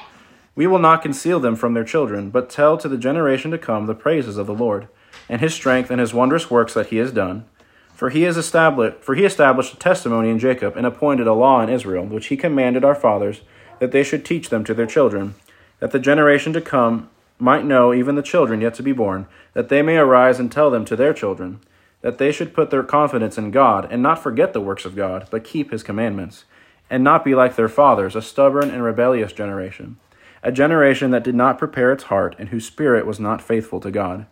We 0.54 0.66
will 0.66 0.78
not 0.78 1.00
conceal 1.00 1.40
them 1.40 1.56
from 1.56 1.72
their 1.72 1.84
children, 1.84 2.28
but 2.28 2.50
tell 2.50 2.76
to 2.78 2.88
the 2.88 2.98
generation 2.98 3.50
to 3.52 3.58
come 3.58 3.86
the 3.86 3.94
praises 3.94 4.36
of 4.36 4.46
the 4.46 4.52
Lord, 4.52 4.88
and 5.28 5.40
his 5.40 5.54
strength 5.54 5.90
and 5.90 5.98
his 6.00 6.12
wondrous 6.12 6.50
works 6.50 6.74
that 6.74 6.88
he 6.88 6.98
has 6.98 7.12
done. 7.12 7.46
For 7.94 8.10
he 8.10 8.22
has 8.22 8.36
established 8.36 8.98
for 8.98 9.14
he 9.14 9.24
established 9.24 9.72
a 9.72 9.78
testimony 9.78 10.28
in 10.28 10.38
Jacob 10.38 10.76
and 10.76 10.84
appointed 10.84 11.26
a 11.26 11.32
law 11.32 11.62
in 11.62 11.70
Israel, 11.70 12.04
which 12.04 12.26
he 12.26 12.36
commanded 12.36 12.84
our 12.84 12.94
fathers, 12.94 13.40
that 13.78 13.92
they 13.92 14.02
should 14.02 14.24
teach 14.24 14.50
them 14.50 14.64
to 14.64 14.74
their 14.74 14.86
children, 14.86 15.34
that 15.78 15.92
the 15.92 15.98
generation 15.98 16.52
to 16.52 16.60
come 16.60 17.08
might 17.42 17.64
know, 17.64 17.92
even 17.92 18.14
the 18.14 18.22
children 18.22 18.60
yet 18.60 18.72
to 18.74 18.82
be 18.82 18.92
born, 18.92 19.26
that 19.52 19.68
they 19.68 19.82
may 19.82 19.96
arise 19.96 20.38
and 20.38 20.50
tell 20.50 20.70
them 20.70 20.84
to 20.84 20.96
their 20.96 21.12
children, 21.12 21.60
that 22.00 22.18
they 22.18 22.30
should 22.30 22.54
put 22.54 22.70
their 22.70 22.84
confidence 22.84 23.36
in 23.36 23.50
God, 23.50 23.86
and 23.90 24.00
not 24.00 24.22
forget 24.22 24.52
the 24.52 24.60
works 24.60 24.84
of 24.84 24.96
God, 24.96 25.26
but 25.30 25.44
keep 25.44 25.72
his 25.72 25.82
commandments, 25.82 26.44
and 26.88 27.02
not 27.02 27.24
be 27.24 27.34
like 27.34 27.56
their 27.56 27.68
fathers, 27.68 28.14
a 28.14 28.22
stubborn 28.22 28.70
and 28.70 28.84
rebellious 28.84 29.32
generation, 29.32 29.96
a 30.42 30.52
generation 30.52 31.10
that 31.10 31.24
did 31.24 31.34
not 31.34 31.58
prepare 31.58 31.92
its 31.92 32.04
heart, 32.04 32.36
and 32.38 32.50
whose 32.50 32.66
spirit 32.66 33.06
was 33.06 33.18
not 33.18 33.42
faithful 33.42 33.80
to 33.80 33.90
God. 33.90 34.26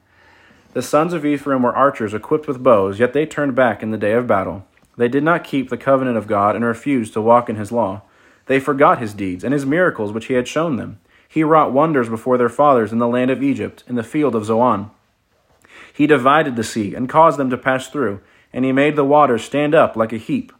The 0.72 0.82
sons 0.82 1.12
of 1.12 1.26
Ephraim 1.26 1.64
were 1.64 1.74
archers 1.74 2.14
equipped 2.14 2.46
with 2.46 2.62
bows, 2.62 3.00
yet 3.00 3.12
they 3.12 3.26
turned 3.26 3.56
back 3.56 3.82
in 3.82 3.90
the 3.90 3.98
day 3.98 4.12
of 4.12 4.28
battle. 4.28 4.64
They 4.96 5.08
did 5.08 5.24
not 5.24 5.42
keep 5.44 5.68
the 5.68 5.76
covenant 5.76 6.16
of 6.16 6.28
God, 6.28 6.54
and 6.54 6.64
refused 6.64 7.12
to 7.14 7.20
walk 7.20 7.48
in 7.48 7.56
his 7.56 7.72
law. 7.72 8.02
They 8.46 8.60
forgot 8.60 9.00
his 9.00 9.14
deeds, 9.14 9.42
and 9.42 9.52
his 9.52 9.66
miracles 9.66 10.12
which 10.12 10.26
he 10.26 10.34
had 10.34 10.46
shown 10.46 10.76
them 10.76 11.00
he 11.32 11.44
wrought 11.44 11.72
wonders 11.72 12.08
before 12.08 12.36
their 12.36 12.48
fathers 12.48 12.90
in 12.90 12.98
the 12.98 13.06
land 13.06 13.30
of 13.30 13.40
Egypt, 13.40 13.84
in 13.86 13.94
the 13.94 14.02
field 14.02 14.34
of 14.34 14.44
Zoan. 14.44 14.90
He 15.94 16.08
divided 16.08 16.56
the 16.56 16.64
sea 16.64 16.92
and 16.92 17.08
caused 17.08 17.38
them 17.38 17.50
to 17.50 17.56
pass 17.56 17.88
through, 17.88 18.20
and 18.52 18.64
he 18.64 18.72
made 18.72 18.96
the 18.96 19.04
waters 19.04 19.44
stand 19.44 19.72
up 19.72 19.94
like 19.94 20.12
a 20.12 20.16
heap. 20.16 20.52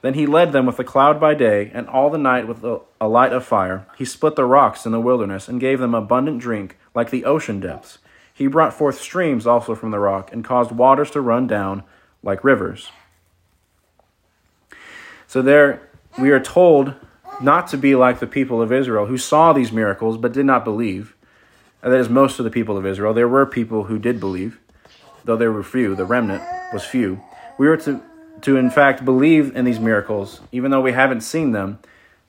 Then 0.00 0.14
he 0.14 0.26
led 0.26 0.50
them 0.50 0.66
with 0.66 0.80
a 0.80 0.84
cloud 0.84 1.20
by 1.20 1.34
day, 1.34 1.70
and 1.72 1.88
all 1.88 2.10
the 2.10 2.18
night 2.18 2.48
with 2.48 2.64
a 2.64 3.06
light 3.06 3.32
of 3.32 3.44
fire. 3.44 3.86
He 3.96 4.04
split 4.04 4.34
the 4.34 4.44
rocks 4.44 4.84
in 4.84 4.90
the 4.90 5.00
wilderness, 5.00 5.46
and 5.46 5.60
gave 5.60 5.78
them 5.78 5.94
abundant 5.94 6.40
drink, 6.40 6.78
like 6.96 7.10
the 7.10 7.24
ocean 7.24 7.60
depths. 7.60 7.98
He 8.34 8.48
brought 8.48 8.74
forth 8.74 9.00
streams 9.00 9.46
also 9.46 9.76
from 9.76 9.92
the 9.92 10.00
rock, 10.00 10.32
and 10.32 10.44
caused 10.44 10.72
waters 10.72 11.12
to 11.12 11.20
run 11.20 11.46
down 11.46 11.84
like 12.24 12.42
rivers. 12.42 12.90
So 15.28 15.42
there 15.42 15.88
we 16.18 16.32
are 16.32 16.40
told 16.40 16.94
not 17.40 17.68
to 17.68 17.76
be 17.76 17.94
like 17.94 18.20
the 18.20 18.26
people 18.26 18.60
of 18.60 18.72
Israel 18.72 19.06
who 19.06 19.18
saw 19.18 19.52
these 19.52 19.72
miracles 19.72 20.16
but 20.16 20.32
did 20.32 20.46
not 20.46 20.64
believe. 20.64 21.14
That 21.80 21.92
is, 21.92 22.08
most 22.08 22.38
of 22.38 22.44
the 22.44 22.50
people 22.50 22.78
of 22.78 22.86
Israel. 22.86 23.12
There 23.12 23.28
were 23.28 23.44
people 23.44 23.84
who 23.84 23.98
did 23.98 24.20
believe, 24.20 24.60
though 25.24 25.36
there 25.36 25.50
were 25.50 25.64
few. 25.64 25.96
The 25.96 26.04
remnant 26.04 26.42
was 26.72 26.84
few. 26.84 27.20
We 27.58 27.66
are 27.66 27.76
to, 27.78 28.00
to 28.42 28.56
in 28.56 28.70
fact, 28.70 29.04
believe 29.04 29.54
in 29.56 29.64
these 29.64 29.80
miracles, 29.80 30.40
even 30.52 30.70
though 30.70 30.80
we 30.80 30.92
haven't 30.92 31.22
seen 31.22 31.50
them, 31.52 31.80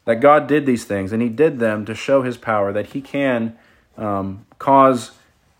that 0.06 0.16
God 0.16 0.48
did 0.48 0.66
these 0.66 0.86
things, 0.86 1.12
and 1.12 1.22
He 1.22 1.30
did 1.30 1.60
them 1.60 1.86
to 1.86 1.94
show 1.94 2.24
His 2.24 2.38
power, 2.38 2.74
that 2.74 2.88
He 2.88 3.02
can 3.02 3.56
um, 3.98 4.46
cause 4.58 5.12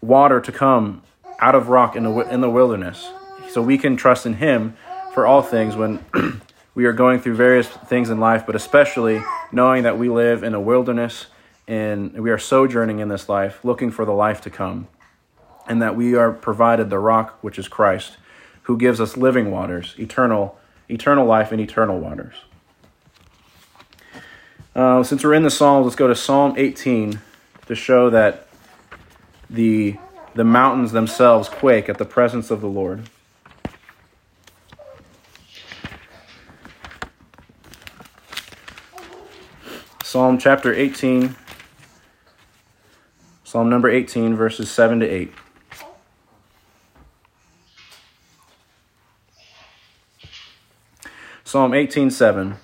water 0.02 0.42
to 0.42 0.52
come 0.52 1.04
out 1.40 1.56
of 1.56 1.70
rock 1.70 1.96
in 1.96 2.04
the, 2.04 2.12
in 2.32 2.42
the 2.42 2.50
wilderness. 2.50 3.12
So 3.50 3.62
we 3.62 3.78
can 3.78 3.96
trust 3.96 4.26
in 4.26 4.36
Him 4.36 4.76
for 5.14 5.26
all 5.26 5.42
things 5.44 5.76
when 5.76 6.04
we 6.76 6.86
are 6.86 6.94
going 6.94 7.20
through 7.20 7.36
various 7.36 7.68
things 7.68 8.10
in 8.10 8.20
life, 8.20 8.46
but 8.46 8.56
especially 8.56 9.24
knowing 9.52 9.84
that 9.84 9.98
we 9.98 10.10
live 10.10 10.44
in 10.44 10.54
a 10.54 10.60
wilderness 10.60 11.28
and 11.68 12.14
we 12.14 12.32
are 12.32 12.38
sojourning 12.38 13.00
in 13.00 13.08
this 13.08 13.30
life, 13.30 13.64
looking 13.64 13.92
for 13.92 14.06
the 14.06 14.12
life 14.12 14.42
to 14.42 14.50
come, 14.50 14.88
and 15.68 15.82
that 15.82 15.96
we 15.96 16.16
are 16.16 16.32
provided 16.32 16.90
the 16.90 17.00
rock, 17.00 17.38
which 17.42 17.58
is 17.58 17.68
Christ, 17.68 18.18
who 18.64 18.78
gives 18.78 19.00
us 19.00 19.16
living 19.16 19.52
waters, 19.52 19.96
eternal, 19.98 20.58
eternal 20.90 21.26
life 21.26 21.52
and 21.52 21.62
eternal 21.62 22.00
waters. 22.00 22.36
Uh, 24.76 25.04
since 25.04 25.24
we're 25.24 25.36
in 25.36 25.44
the 25.44 25.52
Psalms, 25.52 25.86
let's 25.86 25.96
go 25.96 26.08
to 26.08 26.16
Psalm 26.16 26.56
18 26.58 27.22
to 27.68 27.76
show 27.76 28.10
that 28.10 28.48
the 29.50 29.98
the 30.36 30.44
mountains 30.44 30.92
themselves 30.92 31.48
quake 31.48 31.88
at 31.88 32.00
the 32.00 32.06
presence 32.06 32.50
of 32.50 32.60
the 32.60 32.68
Lord. 32.68 33.08
Psalm 40.14 40.38
chapter 40.38 40.72
18, 40.72 41.36
Psalm 43.44 43.68
number 43.68 43.90
18, 43.90 44.36
verses 44.36 44.70
7 44.70 45.00
to 45.00 45.10
8. 45.10 45.34
Psalm 51.44 51.72
18:7 51.72 52.58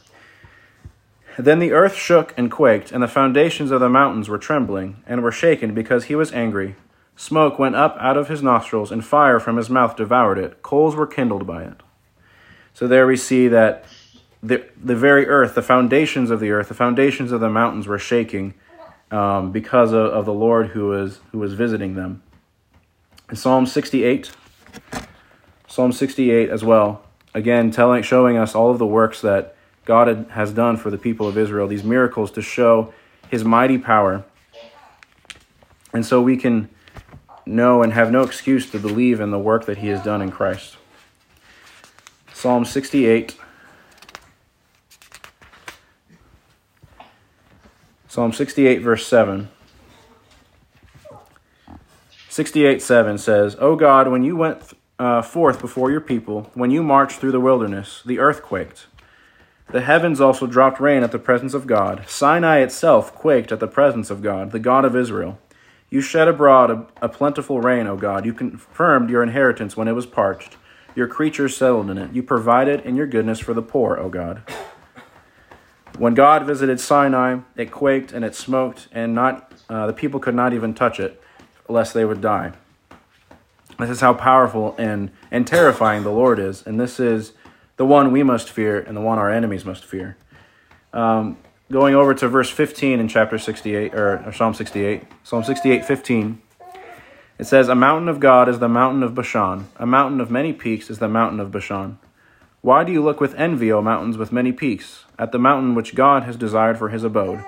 Then 1.39 1.57
the 1.57 1.71
earth 1.71 1.95
shook 1.95 2.35
and 2.37 2.51
quaked, 2.51 2.91
and 2.91 3.01
the 3.01 3.07
foundations 3.07 3.71
of 3.71 3.79
the 3.79 3.89
mountains 3.89 4.29
were 4.29 4.37
trembling, 4.37 4.97
and 5.07 5.23
were 5.23 5.31
shaken 5.31 5.73
because 5.73 6.03
he 6.03 6.13
was 6.13 6.31
angry. 6.31 6.75
Smoke 7.15 7.57
went 7.57 7.75
up 7.75 7.97
out 7.99 8.15
of 8.15 8.27
his 8.27 8.43
nostrils, 8.43 8.91
and 8.91 9.03
fire 9.03 9.39
from 9.39 9.57
his 9.57 9.71
mouth 9.71 9.95
devoured 9.95 10.37
it. 10.37 10.61
Coals 10.61 10.95
were 10.95 11.07
kindled 11.07 11.47
by 11.47 11.63
it. 11.63 11.81
So 12.75 12.87
there 12.87 13.07
we 13.07 13.17
see 13.17 13.47
that 13.47 13.85
the, 14.41 14.65
the 14.81 14.95
very 14.95 15.27
earth, 15.27 15.55
the 15.55 15.61
foundations 15.61 16.29
of 16.31 16.39
the 16.39 16.51
earth, 16.51 16.69
the 16.69 16.73
foundations 16.73 17.31
of 17.31 17.41
the 17.41 17.49
mountains 17.49 17.87
were 17.87 17.99
shaking 17.99 18.53
um, 19.11 19.51
because 19.51 19.91
of, 19.91 20.05
of 20.07 20.25
the 20.25 20.33
Lord 20.33 20.67
who 20.67 20.87
was, 20.87 21.19
who 21.31 21.39
was 21.39 21.53
visiting 21.53 21.95
them. 21.95 22.21
In 23.29 23.35
Psalm 23.35 23.65
68, 23.65 24.31
Psalm 25.67 25.91
68 25.91 26.49
as 26.49 26.63
well, 26.63 27.03
again 27.33 27.71
telling, 27.71 28.01
showing 28.01 28.37
us 28.37 28.55
all 28.55 28.71
of 28.71 28.79
the 28.79 28.87
works 28.87 29.21
that 29.21 29.55
God 29.85 30.27
has 30.31 30.51
done 30.51 30.77
for 30.77 30.89
the 30.89 30.97
people 30.97 31.27
of 31.27 31.37
Israel, 31.37 31.67
these 31.67 31.83
miracles 31.83 32.31
to 32.31 32.41
show 32.41 32.93
his 33.29 33.43
mighty 33.43 33.77
power. 33.77 34.23
And 35.93 36.05
so 36.05 36.21
we 36.21 36.37
can 36.37 36.69
know 37.45 37.81
and 37.81 37.93
have 37.93 38.11
no 38.11 38.21
excuse 38.21 38.69
to 38.71 38.79
believe 38.79 39.19
in 39.19 39.31
the 39.31 39.39
work 39.39 39.65
that 39.65 39.79
he 39.79 39.87
has 39.87 40.03
done 40.03 40.21
in 40.21 40.31
Christ. 40.31 40.77
Psalm 42.33 42.63
68. 42.63 43.35
Psalm 48.09 48.33
68, 48.33 48.81
verse 48.81 49.05
7. 49.05 49.49
68, 52.27 52.81
7 52.81 53.17
says, 53.19 53.55
O 53.59 53.75
God, 53.75 54.07
when 54.07 54.23
you 54.23 54.35
went 54.35 54.73
uh, 54.97 55.21
forth 55.21 55.61
before 55.61 55.91
your 55.91 56.01
people, 56.01 56.49
when 56.55 56.71
you 56.71 56.81
marched 56.81 57.19
through 57.19 57.31
the 57.31 57.39
wilderness, 57.39 58.01
the 58.03 58.17
earth 58.17 58.41
quaked. 58.41 58.87
The 59.71 59.81
heavens 59.81 60.19
also 60.19 60.47
dropped 60.47 60.79
rain 60.79 61.03
at 61.03 61.11
the 61.11 61.19
presence 61.19 61.53
of 61.53 61.67
God. 61.67 62.03
Sinai 62.07 62.61
itself 62.61 63.13
quaked 63.13 63.51
at 63.51 63.59
the 63.59 63.67
presence 63.67 64.09
of 64.09 64.23
God, 64.23 64.53
the 64.53 64.59
God 64.59 64.85
of 64.85 64.95
Israel. 64.95 65.37
You 65.91 66.01
shed 66.01 66.27
abroad 66.27 66.71
a, 66.71 66.87
a, 67.03 67.09
plentiful 67.09 67.61
rain, 67.61 67.85
O 67.85 67.95
God. 67.95 68.25
You 68.25 68.33
confirmed 68.33 69.11
your 69.11 69.21
inheritance 69.21 69.77
when 69.77 69.87
it 69.87 69.93
was 69.93 70.07
parched. 70.07 70.57
Your 70.95 71.07
creatures 71.07 71.55
settled 71.55 71.91
in 71.91 71.99
it. 71.99 72.11
You 72.11 72.23
provided 72.23 72.81
in 72.81 72.95
your 72.95 73.05
goodness 73.05 73.37
for 73.37 73.53
the 73.53 73.61
poor, 73.61 73.97
O 73.97 74.09
God. 74.09 74.41
When 75.99 76.13
God 76.13 76.45
visited 76.45 76.79
Sinai, 76.79 77.39
it 77.57 77.71
quaked 77.71 78.13
and 78.13 78.23
it 78.23 78.33
smoked, 78.33 78.87
and 78.93 79.13
not 79.13 79.51
uh, 79.69 79.85
the 79.85 79.91
people 79.91 80.21
could 80.21 80.33
not 80.33 80.53
even 80.53 80.73
touch 80.73 80.97
it, 80.97 81.21
lest 81.67 81.93
they 81.93 82.05
would 82.05 82.21
die. 82.21 82.53
This 83.77 83.89
is 83.89 83.99
how 83.99 84.13
powerful 84.13 84.75
and, 84.77 85.11
and 85.29 85.45
terrifying 85.45 86.03
the 86.03 86.11
Lord 86.11 86.39
is, 86.39 86.65
and 86.65 86.79
this 86.79 87.01
is 87.01 87.33
the 87.75 87.85
one 87.85 88.13
we 88.13 88.23
must 88.23 88.49
fear 88.49 88.79
and 88.79 88.95
the 88.95 89.01
one 89.01 89.17
our 89.17 89.29
enemies 89.29 89.65
must 89.65 89.83
fear. 89.83 90.15
Um, 90.93 91.35
going 91.69 91.95
over 91.95 92.13
to 92.13 92.29
verse 92.29 92.49
15 92.49 93.01
in 93.01 93.09
chapter 93.09 93.37
68 93.37 93.93
or, 93.93 94.25
or 94.25 94.31
Psalm 94.31 94.53
68, 94.53 95.03
Psalm 95.25 95.43
68, 95.43 95.83
15. 95.83 96.41
It 97.37 97.43
says, 97.43 97.67
A 97.67 97.75
mountain 97.75 98.07
of 98.07 98.21
God 98.21 98.47
is 98.47 98.59
the 98.59 98.69
mountain 98.69 99.03
of 99.03 99.13
Bashan, 99.13 99.67
a 99.75 99.85
mountain 99.85 100.21
of 100.21 100.31
many 100.31 100.53
peaks 100.53 100.89
is 100.89 100.99
the 100.99 101.09
mountain 101.09 101.41
of 101.41 101.51
Bashan. 101.51 101.99
Why 102.61 102.83
do 102.83 102.91
you 102.91 103.01
look 103.01 103.21
with 103.21 103.35
envy, 103.35 103.71
O 103.71 103.81
mountains 103.81 104.17
with 104.17 104.33
many 104.33 104.51
peaks, 104.51 105.05
at 105.17 105.31
the 105.31 105.39
mountain 105.39 105.75
which 105.75 105.95
God 105.95 106.23
has 106.23 106.35
desired 106.35 106.77
for 106.77 106.89
his 106.89 107.05
abode? 107.05 107.43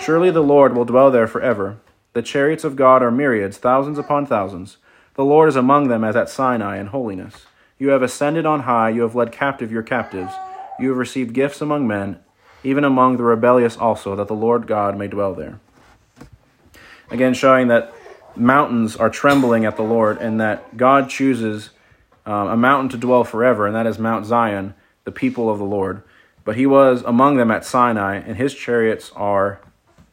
Surely 0.00 0.30
the 0.30 0.42
Lord 0.42 0.74
will 0.74 0.86
dwell 0.86 1.10
there 1.10 1.26
forever. 1.26 1.76
The 2.14 2.22
chariots 2.22 2.64
of 2.64 2.74
God 2.74 3.02
are 3.02 3.10
myriads, 3.10 3.58
thousands 3.58 3.98
upon 3.98 4.24
thousands. 4.24 4.78
The 5.16 5.24
Lord 5.24 5.50
is 5.50 5.56
among 5.56 5.88
them 5.88 6.02
as 6.02 6.16
at 6.16 6.30
Sinai 6.30 6.78
in 6.78 6.86
holiness. 6.86 7.46
You 7.78 7.88
have 7.88 8.02
ascended 8.02 8.46
on 8.46 8.60
high, 8.60 8.88
you 8.88 9.02
have 9.02 9.14
led 9.14 9.32
captive 9.32 9.70
your 9.70 9.82
captives. 9.82 10.32
You 10.80 10.88
have 10.88 10.98
received 10.98 11.34
gifts 11.34 11.60
among 11.60 11.86
men, 11.86 12.20
even 12.62 12.84
among 12.84 13.18
the 13.18 13.22
rebellious 13.22 13.76
also, 13.76 14.16
that 14.16 14.28
the 14.28 14.34
Lord 14.34 14.66
God 14.66 14.96
may 14.96 15.08
dwell 15.08 15.34
there. 15.34 15.60
Again, 17.10 17.34
showing 17.34 17.68
that 17.68 17.92
mountains 18.34 18.96
are 18.96 19.10
trembling 19.10 19.66
at 19.66 19.76
the 19.76 19.82
Lord 19.82 20.18
and 20.18 20.40
that 20.40 20.76
God 20.76 21.10
chooses 21.10 21.70
um, 22.26 22.48
a 22.48 22.56
mountain 22.56 22.88
to 22.90 22.96
dwell 22.96 23.24
forever, 23.24 23.66
and 23.66 23.74
that 23.74 23.86
is 23.86 23.98
Mount 23.98 24.26
Zion, 24.26 24.74
the 25.04 25.12
people 25.12 25.50
of 25.50 25.58
the 25.58 25.64
Lord. 25.64 26.02
But 26.44 26.56
he 26.56 26.66
was 26.66 27.02
among 27.02 27.36
them 27.36 27.50
at 27.50 27.64
Sinai, 27.64 28.16
and 28.16 28.36
his 28.36 28.54
chariots 28.54 29.10
are 29.14 29.60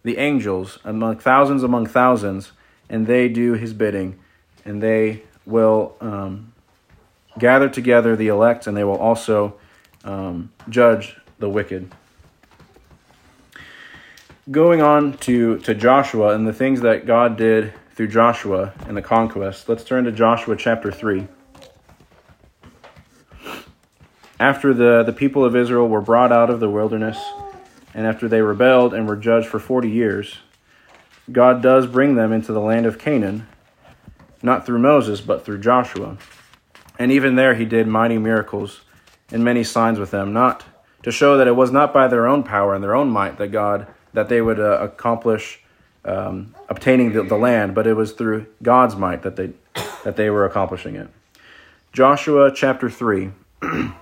the 0.04 0.18
angels, 0.18 0.80
among 0.84 1.18
thousands 1.18 1.64
among 1.64 1.86
thousands, 1.86 2.52
and 2.90 3.08
they 3.08 3.30
do 3.30 3.54
his 3.54 3.74
bidding, 3.74 4.20
and 4.66 4.82
they 4.82 5.24
will 5.46 5.96
um, 6.02 6.54
gather 7.38 7.70
together 7.70 8.16
the 8.16 8.28
elect, 8.28 8.68
and 8.68 8.76
they 8.76 8.84
will 8.84 8.98
also 8.98 9.56
um, 10.04 10.52
judge 10.70 11.18
the 11.40 11.50
wicked 11.50 11.92
going 14.50 14.82
on 14.82 15.14
to, 15.18 15.60
to 15.60 15.76
Joshua 15.76 16.34
and 16.34 16.48
the 16.48 16.54
things 16.54 16.82
that 16.82 17.06
God 17.06 17.38
did 17.38 17.74
through 17.94 18.08
Joshua 18.08 18.74
and 18.88 18.98
the 18.98 19.02
conquest, 19.02 19.70
let's 19.70 19.84
turn 19.84 20.06
to 20.06 20.12
Joshua 20.12 20.56
chapter 20.56 20.92
3. 20.92 21.28
After 24.42 24.74
the, 24.74 25.04
the 25.04 25.14
people 25.14 25.46
of 25.46 25.56
Israel 25.56 25.88
were 25.88 26.02
brought 26.02 26.32
out 26.32 26.50
of 26.50 26.60
the 26.60 26.68
wilderness, 26.68 27.24
and 27.94 28.08
after 28.08 28.28
they 28.28 28.42
rebelled 28.42 28.92
and 28.92 29.08
were 29.08 29.16
judged 29.16 29.46
for 29.46 29.60
40 29.60 29.88
years, 29.88 30.40
God 31.32 31.62
does 31.62 31.86
bring 31.86 32.16
them 32.16 32.34
into 32.34 32.52
the 32.52 32.60
land 32.60 32.88
of 32.88 32.98
Canaan, 32.98 33.48
not 34.42 34.66
through 34.66 34.80
Moses, 34.80 35.22
but 35.22 35.46
through 35.46 35.60
Joshua. 35.60 36.18
And 36.98 37.12
even 37.12 37.36
there 37.36 37.54
he 37.54 37.66
did 37.66 37.86
mighty 37.86 38.18
miracles 38.18 38.82
and 39.32 39.44
many 39.44 39.64
signs 39.64 40.00
with 40.00 40.10
them, 40.10 40.34
not 40.34 40.64
to 41.04 41.12
show 41.12 41.38
that 41.38 41.48
it 41.48 41.56
was 41.56 41.72
not 41.72 41.94
by 41.94 42.08
their 42.08 42.26
own 42.26 42.42
power 42.42 42.74
and 42.74 42.84
their 42.84 42.96
own 42.96 43.12
might 43.12 43.38
that 43.38 43.50
God 43.50 43.86
that 44.14 44.28
they 44.28 44.42
would 44.42 44.60
uh, 44.60 44.80
accomplish 44.82 45.60
um, 46.04 46.56
obtaining 46.68 47.14
the, 47.14 47.22
the, 47.22 47.38
land, 47.38 47.76
but 47.76 47.86
it 47.86 47.94
was 47.94 48.14
through 48.14 48.48
God's 48.64 48.96
might 48.96 49.22
that 49.22 49.36
they 49.36 49.52
that 50.04 50.16
they 50.16 50.32
were 50.32 50.46
accomplishing 50.46 50.96
it. 50.96 51.10
Joshua 51.94 52.52
chapter 52.52 52.90
three 52.90 53.34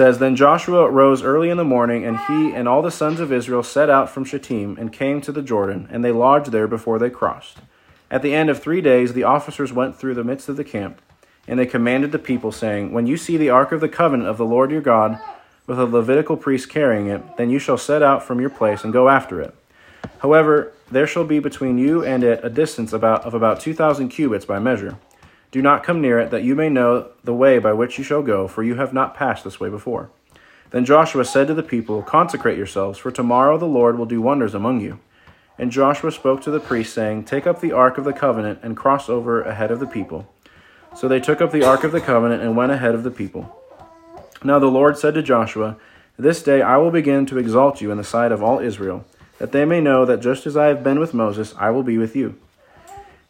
says, 0.00 0.18
Then 0.18 0.34
Joshua 0.34 0.88
rose 0.88 1.22
early 1.22 1.50
in 1.50 1.58
the 1.58 1.62
morning, 1.62 2.06
and 2.06 2.16
he 2.20 2.54
and 2.54 2.66
all 2.66 2.80
the 2.80 2.90
sons 2.90 3.20
of 3.20 3.30
Israel 3.30 3.62
set 3.62 3.90
out 3.90 4.08
from 4.08 4.24
Shittim 4.24 4.78
and 4.78 4.90
came 4.90 5.20
to 5.20 5.30
the 5.30 5.42
Jordan, 5.42 5.88
and 5.90 6.02
they 6.02 6.10
lodged 6.10 6.52
there 6.52 6.66
before 6.66 6.98
they 6.98 7.10
crossed. 7.10 7.58
At 8.10 8.22
the 8.22 8.32
end 8.32 8.48
of 8.48 8.58
three 8.58 8.80
days, 8.80 9.12
the 9.12 9.24
officers 9.24 9.74
went 9.74 9.98
through 9.98 10.14
the 10.14 10.24
midst 10.24 10.48
of 10.48 10.56
the 10.56 10.64
camp, 10.64 11.02
and 11.46 11.58
they 11.58 11.66
commanded 11.66 12.12
the 12.12 12.18
people, 12.18 12.50
saying, 12.50 12.92
When 12.92 13.06
you 13.06 13.18
see 13.18 13.36
the 13.36 13.50
ark 13.50 13.72
of 13.72 13.82
the 13.82 13.90
covenant 13.90 14.30
of 14.30 14.38
the 14.38 14.46
Lord 14.46 14.70
your 14.70 14.80
God 14.80 15.20
with 15.66 15.78
a 15.78 15.84
Levitical 15.84 16.38
priest 16.38 16.70
carrying 16.70 17.08
it, 17.08 17.36
then 17.36 17.50
you 17.50 17.58
shall 17.58 17.76
set 17.76 18.02
out 18.02 18.22
from 18.22 18.40
your 18.40 18.48
place 18.48 18.84
and 18.84 18.94
go 18.94 19.10
after 19.10 19.38
it. 19.38 19.54
However, 20.20 20.72
there 20.90 21.06
shall 21.06 21.24
be 21.24 21.40
between 21.40 21.76
you 21.76 22.02
and 22.02 22.24
it 22.24 22.40
a 22.42 22.48
distance 22.48 22.94
about, 22.94 23.26
of 23.26 23.34
about 23.34 23.60
two 23.60 23.74
thousand 23.74 24.08
cubits 24.08 24.46
by 24.46 24.60
measure. 24.60 24.96
Do 25.50 25.60
not 25.60 25.82
come 25.82 26.00
near 26.00 26.18
it, 26.20 26.30
that 26.30 26.44
you 26.44 26.54
may 26.54 26.68
know 26.68 27.10
the 27.24 27.34
way 27.34 27.58
by 27.58 27.72
which 27.72 27.98
you 27.98 28.04
shall 28.04 28.22
go, 28.22 28.46
for 28.46 28.62
you 28.62 28.76
have 28.76 28.92
not 28.92 29.16
passed 29.16 29.42
this 29.42 29.58
way 29.58 29.68
before. 29.68 30.10
Then 30.70 30.84
Joshua 30.84 31.24
said 31.24 31.48
to 31.48 31.54
the 31.54 31.62
people, 31.62 32.02
Consecrate 32.02 32.56
yourselves, 32.56 32.98
for 32.98 33.10
tomorrow 33.10 33.58
the 33.58 33.66
Lord 33.66 33.98
will 33.98 34.06
do 34.06 34.22
wonders 34.22 34.54
among 34.54 34.80
you. 34.80 35.00
And 35.58 35.72
Joshua 35.72 36.12
spoke 36.12 36.40
to 36.42 36.50
the 36.50 36.60
priests, 36.60 36.94
saying, 36.94 37.24
Take 37.24 37.46
up 37.46 37.60
the 37.60 37.72
ark 37.72 37.98
of 37.98 38.04
the 38.04 38.12
covenant 38.12 38.60
and 38.62 38.76
cross 38.76 39.08
over 39.08 39.42
ahead 39.42 39.70
of 39.70 39.80
the 39.80 39.86
people. 39.86 40.32
So 40.96 41.08
they 41.08 41.20
took 41.20 41.40
up 41.40 41.52
the 41.52 41.64
ark 41.64 41.84
of 41.84 41.92
the 41.92 42.00
covenant 42.00 42.42
and 42.42 42.56
went 42.56 42.72
ahead 42.72 42.94
of 42.94 43.02
the 43.02 43.10
people. 43.10 43.56
Now 44.42 44.58
the 44.58 44.66
Lord 44.66 44.96
said 44.96 45.14
to 45.14 45.22
Joshua, 45.22 45.76
This 46.16 46.42
day 46.42 46.62
I 46.62 46.76
will 46.76 46.90
begin 46.90 47.26
to 47.26 47.38
exalt 47.38 47.80
you 47.80 47.90
in 47.90 47.98
the 47.98 48.04
sight 48.04 48.32
of 48.32 48.42
all 48.42 48.60
Israel, 48.60 49.04
that 49.38 49.52
they 49.52 49.64
may 49.64 49.80
know 49.80 50.04
that 50.04 50.20
just 50.20 50.46
as 50.46 50.56
I 50.56 50.66
have 50.66 50.84
been 50.84 51.00
with 51.00 51.12
Moses, 51.12 51.54
I 51.58 51.70
will 51.70 51.82
be 51.82 51.98
with 51.98 52.14
you. 52.14 52.38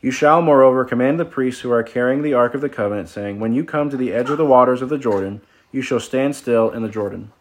You 0.03 0.11
shall, 0.11 0.41
moreover, 0.41 0.85
command 0.85 1.21
the 1.21 1.27
priests 1.27 1.61
who 1.61 1.71
are 1.71 1.83
carrying 1.83 2.23
the 2.23 2.33
ark 2.33 2.55
of 2.55 2.63
the 2.63 2.71
covenant, 2.71 3.11
saying, 3.11 3.39
When 3.39 3.53
you 3.53 3.65
come 3.65 3.91
to 3.91 3.99
the 3.99 4.13
edge 4.15 4.31
of 4.31 4.39
the 4.39 4.47
waters 4.47 4.81
of 4.81 4.89
the 4.89 4.97
Jordan, 4.97 5.43
you 5.73 5.83
shall 5.83 6.01
stand 6.01 6.35
still 6.35 6.71
in 6.71 6.83
the 6.83 6.89
Jordan. 6.89 7.33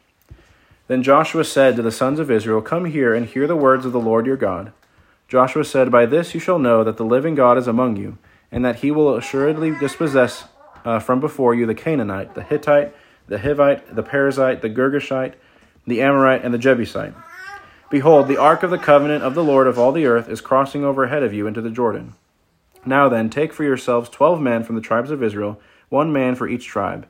Then 0.87 1.01
Joshua 1.01 1.45
said 1.45 1.75
to 1.75 1.81
the 1.81 1.91
sons 1.91 2.19
of 2.19 2.29
Israel, 2.29 2.61
Come 2.61 2.85
here 2.85 3.13
and 3.13 3.25
hear 3.25 3.47
the 3.47 3.55
words 3.55 3.85
of 3.85 3.93
the 3.93 3.99
Lord 3.99 4.25
your 4.25 4.35
God. 4.35 4.73
Joshua 5.29 5.63
said, 5.63 5.91
By 5.91 6.05
this 6.05 6.33
you 6.33 6.39
shall 6.39 6.59
know 6.59 6.83
that 6.83 6.97
the 6.97 7.05
living 7.05 7.35
God 7.35 7.57
is 7.57 7.67
among 7.67 7.95
you, 7.95 8.17
and 8.51 8.65
that 8.65 8.77
he 8.77 8.91
will 8.91 9.15
assuredly 9.15 9.71
dispossess 9.71 10.45
uh, 10.83 10.99
from 10.99 11.19
before 11.19 11.55
you 11.55 11.65
the 11.65 11.75
Canaanite, 11.75 12.35
the 12.35 12.43
Hittite, 12.43 12.93
the 13.27 13.37
Hivite, 13.37 13.95
the 13.95 14.03
Perizzite, 14.03 14.61
the 14.61 14.69
Girgashite, 14.69 15.35
the 15.85 16.01
Amorite, 16.01 16.43
and 16.43 16.53
the 16.53 16.57
Jebusite. 16.57 17.13
Behold, 17.89 18.27
the 18.27 18.37
ark 18.37 18.63
of 18.63 18.71
the 18.71 18.77
covenant 18.77 19.23
of 19.23 19.33
the 19.33 19.43
Lord 19.43 19.67
of 19.67 19.79
all 19.79 19.91
the 19.91 20.05
earth 20.05 20.27
is 20.27 20.41
crossing 20.41 20.83
over 20.83 21.05
ahead 21.05 21.23
of 21.23 21.33
you 21.33 21.47
into 21.47 21.61
the 21.61 21.69
Jordan. 21.69 22.15
Now 22.85 23.09
then, 23.09 23.29
take 23.29 23.53
for 23.53 23.63
yourselves 23.63 24.09
twelve 24.09 24.41
men 24.41 24.63
from 24.63 24.75
the 24.75 24.81
tribes 24.81 25.11
of 25.11 25.21
Israel, 25.21 25.59
one 25.89 26.13
man 26.13 26.35
for 26.35 26.47
each 26.47 26.65
tribe. 26.65 27.07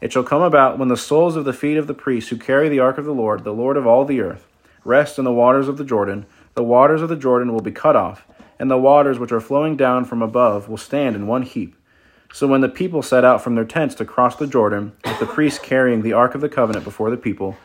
It 0.00 0.12
shall 0.12 0.22
come 0.22 0.42
about 0.42 0.78
when 0.78 0.88
the 0.88 0.96
soles 0.96 1.34
of 1.34 1.44
the 1.44 1.52
feet 1.52 1.76
of 1.76 1.86
the 1.88 1.94
priests 1.94 2.30
who 2.30 2.36
carry 2.36 2.68
the 2.68 2.78
ark 2.78 2.98
of 2.98 3.04
the 3.04 3.12
Lord, 3.12 3.42
the 3.42 3.52
Lord 3.52 3.76
of 3.76 3.86
all 3.86 4.04
the 4.04 4.20
earth, 4.20 4.46
rest 4.84 5.18
in 5.18 5.24
the 5.24 5.32
waters 5.32 5.66
of 5.66 5.76
the 5.76 5.84
Jordan, 5.84 6.24
the 6.54 6.62
waters 6.62 7.02
of 7.02 7.08
the 7.08 7.16
Jordan 7.16 7.52
will 7.52 7.60
be 7.60 7.72
cut 7.72 7.96
off, 7.96 8.26
and 8.58 8.70
the 8.70 8.78
waters 8.78 9.18
which 9.18 9.32
are 9.32 9.40
flowing 9.40 9.76
down 9.76 10.04
from 10.04 10.22
above 10.22 10.68
will 10.68 10.76
stand 10.76 11.16
in 11.16 11.26
one 11.26 11.42
heap. 11.42 11.74
So 12.32 12.46
when 12.46 12.60
the 12.60 12.68
people 12.68 13.02
set 13.02 13.24
out 13.24 13.42
from 13.42 13.54
their 13.54 13.64
tents 13.64 13.94
to 13.96 14.04
cross 14.04 14.36
the 14.36 14.46
Jordan, 14.46 14.92
with 15.04 15.18
the 15.18 15.26
priests 15.26 15.58
carrying 15.58 16.02
the 16.02 16.12
ark 16.12 16.34
of 16.34 16.40
the 16.40 16.48
covenant 16.48 16.84
before 16.84 17.10
the 17.10 17.16
people, 17.16 17.56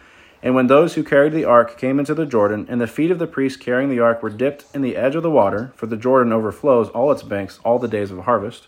and 0.44 0.54
when 0.54 0.68
those 0.68 0.96
who 0.96 1.04
carried 1.06 1.32
the 1.32 1.46
ark 1.46 1.78
came 1.78 2.00
into 2.00 2.14
the 2.14 2.26
Jordan, 2.26 2.68
and 2.70 2.82
the 2.82 2.86
feet 2.86 3.12
of 3.12 3.18
the 3.18 3.26
priests 3.26 3.58
carrying 3.58 3.90
the 3.90 4.02
ark 4.02 4.22
were 4.22 4.30
dipped 4.30 4.66
in 4.74 4.82
the 4.82 4.98
edge 4.98 5.16
of 5.16 5.24
the 5.24 5.32
water, 5.32 5.72
for 5.78 5.88
the 5.88 5.96
Jordan 5.96 6.34
overflows 6.34 6.90
all 6.90 7.14
its 7.14 7.24
banks 7.24 7.60
all 7.64 7.80
the 7.80 7.88
days 7.88 8.12
of 8.12 8.20
harvest, 8.20 8.68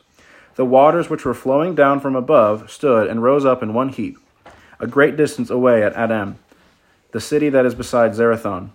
the 0.55 0.63
waters 0.63 1.09
which 1.09 1.25
were 1.25 1.33
flowing 1.33 1.75
down 1.75 1.99
from 1.99 2.15
above 2.15 2.71
stood 2.71 3.09
and 3.09 3.21
rose 3.21 3.43
up 3.43 3.61
in 3.61 3.73
one 3.73 3.89
heap, 3.89 4.17
a 4.79 4.87
great 4.87 5.17
distance 5.17 5.49
away 5.49 5.83
at 5.83 5.93
Adam, 5.95 6.39
the 7.11 7.19
city 7.19 7.49
that 7.49 7.65
is 7.65 7.75
beside 7.75 8.13
Zarethan. 8.13 8.69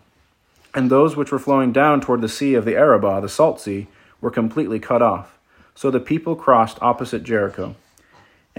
And 0.74 0.90
those 0.90 1.16
which 1.16 1.32
were 1.32 1.38
flowing 1.38 1.72
down 1.72 2.02
toward 2.02 2.20
the 2.20 2.28
sea 2.28 2.52
of 2.52 2.66
the 2.66 2.76
Arabah, 2.76 3.22
the 3.22 3.30
salt 3.30 3.62
sea, 3.62 3.88
were 4.20 4.30
completely 4.30 4.78
cut 4.78 5.00
off. 5.00 5.38
So 5.74 5.90
the 5.90 6.00
people 6.00 6.36
crossed 6.36 6.76
opposite 6.82 7.24
Jericho. 7.24 7.74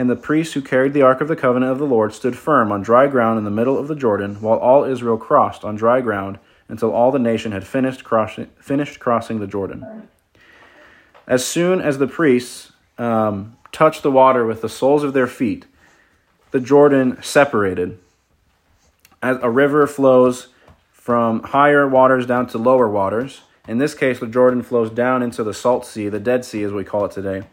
And 0.01 0.09
the 0.09 0.15
priests 0.15 0.55
who 0.55 0.63
carried 0.63 0.93
the 0.93 1.03
ark 1.03 1.21
of 1.21 1.27
the 1.27 1.35
covenant 1.35 1.71
of 1.71 1.77
the 1.77 1.85
Lord 1.85 2.11
stood 2.11 2.35
firm 2.35 2.71
on 2.71 2.81
dry 2.81 3.05
ground 3.05 3.37
in 3.37 3.43
the 3.43 3.51
middle 3.51 3.77
of 3.77 3.87
the 3.87 3.93
Jordan, 3.93 4.41
while 4.41 4.57
all 4.57 4.83
Israel 4.83 5.15
crossed 5.15 5.63
on 5.63 5.75
dry 5.75 6.01
ground 6.01 6.39
until 6.67 6.91
all 6.91 7.11
the 7.11 7.19
nation 7.19 7.51
had 7.51 7.67
finished 7.67 8.03
crossing, 8.03 8.47
finished 8.59 8.99
crossing 8.99 9.39
the 9.39 9.45
Jordan. 9.45 10.09
As 11.27 11.45
soon 11.45 11.81
as 11.81 11.99
the 11.99 12.07
priests 12.07 12.71
um, 12.97 13.55
touched 13.71 14.01
the 14.01 14.09
water 14.09 14.43
with 14.43 14.63
the 14.63 14.69
soles 14.69 15.03
of 15.03 15.13
their 15.13 15.27
feet, 15.27 15.67
the 16.49 16.59
Jordan 16.59 17.21
separated. 17.21 17.99
As 19.21 19.37
a 19.43 19.51
river 19.51 19.85
flows 19.85 20.47
from 20.91 21.43
higher 21.43 21.87
waters 21.87 22.25
down 22.25 22.47
to 22.47 22.57
lower 22.57 22.89
waters, 22.89 23.41
in 23.67 23.77
this 23.77 23.93
case, 23.93 24.19
the 24.19 24.25
Jordan 24.25 24.63
flows 24.63 24.89
down 24.89 25.21
into 25.21 25.43
the 25.43 25.53
Salt 25.53 25.85
Sea, 25.85 26.09
the 26.09 26.19
Dead 26.19 26.43
Sea 26.43 26.63
as 26.63 26.71
we 26.71 26.83
call 26.83 27.05
it 27.05 27.11
today. 27.11 27.43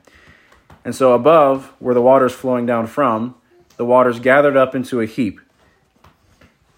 And 0.89 0.95
so 0.95 1.13
above, 1.13 1.75
where 1.81 1.93
the 1.93 2.01
water 2.01 2.25
is 2.25 2.33
flowing 2.33 2.65
down 2.65 2.87
from, 2.87 3.35
the 3.77 3.85
waters 3.85 4.21
gathered 4.21 4.57
up 4.57 4.75
into 4.75 5.03
a 5.03 5.05
heap, 5.05 5.39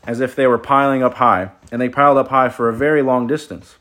as 0.05 0.19
if 0.19 0.35
they 0.35 0.49
were 0.49 0.59
piling 0.59 1.01
up 1.01 1.15
high, 1.15 1.53
and 1.71 1.81
they 1.81 1.89
piled 1.89 2.19
up 2.19 2.27
high 2.27 2.49
for 2.49 2.69
a 2.69 2.75
very 2.75 3.03
long 3.03 3.29
distance. 3.29 3.77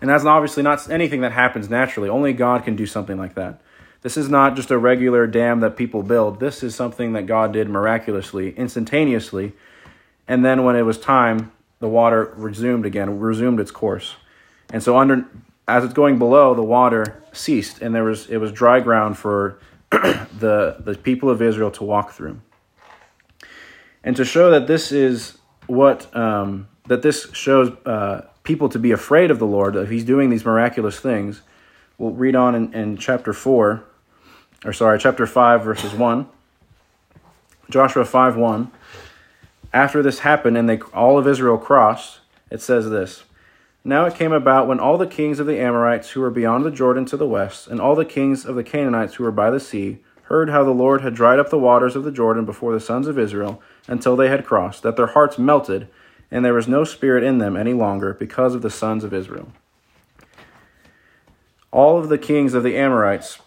And 0.00 0.08
that's 0.08 0.24
obviously 0.24 0.62
not 0.62 0.88
anything 0.88 1.22
that 1.22 1.32
happens 1.32 1.68
naturally. 1.68 2.08
Only 2.08 2.32
God 2.32 2.62
can 2.62 2.76
do 2.76 2.86
something 2.86 3.18
like 3.18 3.34
that. 3.34 3.60
This 4.02 4.16
is 4.16 4.28
not 4.28 4.54
just 4.54 4.70
a 4.70 4.78
regular 4.78 5.26
dam 5.26 5.58
that 5.58 5.76
people 5.76 6.04
build. 6.04 6.38
This 6.38 6.62
is 6.62 6.76
something 6.76 7.14
that 7.14 7.26
God 7.26 7.52
did 7.52 7.68
miraculously, 7.68 8.56
instantaneously. 8.56 9.54
And 10.28 10.44
then 10.44 10.62
when 10.62 10.76
it 10.76 10.82
was 10.82 11.00
time, 11.00 11.50
the 11.80 11.88
water 11.88 12.32
resumed 12.36 12.86
again, 12.86 13.18
resumed 13.18 13.58
its 13.58 13.72
course. 13.72 14.14
And 14.72 14.84
so 14.84 14.96
under 14.96 15.26
as 15.68 15.84
it's 15.84 15.92
going 15.92 16.18
below, 16.18 16.54
the 16.54 16.62
water 16.62 17.22
ceased, 17.32 17.82
and 17.82 17.94
there 17.94 18.04
was 18.04 18.28
it 18.28 18.38
was 18.38 18.50
dry 18.50 18.80
ground 18.80 19.18
for 19.18 19.60
the 19.90 20.76
the 20.80 20.98
people 21.00 21.28
of 21.28 21.42
Israel 21.42 21.70
to 21.72 21.84
walk 21.84 22.12
through. 22.12 22.40
And 24.02 24.16
to 24.16 24.24
show 24.24 24.50
that 24.50 24.66
this 24.66 24.90
is 24.90 25.36
what 25.66 26.14
um, 26.16 26.68
that 26.86 27.02
this 27.02 27.30
shows 27.34 27.70
uh, 27.84 28.22
people 28.42 28.70
to 28.70 28.78
be 28.78 28.92
afraid 28.92 29.30
of 29.30 29.38
the 29.38 29.46
Lord, 29.46 29.76
if 29.76 29.90
He's 29.90 30.04
doing 30.04 30.30
these 30.30 30.44
miraculous 30.44 30.98
things, 30.98 31.42
we'll 31.98 32.12
read 32.12 32.34
on 32.34 32.54
in, 32.54 32.72
in 32.72 32.96
chapter 32.96 33.34
four, 33.34 33.84
or 34.64 34.72
sorry, 34.72 34.98
chapter 34.98 35.26
five, 35.26 35.62
verses 35.62 35.92
one. 35.92 36.26
Joshua 37.68 38.06
five 38.06 38.36
one. 38.36 38.70
After 39.74 40.02
this 40.02 40.20
happened, 40.20 40.56
and 40.56 40.66
they 40.66 40.78
all 40.94 41.18
of 41.18 41.28
Israel 41.28 41.58
crossed, 41.58 42.20
it 42.50 42.62
says 42.62 42.88
this. 42.88 43.24
Now 43.84 44.06
it 44.06 44.14
came 44.14 44.32
about 44.32 44.66
when 44.66 44.80
all 44.80 44.98
the 44.98 45.06
kings 45.06 45.38
of 45.38 45.46
the 45.46 45.60
Amorites 45.60 46.10
who 46.10 46.20
were 46.20 46.30
beyond 46.30 46.64
the 46.64 46.70
Jordan 46.70 47.04
to 47.06 47.16
the 47.16 47.28
west, 47.28 47.68
and 47.68 47.80
all 47.80 47.94
the 47.94 48.04
kings 48.04 48.44
of 48.44 48.56
the 48.56 48.64
Canaanites 48.64 49.14
who 49.14 49.24
were 49.24 49.30
by 49.30 49.50
the 49.50 49.60
sea, 49.60 49.98
heard 50.24 50.50
how 50.50 50.62
the 50.62 50.70
Lord 50.70 51.00
had 51.00 51.14
dried 51.14 51.38
up 51.38 51.48
the 51.48 51.58
waters 51.58 51.96
of 51.96 52.04
the 52.04 52.12
Jordan 52.12 52.44
before 52.44 52.72
the 52.72 52.80
sons 52.80 53.06
of 53.06 53.18
Israel 53.18 53.62
until 53.86 54.14
they 54.14 54.28
had 54.28 54.44
crossed, 54.44 54.82
that 54.82 54.96
their 54.96 55.06
hearts 55.06 55.38
melted, 55.38 55.88
and 56.30 56.44
there 56.44 56.52
was 56.52 56.68
no 56.68 56.84
spirit 56.84 57.24
in 57.24 57.38
them 57.38 57.56
any 57.56 57.72
longer 57.72 58.12
because 58.12 58.54
of 58.54 58.60
the 58.60 58.68
sons 58.68 59.04
of 59.04 59.14
Israel. 59.14 59.52
All 61.70 61.98
of 61.98 62.10
the 62.10 62.18
kings 62.18 62.52
of 62.52 62.62
the 62.62 62.76
Amorites 62.76 63.38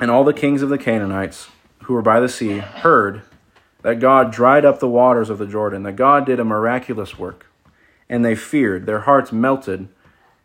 and 0.00 0.10
all 0.10 0.24
the 0.24 0.32
kings 0.32 0.62
of 0.62 0.70
the 0.70 0.78
Canaanites 0.78 1.48
who 1.84 1.94
were 1.94 2.02
by 2.02 2.18
the 2.18 2.28
sea 2.28 2.58
heard 2.58 3.22
that 3.82 4.00
God 4.00 4.32
dried 4.32 4.64
up 4.64 4.80
the 4.80 4.88
waters 4.88 5.30
of 5.30 5.38
the 5.38 5.46
Jordan, 5.46 5.82
that 5.84 5.96
God 5.96 6.26
did 6.26 6.40
a 6.40 6.44
miraculous 6.44 7.18
work 7.18 7.46
and 8.12 8.22
they 8.22 8.34
feared. 8.34 8.84
Their 8.84 9.00
hearts 9.00 9.32
melted, 9.32 9.88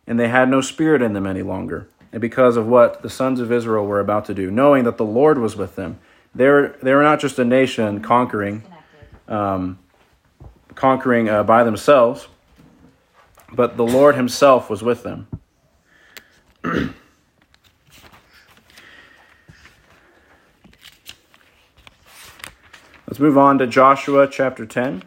and 0.06 0.18
they 0.18 0.28
had 0.28 0.48
no 0.48 0.62
spirit 0.62 1.02
in 1.02 1.12
them 1.12 1.26
any 1.26 1.42
longer. 1.42 1.86
And 2.10 2.22
because 2.22 2.56
of 2.56 2.66
what 2.66 3.02
the 3.02 3.10
sons 3.10 3.40
of 3.40 3.52
Israel 3.52 3.84
were 3.84 4.00
about 4.00 4.24
to 4.24 4.34
do, 4.34 4.50
knowing 4.50 4.84
that 4.84 4.96
the 4.96 5.04
Lord 5.04 5.36
was 5.36 5.54
with 5.54 5.76
them, 5.76 5.98
they 6.34 6.46
were, 6.46 6.74
they 6.82 6.94
were 6.94 7.02
not 7.02 7.20
just 7.20 7.38
a 7.38 7.44
nation 7.44 8.00
conquering, 8.00 8.62
um, 9.28 9.78
conquering 10.74 11.28
uh, 11.28 11.42
by 11.42 11.62
themselves, 11.62 12.28
but 13.52 13.76
the 13.76 13.84
Lord 13.84 14.14
Himself 14.14 14.70
was 14.70 14.82
with 14.82 15.02
them. 15.02 15.28
Let's 23.06 23.20
move 23.20 23.36
on 23.36 23.58
to 23.58 23.66
Joshua 23.66 24.26
chapter 24.26 24.64
10. 24.64 25.02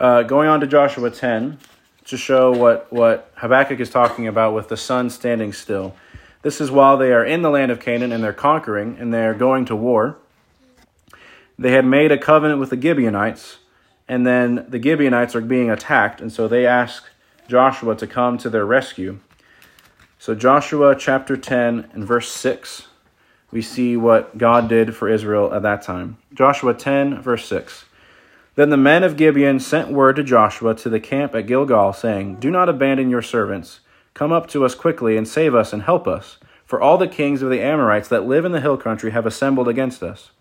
Uh, 0.00 0.22
going 0.22 0.48
on 0.48 0.60
to 0.60 0.66
Joshua 0.66 1.10
10 1.10 1.58
to 2.06 2.16
show 2.16 2.50
what, 2.50 2.90
what 2.90 3.30
Habakkuk 3.34 3.80
is 3.80 3.90
talking 3.90 4.26
about 4.26 4.54
with 4.54 4.68
the 4.68 4.76
sun 4.78 5.10
standing 5.10 5.52
still. 5.52 5.94
This 6.40 6.58
is 6.58 6.70
while 6.70 6.96
they 6.96 7.12
are 7.12 7.22
in 7.22 7.42
the 7.42 7.50
land 7.50 7.70
of 7.70 7.80
Canaan 7.80 8.10
and 8.10 8.24
they're 8.24 8.32
conquering 8.32 8.96
and 8.98 9.12
they're 9.12 9.34
going 9.34 9.66
to 9.66 9.76
war. 9.76 10.16
They 11.58 11.72
had 11.72 11.84
made 11.84 12.10
a 12.10 12.16
covenant 12.16 12.58
with 12.60 12.70
the 12.70 12.80
Gibeonites, 12.80 13.58
and 14.08 14.26
then 14.26 14.64
the 14.66 14.82
Gibeonites 14.82 15.34
are 15.34 15.42
being 15.42 15.70
attacked, 15.70 16.22
and 16.22 16.32
so 16.32 16.48
they 16.48 16.64
ask 16.64 17.04
Joshua 17.46 17.94
to 17.96 18.06
come 18.06 18.38
to 18.38 18.48
their 18.48 18.64
rescue. 18.64 19.18
So, 20.18 20.34
Joshua 20.34 20.96
chapter 20.98 21.36
10 21.36 21.90
and 21.92 22.06
verse 22.06 22.32
6, 22.32 22.86
we 23.50 23.60
see 23.60 23.98
what 23.98 24.38
God 24.38 24.66
did 24.66 24.96
for 24.96 25.10
Israel 25.10 25.52
at 25.52 25.60
that 25.60 25.82
time. 25.82 26.16
Joshua 26.32 26.72
10, 26.72 27.20
verse 27.20 27.44
6. 27.44 27.84
Then 28.60 28.68
the 28.68 28.76
men 28.76 29.04
of 29.04 29.16
Gibeon 29.16 29.58
sent 29.58 29.90
word 29.90 30.16
to 30.16 30.22
Joshua 30.22 30.74
to 30.74 30.90
the 30.90 31.00
camp 31.00 31.34
at 31.34 31.46
Gilgal, 31.46 31.94
saying, 31.94 32.40
Do 32.40 32.50
not 32.50 32.68
abandon 32.68 33.08
your 33.08 33.22
servants. 33.22 33.80
Come 34.12 34.32
up 34.32 34.48
to 34.48 34.66
us 34.66 34.74
quickly 34.74 35.16
and 35.16 35.26
save 35.26 35.54
us 35.54 35.72
and 35.72 35.84
help 35.84 36.06
us, 36.06 36.36
for 36.66 36.78
all 36.78 36.98
the 36.98 37.08
kings 37.08 37.40
of 37.40 37.48
the 37.48 37.62
Amorites 37.62 38.08
that 38.08 38.26
live 38.26 38.44
in 38.44 38.52
the 38.52 38.60
hill 38.60 38.76
country 38.76 39.12
have 39.12 39.24
assembled 39.24 39.66
against 39.66 40.02
us. 40.02 40.32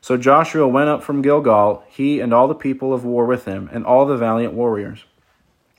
So 0.00 0.16
Joshua 0.16 0.66
went 0.66 0.88
up 0.88 1.02
from 1.02 1.20
Gilgal, 1.20 1.84
he 1.90 2.20
and 2.20 2.32
all 2.32 2.48
the 2.48 2.54
people 2.54 2.94
of 2.94 3.04
war 3.04 3.26
with 3.26 3.44
him, 3.44 3.68
and 3.70 3.84
all 3.84 4.06
the 4.06 4.16
valiant 4.16 4.54
warriors. 4.54 5.04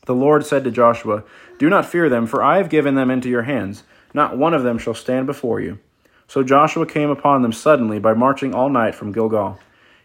The 0.05 0.13
Lord 0.13 0.45
said 0.45 0.63
to 0.65 0.69
Joshua, 0.69 1.23
Do 1.57 1.71
not 1.71 1.87
fear 1.87 2.07
them, 2.07 2.27
for 2.27 2.43
I 2.43 2.57
have 2.57 2.69
given 2.69 2.93
them 2.93 3.09
into 3.09 3.29
your 3.29 3.49
hands. 3.49 3.81
Not 4.13 4.37
one 4.37 4.53
of 4.53 4.61
them 4.61 4.77
shall 4.77 4.93
stand 4.93 5.25
before 5.25 5.59
you. 5.59 5.79
So 6.27 6.43
Joshua 6.43 6.85
came 6.85 7.09
upon 7.09 7.41
them 7.41 7.51
suddenly 7.51 7.97
by 7.97 8.13
marching 8.13 8.53
all 8.53 8.69
night 8.69 8.93
from 8.93 9.11
Gilgal. 9.11 9.57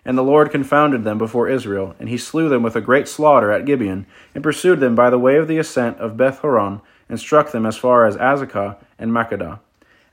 And 0.08 0.16
the 0.16 0.22
Lord 0.22 0.50
confounded 0.50 1.04
them 1.04 1.18
before 1.18 1.50
Israel, 1.50 1.94
and 2.00 2.08
he 2.08 2.16
slew 2.16 2.48
them 2.48 2.62
with 2.62 2.74
a 2.74 2.80
great 2.80 3.06
slaughter 3.08 3.52
at 3.52 3.66
Gibeon, 3.66 4.06
and 4.34 4.42
pursued 4.42 4.80
them 4.80 4.94
by 4.94 5.10
the 5.10 5.18
way 5.18 5.36
of 5.36 5.48
the 5.48 5.58
ascent 5.58 5.98
of 5.98 6.16
Beth 6.16 6.38
Horon, 6.38 6.80
and 7.10 7.20
struck 7.20 7.52
them 7.52 7.66
as 7.66 7.76
far 7.76 8.06
as 8.06 8.16
Azekah 8.16 8.76
and 8.98 9.12
Makkedah. 9.12 9.60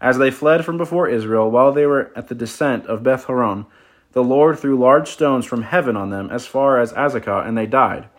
As 0.01 0.17
they 0.17 0.31
fled 0.31 0.65
from 0.65 0.77
before 0.77 1.08
Israel, 1.08 1.49
while 1.49 1.71
they 1.71 1.86
were 1.86 2.12
at 2.13 2.27
the 2.27 2.36
descent 2.36 2.86
of 2.88 3.03
Beth 3.03 3.23
Horon, 3.23 3.67
The 4.12 4.21
Lord 4.21 4.60
threw 4.60 4.77
large 4.77 5.08
stones 5.08 5.45
from 5.45 5.62
heaven 5.62 5.95
on 5.95 6.10
them 6.10 6.29
as 6.29 6.45
far 6.45 6.77
as 6.77 6.91
Azekah, 6.91 7.47
and 7.47 7.58
they 7.58 7.65
died. 7.65 8.10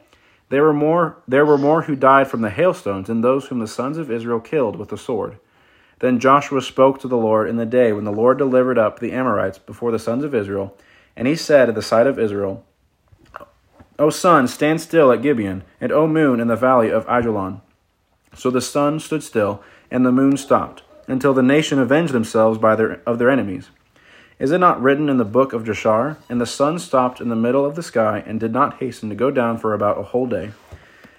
There 0.49 0.63
were 0.63 0.73
more 0.73 1.19
there 1.29 1.45
were 1.45 1.59
more 1.59 1.83
who 1.83 1.95
died 1.95 2.29
from 2.29 2.41
the 2.41 2.49
hailstones 2.49 3.09
than 3.09 3.21
those 3.21 3.49
whom 3.49 3.59
the 3.59 3.67
sons 3.67 3.99
of 3.99 4.11
Israel 4.11 4.41
killed 4.41 4.77
with 4.77 4.89
the 4.89 4.97
sword. 4.97 5.37
Then 5.99 6.21
Joshua 6.21 6.63
spoke 6.63 7.01
to 7.01 7.09
the 7.09 7.19
Lord 7.19 7.51
in 7.51 7.57
the 7.57 7.67
day 7.67 7.93
when 7.93 8.05
the 8.05 8.13
Lord 8.13 8.39
delivered 8.39 8.79
up 8.79 8.99
the 8.99 9.13
Amorites 9.13 9.59
before 9.59 9.93
the 9.93 9.99
sons 9.99 10.25
of 10.25 10.35
Israel, 10.35 10.75
and 11.17 11.27
he 11.27 11.35
said 11.35 11.69
at 11.69 11.75
the 11.75 11.83
sight 11.83 12.07
of 12.07 12.19
Israel, 12.19 12.65
O 13.99 14.11
sun, 14.11 14.47
stand 14.47 14.81
still 14.81 15.11
at 15.11 15.23
Gibeon, 15.23 15.65
and 15.81 15.91
O 15.91 16.07
moon 16.07 16.39
in 16.39 16.49
the 16.49 16.57
valley 16.57 16.91
of 16.91 17.07
Ajalon. 17.07 17.63
So 18.35 18.51
the 18.51 18.61
sun 18.61 19.01
stood 19.01 19.23
still, 19.23 19.63
and 19.91 20.05
the 20.05 20.13
moon 20.13 20.37
stopped, 20.37 20.83
until 21.09 21.33
the 21.33 21.43
nation 21.43 21.79
avenged 21.79 22.13
themselves 22.13 22.59
by 22.59 22.77
their, 22.77 23.01
of 23.07 23.19
their 23.19 23.31
enemies. 23.31 23.71
Is 24.39 24.51
it 24.51 24.59
not 24.59 24.83
written 24.83 25.09
in 25.09 25.17
the 25.17 25.25
book 25.25 25.55
of 25.55 25.65
Jashar? 25.65 26.19
And 26.29 26.39
the 26.39 26.47
sun 26.47 26.79
stopped 26.79 27.23
in 27.23 27.31
the 27.31 27.35
middle 27.37 27.65
of 27.65 27.75
the 27.75 27.83
sky, 27.83 28.23
and 28.27 28.39
did 28.39 28.53
not 28.53 28.81
hasten 28.81 29.09
to 29.09 29.15
go 29.15 29.31
down 29.31 29.57
for 29.57 29.73
about 29.73 29.99
a 29.99 30.03
whole 30.03 30.27
day. 30.27 30.53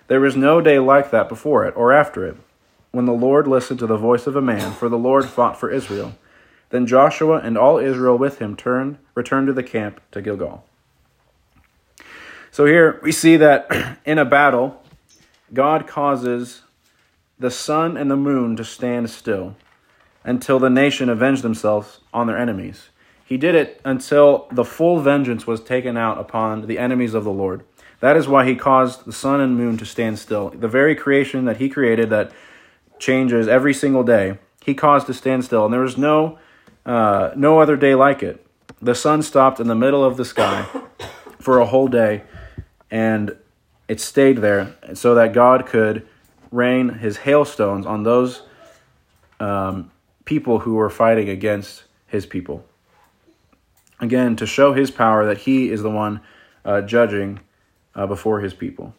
There 0.08 0.20
was 0.20 0.36
no 0.36 0.62
day 0.62 0.78
like 0.78 1.10
that 1.10 1.28
before 1.28 1.66
it, 1.66 1.76
or 1.76 1.92
after 1.92 2.24
it, 2.26 2.38
when 2.92 3.06
the 3.06 3.14
Lord 3.14 3.48
listened 3.48 3.80
to 3.80 3.88
the 3.88 3.98
voice 3.98 4.28
of 4.28 4.36
a 4.36 4.42
man, 4.42 4.72
for 4.74 4.88
the 4.88 4.98
Lord 5.00 5.26
fought 5.26 5.60
for 5.60 5.72
Israel. 5.72 6.14
Then 6.70 6.86
Joshua 6.86 7.38
and 7.38 7.58
all 7.58 7.78
Israel 7.78 8.18
with 8.18 8.40
him 8.40 8.56
turned, 8.56 8.98
returned 9.16 9.48
to 9.48 9.54
the 9.54 9.64
camp 9.64 10.02
to 10.12 10.22
Gilgal. 10.22 10.66
So 12.52 12.66
here 12.66 13.00
we 13.04 13.12
see 13.12 13.38
that 13.38 14.00
in 14.06 14.18
a 14.18 14.26
battle, 14.26 14.84
God 15.54 15.88
causes 15.88 16.64
the 17.40 17.52
sun 17.52 17.96
and 17.98 18.10
the 18.10 18.16
moon 18.16 18.56
to 18.56 18.64
stand 18.64 19.10
still 19.10 19.56
until 20.24 20.60
the 20.60 20.70
nation 20.70 21.10
avenged 21.10 21.42
themselves 21.42 22.02
on 22.14 22.28
their 22.28 22.38
enemies. 22.38 22.90
He 23.24 23.38
did 23.38 23.56
it 23.56 23.82
until 23.84 24.48
the 24.52 24.66
full 24.66 25.00
vengeance 25.02 25.46
was 25.46 25.62
taken 25.62 25.98
out 25.98 26.18
upon 26.18 26.68
the 26.68 26.80
enemies 26.80 27.14
of 27.14 27.24
the 27.24 27.32
Lord. 27.32 27.64
That 28.00 28.16
is 28.16 28.28
why 28.28 28.46
he 28.46 28.56
caused 28.56 29.06
the 29.06 29.14
sun 29.14 29.42
and 29.42 29.58
moon 29.58 29.78
to 29.78 29.86
stand 29.86 30.20
still. 30.20 30.50
The 30.50 30.68
very 30.68 30.96
creation 30.96 31.46
that 31.46 31.58
he 31.58 31.70
created 31.70 32.10
that 32.10 32.32
changes 33.00 33.48
every 33.48 33.74
single 33.74 34.04
day, 34.04 34.38
he 34.64 34.74
caused 34.74 35.08
to 35.08 35.14
stand 35.14 35.46
still. 35.46 35.66
And 35.66 35.74
there 35.74 35.82
was 35.82 35.98
no, 35.98 36.40
uh, 36.88 37.32
no 37.36 37.60
other 37.60 37.76
day 37.76 37.94
like 37.94 38.24
it. 38.24 38.44
The 38.82 38.96
sun 38.96 39.22
stopped 39.22 39.60
in 39.60 39.68
the 39.68 39.76
middle 39.76 40.04
of 40.04 40.18
the 40.18 40.26
sky 40.26 40.66
for 41.40 41.60
a 41.60 41.66
whole 41.66 41.88
day, 41.88 42.24
and 42.90 43.36
it 43.88 44.00
stayed 44.00 44.38
there 44.38 44.76
so 44.94 45.14
that 45.16 45.34
God 45.34 45.66
could 45.66 46.08
rain 46.52 46.90
his 46.90 47.18
hailstones 47.18 47.86
on 47.86 48.04
those 48.04 48.44
um, 49.40 49.92
people 50.26 50.60
who 50.60 50.76
were 50.76 50.90
fighting 50.90 51.30
against 51.30 51.84
his 52.08 52.26
people. 52.26 52.66
Again, 54.00 54.36
to 54.38 54.46
show 54.46 54.74
his 54.74 54.92
power 54.92 55.26
that 55.26 55.40
he 55.40 55.70
is 55.70 55.82
the 55.82 55.90
one 55.90 56.22
uh, 56.64 56.82
judging 56.82 57.40
uh, 57.96 58.08
before 58.08 58.42
his 58.42 58.54
people. 58.54 58.94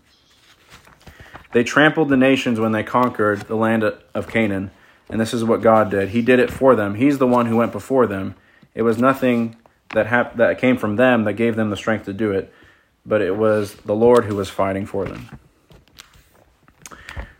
They 1.52 1.64
trampled 1.64 2.10
the 2.10 2.16
nations 2.16 2.60
when 2.60 2.72
they 2.72 2.82
conquered 2.82 3.42
the 3.42 3.56
land 3.56 3.82
of 3.82 4.28
Canaan, 4.28 4.70
and 5.08 5.20
this 5.20 5.32
is 5.32 5.44
what 5.44 5.62
God 5.62 5.90
did. 5.90 6.10
He 6.10 6.22
did 6.22 6.38
it 6.38 6.50
for 6.50 6.74
them. 6.74 6.94
He's 6.94 7.18
the 7.18 7.26
one 7.26 7.46
who 7.46 7.56
went 7.56 7.72
before 7.72 8.06
them. 8.06 8.34
It 8.74 8.82
was 8.82 8.98
nothing 8.98 9.56
that 9.90 10.06
hap- 10.06 10.36
that 10.36 10.58
came 10.58 10.76
from 10.76 10.96
them 10.96 11.24
that 11.24 11.34
gave 11.34 11.56
them 11.56 11.70
the 11.70 11.76
strength 11.76 12.04
to 12.04 12.12
do 12.12 12.32
it, 12.32 12.52
but 13.06 13.22
it 13.22 13.36
was 13.36 13.74
the 13.76 13.94
Lord 13.94 14.24
who 14.26 14.34
was 14.34 14.50
fighting 14.50 14.86
for 14.86 15.04
them. 15.04 15.28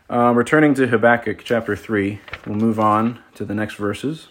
Um, 0.09 0.35
returning 0.35 0.73
to 0.73 0.87
Habakkuk 0.87 1.43
chapter 1.43 1.75
3, 1.75 2.19
we'll 2.47 2.55
move 2.55 2.79
on 2.79 3.19
to 3.35 3.45
the 3.45 3.53
next 3.53 3.75
verses. 3.75 4.29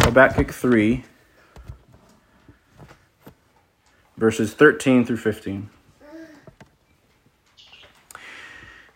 Habakkuk 0.00 0.52
3, 0.52 1.04
verses 4.16 4.54
13 4.54 5.04
through 5.04 5.18
15. 5.18 5.68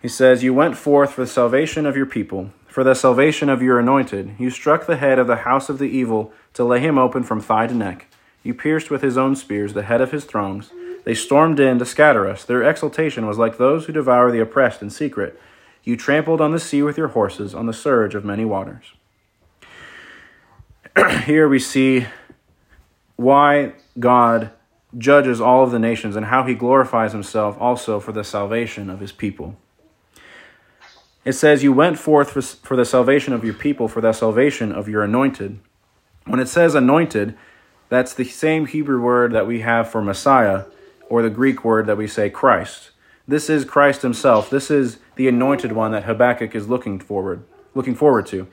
He 0.01 0.09
says, 0.09 0.43
You 0.43 0.55
went 0.55 0.77
forth 0.77 1.13
for 1.13 1.23
the 1.23 1.27
salvation 1.27 1.85
of 1.85 1.97
your 1.97 2.07
people, 2.07 2.51
for 2.67 2.85
the 2.85 2.95
salvation 2.95 3.49
of 3.49 3.63
your 3.63 3.79
anointed. 3.79 4.35
You 4.39 4.51
struck 4.51 4.87
the 4.87 4.97
head 4.97 5.19
of 5.19 5.27
the 5.27 5.37
house 5.37 5.69
of 5.69 5.79
the 5.79 5.89
evil 5.89 6.33
to 6.55 6.65
lay 6.65 6.81
him 6.81 6.99
open 6.99 7.25
from 7.25 7.41
thigh 7.41 7.67
to 7.67 7.75
neck. 7.75 8.07
You 8.43 8.55
pierced 8.55 8.91
with 8.91 9.03
his 9.03 9.19
own 9.19 9.35
spears 9.35 9.75
the 9.75 9.83
head 9.83 10.01
of 10.01 10.13
his 10.13 10.25
thrones. 10.25 10.71
They 11.05 11.15
stormed 11.15 11.59
in 11.59 11.79
to 11.79 11.85
scatter 11.85 12.29
us. 12.29 12.45
Their 12.45 12.63
exultation 12.63 13.27
was 13.27 13.39
like 13.39 13.59
those 13.59 13.87
who 13.87 13.93
devour 13.93 14.31
the 14.31 14.41
oppressed 14.41 14.83
in 14.83 14.91
secret. 14.91 15.41
You 15.83 15.97
trampled 15.97 16.41
on 16.41 16.53
the 16.53 16.59
sea 16.59 16.83
with 16.83 16.99
your 16.99 17.09
horses, 17.09 17.55
on 17.55 17.67
the 17.67 17.73
surge 17.73 18.15
of 18.15 18.25
many 18.25 18.45
waters. 18.45 18.93
Here 21.25 21.49
we 21.49 21.59
see 21.59 22.07
why 23.17 23.73
God 23.99 24.51
judges 24.97 25.41
all 25.41 25.65
of 25.65 25.71
the 25.71 25.79
nations 25.79 26.15
and 26.15 26.27
how 26.27 26.45
he 26.45 26.55
glorifies 26.55 27.13
himself 27.13 27.57
also 27.61 28.01
for 28.01 28.13
the 28.13 28.25
salvation 28.25 28.89
of 28.89 29.01
his 29.01 29.13
people. 29.13 29.57
It 31.29 31.35
says, 31.35 31.63
You 31.63 31.75
went 31.75 31.99
forth 31.99 32.31
for, 32.31 32.75
the 32.75 32.87
salvation 32.87 33.35
of 33.35 33.45
your 33.45 33.53
people, 33.53 33.87
for 33.87 34.01
the 34.01 34.15
salvation 34.15 34.73
of 34.73 34.89
your 34.89 35.05
anointed. 35.05 35.59
When 36.25 36.41
it 36.41 36.49
says 36.49 36.75
anointed, 36.75 37.37
that's 37.91 38.15
the 38.15 38.25
same 38.25 38.65
Hebrew 38.65 39.03
word 39.03 39.33
that 39.33 39.47
we 39.47 39.61
have 39.61 39.91
for 39.91 40.01
Messiah, 40.01 40.65
or 41.11 41.21
the 41.21 41.29
Greek 41.29 41.67
word 41.67 41.85
that 41.85 41.99
we 41.99 42.07
say 42.07 42.31
Christ. 42.31 42.93
This 43.27 43.51
is 43.51 43.67
Christ 43.67 44.01
himself. 44.01 44.49
This 44.49 44.71
is 44.71 45.01
the 45.17 45.29
anointed 45.29 45.73
one 45.73 45.93
that 45.93 46.05
Habakkuk 46.05 46.55
is 46.55 46.67
looking 46.67 46.99
forward 46.99 47.45
looking 47.75 47.95
forward 47.95 48.25
to. 48.29 48.49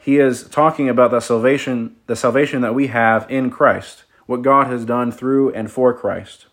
He 0.00 0.18
is 0.18 0.48
talking 0.48 0.88
about 0.88 1.12
the 1.12 1.20
salvation, 1.20 1.94
the 2.08 2.16
salvation 2.16 2.60
that 2.62 2.74
we 2.74 2.88
have 2.88 3.30
in 3.30 3.50
Christ, 3.50 4.02
what 4.26 4.42
God 4.42 4.66
has 4.66 4.84
done 4.84 5.12
through 5.12 5.52
and 5.52 5.70
for 5.70 5.94
Christ. 5.94 6.46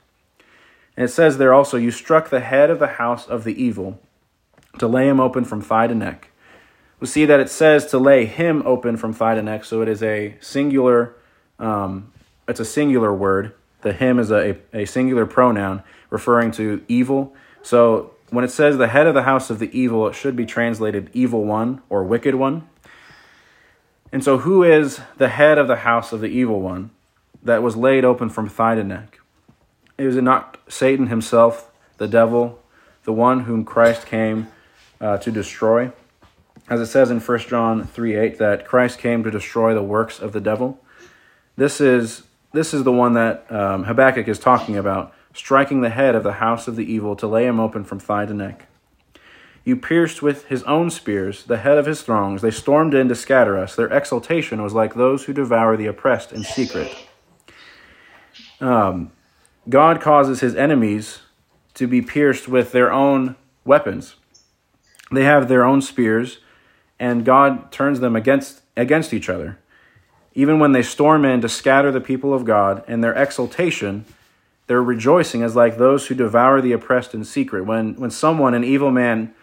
And 0.95 1.05
it 1.05 1.11
says 1.11 1.39
there 1.39 1.51
also, 1.51 1.77
you 1.77 1.89
struck 1.89 2.29
the 2.29 2.41
head 2.41 2.69
of 2.69 2.77
the 2.77 2.99
house 3.01 3.25
of 3.25 3.43
the 3.43 3.59
evil 3.59 3.99
to 4.79 4.87
lay 4.87 5.07
him 5.07 5.19
open 5.19 5.45
from 5.45 5.61
thigh 5.61 5.87
to 5.87 5.95
neck. 5.95 6.29
We 6.99 7.07
see 7.07 7.25
that 7.25 7.39
it 7.39 7.49
says 7.49 7.85
to 7.87 7.97
lay 7.97 8.25
him 8.25 8.63
open 8.65 8.97
from 8.97 9.13
thigh 9.13 9.35
to 9.35 9.41
neck, 9.41 9.65
so 9.65 9.81
it 9.81 9.89
is 9.89 10.01
a 10.01 10.35
singular 10.39 11.15
um, 11.59 12.11
it's 12.47 12.59
a 12.59 12.65
singular 12.65 13.13
word. 13.13 13.53
The 13.81 13.93
him 13.93 14.19
is 14.19 14.31
a, 14.31 14.57
a 14.73 14.85
singular 14.85 15.25
pronoun 15.25 15.83
referring 16.09 16.51
to 16.51 16.83
evil. 16.87 17.33
So 17.61 18.13
when 18.29 18.43
it 18.43 18.51
says 18.51 18.77
the 18.77 18.87
head 18.87 19.07
of 19.07 19.13
the 19.13 19.23
house 19.23 19.49
of 19.49 19.59
the 19.59 19.77
evil, 19.77 20.07
it 20.07 20.15
should 20.15 20.35
be 20.35 20.45
translated 20.45 21.09
evil 21.13 21.43
one 21.45 21.81
or 21.89 22.03
wicked 22.03 22.35
one. 22.35 22.67
And 24.11 24.23
so, 24.23 24.39
who 24.39 24.63
is 24.63 25.01
the 25.17 25.29
head 25.29 25.57
of 25.57 25.67
the 25.67 25.77
house 25.77 26.11
of 26.11 26.21
the 26.21 26.27
evil 26.27 26.61
one 26.61 26.91
that 27.41 27.63
was 27.63 27.75
laid 27.75 28.05
open 28.05 28.29
from 28.29 28.47
thigh 28.47 28.75
to 28.75 28.83
neck? 28.83 29.19
Is 29.97 30.15
it 30.15 30.23
not 30.23 30.57
Satan 30.67 31.07
himself, 31.07 31.71
the 31.97 32.07
devil, 32.07 32.59
the 33.05 33.13
one 33.13 33.41
whom 33.41 33.65
Christ 33.65 34.05
came 34.05 34.49
uh, 35.03 35.17
to 35.17 35.31
destroy? 35.31 35.91
As 36.69 36.79
it 36.79 36.87
says 36.87 37.11
in 37.11 37.19
1 37.19 37.39
John 37.39 37.85
3 37.85 38.15
8, 38.15 38.37
that 38.37 38.65
Christ 38.65 38.97
came 38.97 39.23
to 39.23 39.29
destroy 39.29 39.73
the 39.73 39.83
works 39.83 40.19
of 40.19 40.31
the 40.31 40.39
devil. 40.39 40.79
This 41.57 41.81
is 41.81 42.23
this 42.53 42.73
is 42.73 42.83
the 42.83 42.91
one 42.91 43.13
that 43.13 43.51
um, 43.51 43.83
Habakkuk 43.83 44.27
is 44.27 44.39
talking 44.39 44.77
about, 44.77 45.13
striking 45.33 45.81
the 45.81 45.89
head 45.89 46.15
of 46.15 46.23
the 46.23 46.33
house 46.33 46.67
of 46.67 46.75
the 46.75 46.91
evil 46.91 47.15
to 47.17 47.27
lay 47.27 47.45
him 47.45 47.59
open 47.59 47.83
from 47.83 47.99
thigh 47.99 48.25
to 48.25 48.33
neck. 48.33 48.67
You 49.65 49.75
pierced 49.75 50.21
with 50.21 50.45
his 50.45 50.63
own 50.63 50.89
spears 50.89 51.43
the 51.43 51.57
head 51.57 51.77
of 51.77 51.85
his 51.85 52.01
throngs. 52.01 52.41
They 52.41 52.51
stormed 52.51 52.93
in 52.93 53.09
to 53.09 53.15
scatter 53.15 53.57
us. 53.57 53.75
Their 53.75 53.91
exultation 53.91 54.61
was 54.61 54.73
like 54.73 54.93
those 54.93 55.25
who 55.25 55.33
devour 55.33 55.75
the 55.75 55.87
oppressed 55.87 56.31
in 56.31 56.43
secret. 56.43 56.95
Um, 58.61 59.11
God 59.67 59.99
causes 59.99 60.41
his 60.41 60.55
enemies 60.55 61.19
to 61.73 61.87
be 61.87 62.01
pierced 62.01 62.47
with 62.47 62.71
their 62.71 62.91
own 62.91 63.35
weapons. 63.65 64.15
They 65.13 65.23
have 65.23 65.47
their 65.47 65.63
own 65.63 65.81
spears, 65.81 66.39
and 66.99 67.25
God 67.25 67.71
turns 67.71 67.99
them 67.99 68.15
against, 68.15 68.61
against 68.75 69.13
each 69.13 69.29
other 69.29 69.57
even 70.35 70.59
when 70.59 70.71
they 70.71 70.81
storm 70.81 71.25
in 71.25 71.41
to 71.41 71.49
scatter 71.49 71.91
the 71.91 72.01
people 72.01 72.33
of 72.33 72.45
God, 72.45 72.83
and 72.87 73.03
their 73.03 73.13
exultation, 73.13 74.05
their 74.67 74.81
rejoicing 74.81 75.41
is 75.41 75.55
like 75.55 75.77
those 75.77 76.07
who 76.07 76.15
devour 76.15 76.61
the 76.61 76.71
oppressed 76.71 77.13
in 77.13 77.23
secret. 77.23 77.65
When, 77.65 77.95
when 77.95 78.11
someone, 78.11 78.53
an 78.53 78.63
evil 78.63 78.91
man, 78.91 79.33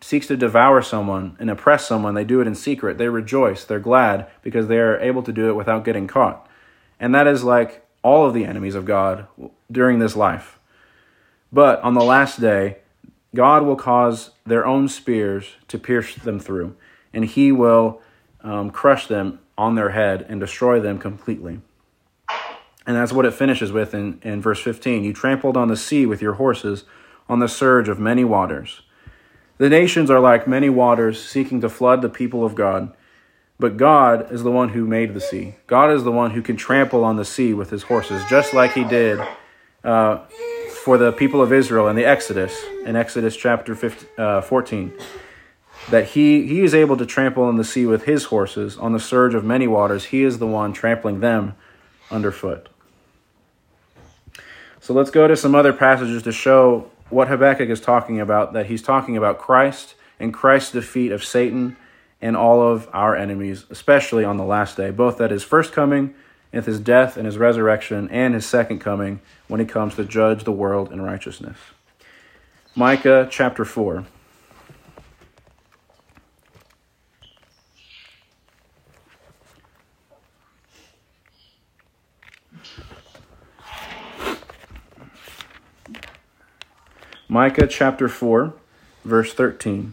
seeks 0.00 0.28
to 0.28 0.36
devour 0.36 0.80
someone 0.80 1.36
and 1.40 1.50
oppress 1.50 1.86
someone, 1.86 2.14
they 2.14 2.24
do 2.24 2.40
it 2.40 2.46
in 2.46 2.54
secret. 2.54 2.98
They 2.98 3.08
rejoice, 3.08 3.64
they're 3.64 3.80
glad 3.80 4.28
because 4.42 4.68
they 4.68 4.78
are 4.78 4.98
able 5.00 5.24
to 5.24 5.32
do 5.32 5.48
it 5.48 5.56
without 5.56 5.84
getting 5.84 6.06
caught. 6.06 6.48
And 7.00 7.14
that 7.14 7.26
is 7.26 7.42
like 7.42 7.84
all 8.04 8.24
of 8.24 8.34
the 8.34 8.44
enemies 8.44 8.76
of 8.76 8.84
God 8.84 9.26
during 9.70 9.98
this 9.98 10.14
life. 10.14 10.58
But 11.52 11.80
on 11.80 11.94
the 11.94 12.04
last 12.04 12.40
day, 12.40 12.78
God 13.34 13.62
will 13.62 13.76
cause 13.76 14.30
their 14.46 14.66
own 14.66 14.88
spears 14.88 15.56
to 15.68 15.78
pierce 15.78 16.14
them 16.14 16.40
through, 16.40 16.76
and 17.12 17.24
He 17.24 17.52
will 17.52 18.00
um, 18.42 18.70
crush 18.70 19.06
them 19.06 19.40
on 19.56 19.74
their 19.74 19.90
head 19.90 20.24
and 20.28 20.40
destroy 20.40 20.80
them 20.80 20.98
completely. 20.98 21.60
And 22.86 22.96
that's 22.96 23.12
what 23.12 23.26
it 23.26 23.34
finishes 23.34 23.70
with 23.70 23.92
in, 23.92 24.18
in 24.22 24.40
verse 24.40 24.60
15. 24.62 25.04
You 25.04 25.12
trampled 25.12 25.56
on 25.56 25.68
the 25.68 25.76
sea 25.76 26.06
with 26.06 26.22
your 26.22 26.34
horses, 26.34 26.84
on 27.28 27.38
the 27.38 27.48
surge 27.48 27.88
of 27.88 27.98
many 27.98 28.24
waters. 28.24 28.80
The 29.58 29.68
nations 29.68 30.10
are 30.10 30.20
like 30.20 30.48
many 30.48 30.70
waters 30.70 31.22
seeking 31.22 31.60
to 31.60 31.68
flood 31.68 32.00
the 32.00 32.08
people 32.08 32.46
of 32.46 32.54
God. 32.54 32.94
But 33.58 33.76
God 33.76 34.32
is 34.32 34.44
the 34.44 34.52
one 34.52 34.70
who 34.70 34.86
made 34.86 35.14
the 35.14 35.20
sea. 35.20 35.56
God 35.66 35.90
is 35.90 36.04
the 36.04 36.12
one 36.12 36.30
who 36.30 36.42
can 36.42 36.56
trample 36.56 37.04
on 37.04 37.16
the 37.16 37.24
sea 37.24 37.52
with 37.52 37.70
his 37.70 37.82
horses, 37.82 38.22
just 38.30 38.54
like 38.54 38.72
he 38.72 38.84
did 38.84 39.20
uh, 39.82 40.24
for 40.88 40.96
the 40.96 41.12
people 41.12 41.42
of 41.42 41.52
Israel 41.52 41.86
in 41.88 41.96
the 41.96 42.04
Exodus, 42.06 42.64
in 42.86 42.96
Exodus 42.96 43.36
chapter 43.36 43.74
15, 43.74 44.08
uh, 44.16 44.40
14. 44.40 44.90
That 45.90 46.06
he, 46.06 46.46
he 46.46 46.62
is 46.62 46.74
able 46.74 46.96
to 46.96 47.04
trample 47.04 47.42
on 47.42 47.58
the 47.58 47.62
sea 47.62 47.84
with 47.84 48.04
his 48.04 48.24
horses 48.24 48.78
on 48.78 48.94
the 48.94 48.98
surge 48.98 49.34
of 49.34 49.44
many 49.44 49.66
waters. 49.66 50.06
He 50.06 50.22
is 50.22 50.38
the 50.38 50.46
one 50.46 50.72
trampling 50.72 51.20
them 51.20 51.56
underfoot. 52.10 52.70
So 54.80 54.94
let's 54.94 55.10
go 55.10 55.28
to 55.28 55.36
some 55.36 55.54
other 55.54 55.74
passages 55.74 56.22
to 56.22 56.32
show 56.32 56.90
what 57.10 57.28
Habakkuk 57.28 57.68
is 57.68 57.82
talking 57.82 58.18
about, 58.18 58.54
that 58.54 58.64
he's 58.64 58.80
talking 58.80 59.14
about 59.14 59.38
Christ 59.38 59.94
and 60.18 60.32
Christ's 60.32 60.72
defeat 60.72 61.12
of 61.12 61.22
Satan 61.22 61.76
and 62.22 62.34
all 62.34 62.62
of 62.62 62.88
our 62.94 63.14
enemies, 63.14 63.66
especially 63.68 64.24
on 64.24 64.38
the 64.38 64.44
last 64.44 64.78
day, 64.78 64.90
both 64.90 65.20
at 65.20 65.32
his 65.32 65.44
first 65.44 65.70
coming, 65.70 66.14
and 66.52 66.64
his 66.64 66.80
death 66.80 67.16
and 67.16 67.26
his 67.26 67.38
resurrection, 67.38 68.08
and 68.10 68.34
his 68.34 68.46
second 68.46 68.78
coming 68.78 69.20
when 69.48 69.60
he 69.60 69.66
comes 69.66 69.94
to 69.96 70.04
judge 70.04 70.44
the 70.44 70.52
world 70.52 70.92
in 70.92 71.00
righteousness. 71.02 71.58
Micah 72.74 73.28
chapter 73.30 73.64
4. 73.64 74.04
Micah 87.30 87.66
chapter 87.66 88.08
4, 88.08 88.54
verse 89.04 89.34
13. 89.34 89.92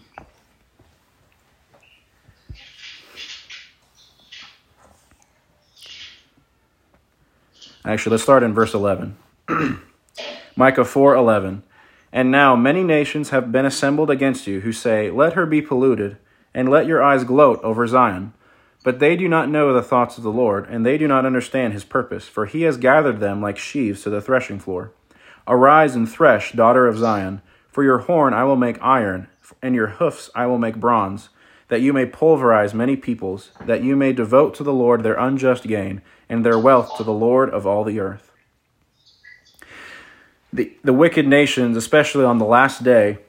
Actually, 7.86 8.12
let's 8.12 8.24
start 8.24 8.42
in 8.42 8.54
verse 8.54 8.74
11. 8.74 9.16
Micah 10.56 10.82
4:11. 10.82 11.62
And 12.12 12.32
now 12.32 12.56
many 12.56 12.84
nations 12.84 13.30
have 13.30 13.52
been 13.52 13.66
assembled 13.66 14.10
against 14.10 14.48
you 14.48 14.62
who 14.62 14.72
say, 14.72 15.12
"Let 15.12 15.34
her 15.34 15.46
be 15.46 15.62
polluted, 15.62 16.18
and 16.54 16.68
let 16.68 16.88
your 16.88 17.04
eyes 17.04 17.24
gloat 17.24 17.60
over 17.62 17.86
Zion." 17.86 18.34
But 18.84 19.00
they 19.00 19.16
do 19.16 19.28
not 19.28 19.50
know 19.50 19.72
the 19.72 19.84
thoughts 19.84 20.18
of 20.18 20.24
the 20.24 20.32
Lord, 20.32 20.68
and 20.68 20.84
they 20.84 20.98
do 20.98 21.08
not 21.08 21.26
understand 21.26 21.74
his 21.74 21.84
purpose, 21.84 22.28
for 22.28 22.48
he 22.48 22.64
has 22.64 22.78
gathered 22.78 23.20
them 23.20 23.40
like 23.40 23.58
sheaves 23.58 24.02
to 24.04 24.10
the 24.10 24.22
threshing 24.22 24.60
floor. 24.60 24.92
Arise 25.48 25.96
and 25.96 26.10
thresh, 26.10 26.54
daughter 26.54 26.88
of 26.88 26.98
Zion, 26.98 27.42
for 27.70 27.84
your 27.84 28.00
horn 28.00 28.34
I 28.34 28.46
will 28.46 28.56
make 28.56 28.82
iron, 28.82 29.28
and 29.62 29.76
your 29.76 29.88
hoofs 29.88 30.32
I 30.34 30.48
will 30.48 30.58
make 30.58 30.78
bronze, 30.78 31.30
that 31.68 31.82
you 31.82 31.94
may 31.94 32.06
pulverize 32.06 32.74
many 32.74 32.96
peoples, 32.96 33.52
that 33.66 33.84
you 33.84 33.96
may 33.96 34.14
devote 34.14 34.56
to 34.56 34.64
the 34.64 34.74
Lord 34.74 35.04
their 35.04 35.16
unjust 35.16 35.68
gain, 35.68 36.02
and 36.30 36.46
their 36.46 36.60
wealth 36.60 36.98
to 36.98 37.04
the 37.04 37.14
Lord 37.14 37.50
of 37.50 37.66
all 37.66 37.84
the 37.84 38.00
earth. 38.00 38.32
The, 40.52 40.74
the 40.84 40.94
wicked 40.94 41.28
nations, 41.28 41.76
especially 41.76 42.24
on 42.24 42.38
the 42.38 42.46
last 42.46 42.84
day 42.84 43.20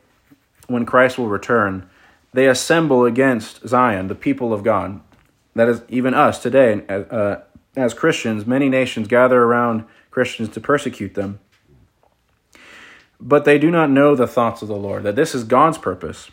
when 0.69 0.87
Christ 0.87 1.19
will 1.19 1.29
return, 1.29 1.89
they 2.33 2.49
assemble 2.49 3.05
against 3.05 3.67
Zion, 3.67 4.09
the 4.09 4.15
people 4.15 4.53
of 4.53 4.63
God. 4.63 5.01
That 5.55 5.69
is, 5.69 5.83
even 5.89 6.15
us 6.15 6.43
today, 6.43 6.85
uh, 6.89 7.37
as 7.77 7.95
Christians, 7.95 8.47
many 8.47 8.69
nations 8.69 9.09
gather 9.09 9.43
around 9.43 9.85
Christians 10.11 10.51
to 10.51 10.61
persecute 10.61 11.15
them. 11.15 11.41
But 13.21 13.45
they 13.45 13.59
do 13.59 13.71
not 13.71 13.91
know 13.91 14.15
the 14.15 14.27
thoughts 14.27 14.63
of 14.63 14.69
the 14.69 14.77
Lord, 14.77 15.03
that 15.03 15.17
this 15.17 15.35
is 15.35 15.45
God's 15.45 15.79
purpose. 15.79 16.31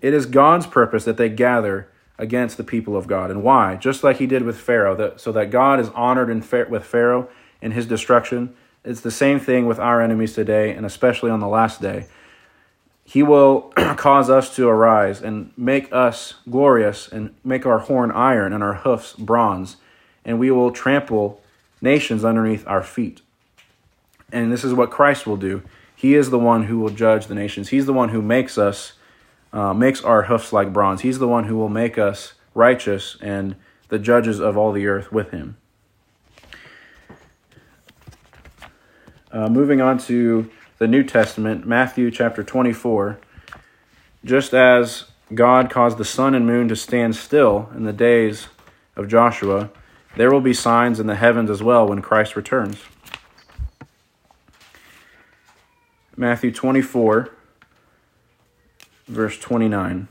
It 0.00 0.14
is 0.14 0.26
God's 0.26 0.66
purpose 0.66 1.04
that 1.04 1.16
they 1.16 1.28
gather 1.28 1.89
against 2.20 2.58
the 2.58 2.64
people 2.64 2.96
of 2.96 3.06
God. 3.06 3.30
And 3.30 3.42
why? 3.42 3.76
Just 3.76 4.04
like 4.04 4.18
he 4.18 4.26
did 4.26 4.42
with 4.42 4.60
Pharaoh, 4.60 4.94
that, 4.94 5.20
so 5.20 5.32
that 5.32 5.50
God 5.50 5.80
is 5.80 5.88
honored 5.88 6.28
in, 6.28 6.44
with 6.68 6.84
Pharaoh 6.84 7.28
in 7.62 7.72
his 7.72 7.86
destruction. 7.86 8.54
It's 8.84 9.00
the 9.00 9.10
same 9.10 9.40
thing 9.40 9.66
with 9.66 9.78
our 9.78 10.02
enemies 10.02 10.34
today, 10.34 10.72
and 10.72 10.84
especially 10.84 11.30
on 11.30 11.40
the 11.40 11.48
last 11.48 11.80
day. 11.80 12.06
He 13.04 13.22
will 13.22 13.72
cause 13.96 14.28
us 14.28 14.54
to 14.56 14.68
arise 14.68 15.22
and 15.22 15.52
make 15.56 15.92
us 15.92 16.34
glorious 16.48 17.08
and 17.08 17.34
make 17.42 17.64
our 17.64 17.80
horn 17.80 18.10
iron 18.12 18.52
and 18.52 18.62
our 18.62 18.74
hoofs 18.74 19.14
bronze, 19.14 19.76
and 20.24 20.38
we 20.38 20.50
will 20.50 20.70
trample 20.70 21.40
nations 21.80 22.24
underneath 22.24 22.66
our 22.66 22.82
feet. 22.82 23.22
And 24.30 24.52
this 24.52 24.62
is 24.62 24.74
what 24.74 24.90
Christ 24.90 25.26
will 25.26 25.38
do. 25.38 25.62
He 25.96 26.14
is 26.14 26.30
the 26.30 26.38
one 26.38 26.64
who 26.64 26.78
will 26.78 26.90
judge 26.90 27.26
the 27.26 27.34
nations. 27.34 27.70
He's 27.70 27.86
the 27.86 27.92
one 27.92 28.10
who 28.10 28.22
makes 28.22 28.58
us 28.58 28.92
uh, 29.52 29.74
makes 29.74 30.02
our 30.02 30.22
hoofs 30.22 30.52
like 30.52 30.72
bronze. 30.72 31.02
He's 31.02 31.18
the 31.18 31.28
one 31.28 31.44
who 31.44 31.56
will 31.56 31.68
make 31.68 31.98
us 31.98 32.34
righteous 32.54 33.16
and 33.20 33.56
the 33.88 33.98
judges 33.98 34.40
of 34.40 34.56
all 34.56 34.72
the 34.72 34.86
earth 34.86 35.12
with 35.12 35.30
him. 35.30 35.56
Uh, 39.32 39.48
moving 39.48 39.80
on 39.80 39.98
to 39.98 40.50
the 40.78 40.88
New 40.88 41.04
Testament, 41.04 41.66
Matthew 41.66 42.10
chapter 42.10 42.42
24. 42.42 43.20
Just 44.24 44.52
as 44.52 45.04
God 45.34 45.70
caused 45.70 45.98
the 45.98 46.04
sun 46.04 46.34
and 46.34 46.46
moon 46.46 46.68
to 46.68 46.76
stand 46.76 47.14
still 47.14 47.70
in 47.74 47.84
the 47.84 47.92
days 47.92 48.48
of 48.96 49.06
Joshua, 49.06 49.70
there 50.16 50.32
will 50.32 50.40
be 50.40 50.52
signs 50.52 50.98
in 50.98 51.06
the 51.06 51.14
heavens 51.14 51.50
as 51.50 51.62
well 51.62 51.86
when 51.86 52.02
Christ 52.02 52.34
returns. 52.34 52.78
Matthew 56.16 56.50
24, 56.50 57.30
verse 59.10 59.38
29. 59.38 60.08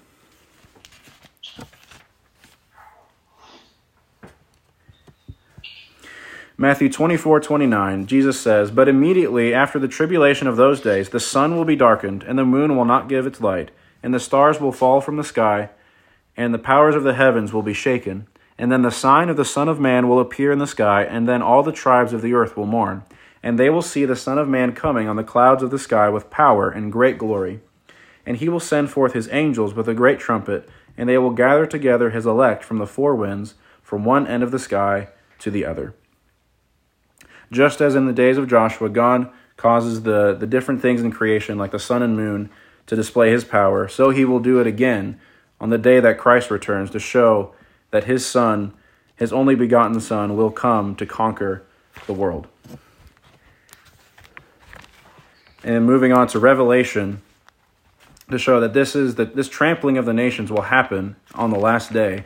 Matthew 6.57 6.89
24, 6.89 7.39
29, 7.39 8.05
Jesus 8.05 8.37
says, 8.37 8.69
But 8.69 8.89
immediately 8.89 9.53
after 9.53 9.79
the 9.79 9.87
tribulation 9.87 10.45
of 10.45 10.57
those 10.57 10.81
days, 10.81 11.07
the 11.07 11.19
sun 11.19 11.55
will 11.55 11.63
be 11.63 11.77
darkened, 11.77 12.21
and 12.23 12.37
the 12.37 12.43
moon 12.43 12.75
will 12.75 12.83
not 12.83 13.07
give 13.07 13.25
its 13.25 13.39
light, 13.39 13.71
and 14.03 14.13
the 14.13 14.19
stars 14.19 14.59
will 14.59 14.73
fall 14.73 14.99
from 14.99 15.15
the 15.15 15.23
sky, 15.23 15.69
and 16.35 16.53
the 16.53 16.59
powers 16.59 16.95
of 16.95 17.03
the 17.03 17.13
heavens 17.13 17.53
will 17.53 17.61
be 17.61 17.73
shaken. 17.73 18.27
And 18.57 18.69
then 18.69 18.81
the 18.81 18.91
sign 18.91 19.29
of 19.29 19.37
the 19.37 19.45
Son 19.45 19.69
of 19.69 19.79
Man 19.79 20.09
will 20.09 20.19
appear 20.19 20.51
in 20.51 20.59
the 20.59 20.67
sky, 20.67 21.03
and 21.03 21.29
then 21.29 21.41
all 21.41 21.63
the 21.63 21.71
tribes 21.71 22.11
of 22.11 22.21
the 22.21 22.33
earth 22.33 22.57
will 22.57 22.65
mourn. 22.65 23.03
And 23.41 23.57
they 23.57 23.69
will 23.69 23.81
see 23.81 24.03
the 24.03 24.17
Son 24.17 24.37
of 24.37 24.49
Man 24.49 24.73
coming 24.73 25.07
on 25.07 25.15
the 25.15 25.23
clouds 25.23 25.63
of 25.63 25.71
the 25.71 25.79
sky 25.79 26.09
with 26.09 26.29
power 26.29 26.69
and 26.69 26.91
great 26.91 27.17
glory. 27.17 27.61
And 28.29 28.37
he 28.37 28.47
will 28.47 28.59
send 28.59 28.91
forth 28.91 29.13
his 29.13 29.27
angels 29.31 29.73
with 29.73 29.89
a 29.89 29.95
great 29.95 30.19
trumpet, 30.19 30.69
and 30.95 31.09
they 31.09 31.17
will 31.17 31.31
gather 31.31 31.65
together 31.65 32.11
his 32.11 32.27
elect 32.27 32.63
from 32.63 32.77
the 32.77 32.85
four 32.85 33.15
winds, 33.15 33.55
from 33.81 34.05
one 34.05 34.27
end 34.27 34.43
of 34.43 34.51
the 34.51 34.59
sky 34.59 35.07
to 35.39 35.49
the 35.49 35.65
other. 35.65 35.95
Just 37.51 37.81
as 37.81 37.95
in 37.95 38.05
the 38.05 38.13
days 38.13 38.37
of 38.37 38.47
Joshua, 38.47 38.87
God 38.87 39.31
causes 39.57 40.03
the, 40.03 40.35
the 40.35 40.45
different 40.45 40.79
things 40.79 41.01
in 41.01 41.11
creation, 41.11 41.57
like 41.57 41.71
the 41.71 41.79
sun 41.79 42.03
and 42.03 42.15
moon, 42.15 42.51
to 42.85 42.95
display 42.95 43.31
his 43.31 43.43
power, 43.43 43.87
so 43.87 44.11
he 44.11 44.25
will 44.25 44.39
do 44.39 44.59
it 44.59 44.67
again 44.67 45.19
on 45.59 45.71
the 45.71 45.79
day 45.79 45.99
that 45.99 46.19
Christ 46.19 46.51
returns 46.51 46.91
to 46.91 46.99
show 46.99 47.55
that 47.89 48.03
his 48.03 48.27
Son, 48.27 48.75
his 49.15 49.33
only 49.33 49.55
begotten 49.55 49.99
Son, 49.99 50.37
will 50.37 50.51
come 50.51 50.95
to 50.97 51.05
conquer 51.07 51.63
the 52.05 52.13
world. 52.13 52.47
And 55.63 55.87
moving 55.87 56.13
on 56.13 56.27
to 56.27 56.37
Revelation 56.37 57.23
to 58.31 58.37
show 58.37 58.59
that 58.59 58.73
this 58.73 58.95
is 58.95 59.15
that 59.15 59.35
this 59.35 59.49
trampling 59.49 59.97
of 59.97 60.05
the 60.05 60.13
nations 60.13 60.51
will 60.51 60.63
happen 60.63 61.15
on 61.35 61.49
the 61.49 61.59
last 61.59 61.91
day 61.91 62.23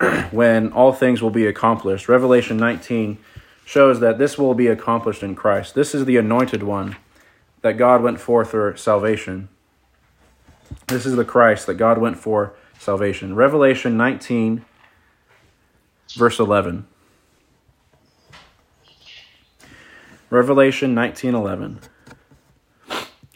when 0.30 0.72
all 0.72 0.92
things 0.92 1.22
will 1.22 1.30
be 1.30 1.46
accomplished. 1.46 2.08
Revelation 2.08 2.56
19 2.56 3.18
shows 3.64 4.00
that 4.00 4.18
this 4.18 4.36
will 4.38 4.54
be 4.54 4.66
accomplished 4.66 5.22
in 5.22 5.34
Christ. 5.34 5.74
This 5.74 5.94
is 5.94 6.04
the 6.04 6.16
anointed 6.16 6.62
one 6.62 6.96
that 7.62 7.78
God 7.78 8.02
went 8.02 8.20
for 8.20 8.44
for 8.44 8.76
salvation. 8.76 9.48
This 10.88 11.06
is 11.06 11.16
the 11.16 11.24
Christ 11.24 11.66
that 11.66 11.74
God 11.74 11.98
went 11.98 12.18
for 12.18 12.54
salvation. 12.78 13.34
Revelation 13.34 13.96
19, 13.96 14.64
verse 16.16 16.38
11. 16.38 16.86
Revelation 20.30 20.94
19:11 20.94 21.78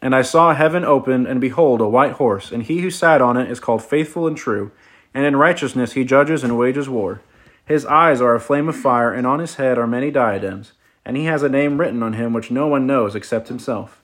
And 0.01 0.14
I 0.14 0.22
saw 0.22 0.55
heaven 0.55 0.84
open 0.84 1.26
and 1.26 1.40
behold 1.40 1.80
a 1.80 1.88
white 1.88 2.12
horse 2.12 2.53
and 2.53 2.62
he 2.62 2.80
who 2.80 2.90
sat 2.90 3.20
on 3.20 3.36
it 3.36 3.51
is 3.51 3.61
called 3.61 3.82
faithful 3.82 4.26
and 4.26 4.36
true 4.36 4.70
and 5.12 5.24
in 5.24 5.36
righteousness 5.36 5.92
he 5.92 6.05
judges 6.05 6.44
and 6.44 6.57
wages 6.59 6.88
war 6.88 7.20
his 7.68 7.84
eyes 7.84 8.22
are 8.22 8.34
a 8.34 8.40
flame 8.40 8.70
of 8.70 8.76
fire, 8.76 9.12
and 9.12 9.26
on 9.26 9.40
his 9.40 9.57
head 9.57 9.76
are 9.76 9.86
many 9.86 10.11
diadems, 10.11 10.72
and 11.05 11.18
he 11.18 11.26
has 11.26 11.42
a 11.42 11.51
name 11.51 11.78
written 11.78 12.03
on 12.03 12.14
him 12.14 12.32
which 12.32 12.51
no 12.51 12.66
one 12.66 12.86
knows 12.86 13.14
except 13.14 13.49
himself. 13.49 14.01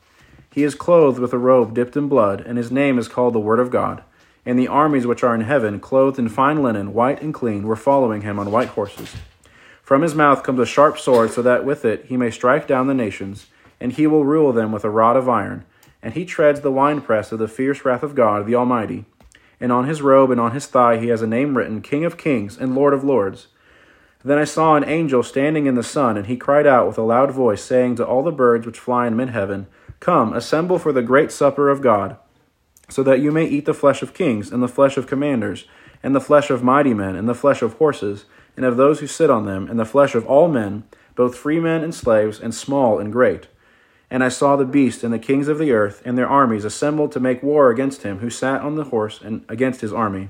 He 0.52 0.64
is 0.64 0.74
clothed 0.74 1.18
with 1.18 1.32
a 1.32 1.38
robe 1.38 1.72
dipped 1.72 1.96
in 1.96 2.06
blood, 2.06 2.42
and 2.42 2.58
his 2.58 2.70
name 2.70 2.98
is 2.98 3.08
called 3.08 3.32
the 3.32 3.40
Word 3.40 3.58
of 3.58 3.70
God. 3.70 4.02
And 4.44 4.58
the 4.58 4.68
armies 4.68 5.06
which 5.06 5.24
are 5.24 5.34
in 5.34 5.40
heaven, 5.40 5.80
clothed 5.80 6.18
in 6.18 6.28
fine 6.28 6.62
linen, 6.62 6.92
white 6.92 7.22
and 7.22 7.32
clean, 7.32 7.66
were 7.66 7.74
following 7.74 8.20
him 8.20 8.38
on 8.38 8.50
white 8.50 8.68
horses. 8.68 9.16
From 9.82 10.02
his 10.02 10.14
mouth 10.14 10.42
comes 10.42 10.60
a 10.60 10.66
sharp 10.66 10.98
sword, 10.98 11.30
so 11.30 11.40
that 11.40 11.64
with 11.64 11.86
it 11.86 12.04
he 12.04 12.18
may 12.18 12.30
strike 12.30 12.68
down 12.68 12.86
the 12.86 12.92
nations, 12.92 13.46
and 13.80 13.92
he 13.92 14.06
will 14.06 14.26
rule 14.26 14.52
them 14.52 14.72
with 14.72 14.84
a 14.84 14.90
rod 14.90 15.16
of 15.16 15.26
iron. 15.26 15.64
And 16.04 16.12
he 16.12 16.26
treads 16.26 16.60
the 16.60 16.70
winepress 16.70 17.32
of 17.32 17.38
the 17.38 17.48
fierce 17.48 17.82
wrath 17.82 18.02
of 18.02 18.14
God, 18.14 18.46
the 18.46 18.54
Almighty. 18.54 19.06
And 19.58 19.72
on 19.72 19.88
his 19.88 20.02
robe 20.02 20.30
and 20.30 20.40
on 20.40 20.52
his 20.52 20.66
thigh 20.66 20.98
he 20.98 21.08
has 21.08 21.22
a 21.22 21.26
name 21.26 21.56
written 21.56 21.80
King 21.80 22.04
of 22.04 22.18
Kings 22.18 22.58
and 22.58 22.74
Lord 22.74 22.92
of 22.92 23.02
Lords. 23.02 23.48
Then 24.22 24.38
I 24.38 24.44
saw 24.44 24.76
an 24.76 24.84
angel 24.84 25.22
standing 25.22 25.64
in 25.64 25.76
the 25.76 25.82
sun, 25.82 26.18
and 26.18 26.26
he 26.26 26.36
cried 26.36 26.66
out 26.66 26.86
with 26.86 26.98
a 26.98 27.02
loud 27.02 27.30
voice, 27.30 27.62
saying 27.62 27.96
to 27.96 28.06
all 28.06 28.22
the 28.22 28.30
birds 28.30 28.66
which 28.66 28.78
fly 28.78 29.06
in 29.06 29.16
mid 29.16 29.30
heaven, 29.30 29.66
Come, 29.98 30.34
assemble 30.34 30.78
for 30.78 30.92
the 30.92 31.02
great 31.02 31.32
supper 31.32 31.70
of 31.70 31.80
God, 31.80 32.18
so 32.90 33.02
that 33.02 33.20
you 33.20 33.32
may 33.32 33.46
eat 33.46 33.64
the 33.64 33.74
flesh 33.74 34.02
of 34.02 34.14
kings, 34.14 34.52
and 34.52 34.62
the 34.62 34.68
flesh 34.68 34.98
of 34.98 35.06
commanders, 35.06 35.66
and 36.02 36.14
the 36.14 36.20
flesh 36.20 36.50
of 36.50 36.62
mighty 36.62 36.92
men, 36.92 37.16
and 37.16 37.26
the 37.26 37.34
flesh 37.34 37.62
of 37.62 37.74
horses, 37.74 38.26
and 38.56 38.66
of 38.66 38.76
those 38.76 39.00
who 39.00 39.06
sit 39.06 39.30
on 39.30 39.46
them, 39.46 39.68
and 39.68 39.78
the 39.78 39.86
flesh 39.86 40.14
of 40.14 40.26
all 40.26 40.48
men, 40.48 40.84
both 41.14 41.36
free 41.36 41.60
men 41.60 41.82
and 41.82 41.94
slaves, 41.94 42.40
and 42.40 42.54
small 42.54 42.98
and 42.98 43.10
great. 43.10 43.48
And 44.14 44.22
I 44.22 44.28
saw 44.28 44.54
the 44.54 44.64
beast 44.64 45.02
and 45.02 45.12
the 45.12 45.18
kings 45.18 45.48
of 45.48 45.58
the 45.58 45.72
earth 45.72 46.00
and 46.04 46.16
their 46.16 46.28
armies 46.28 46.64
assembled 46.64 47.10
to 47.10 47.18
make 47.18 47.42
war 47.42 47.68
against 47.68 48.04
him 48.04 48.18
who 48.18 48.30
sat 48.30 48.60
on 48.60 48.76
the 48.76 48.84
horse 48.84 49.20
and 49.20 49.44
against 49.48 49.80
his 49.80 49.92
army. 49.92 50.28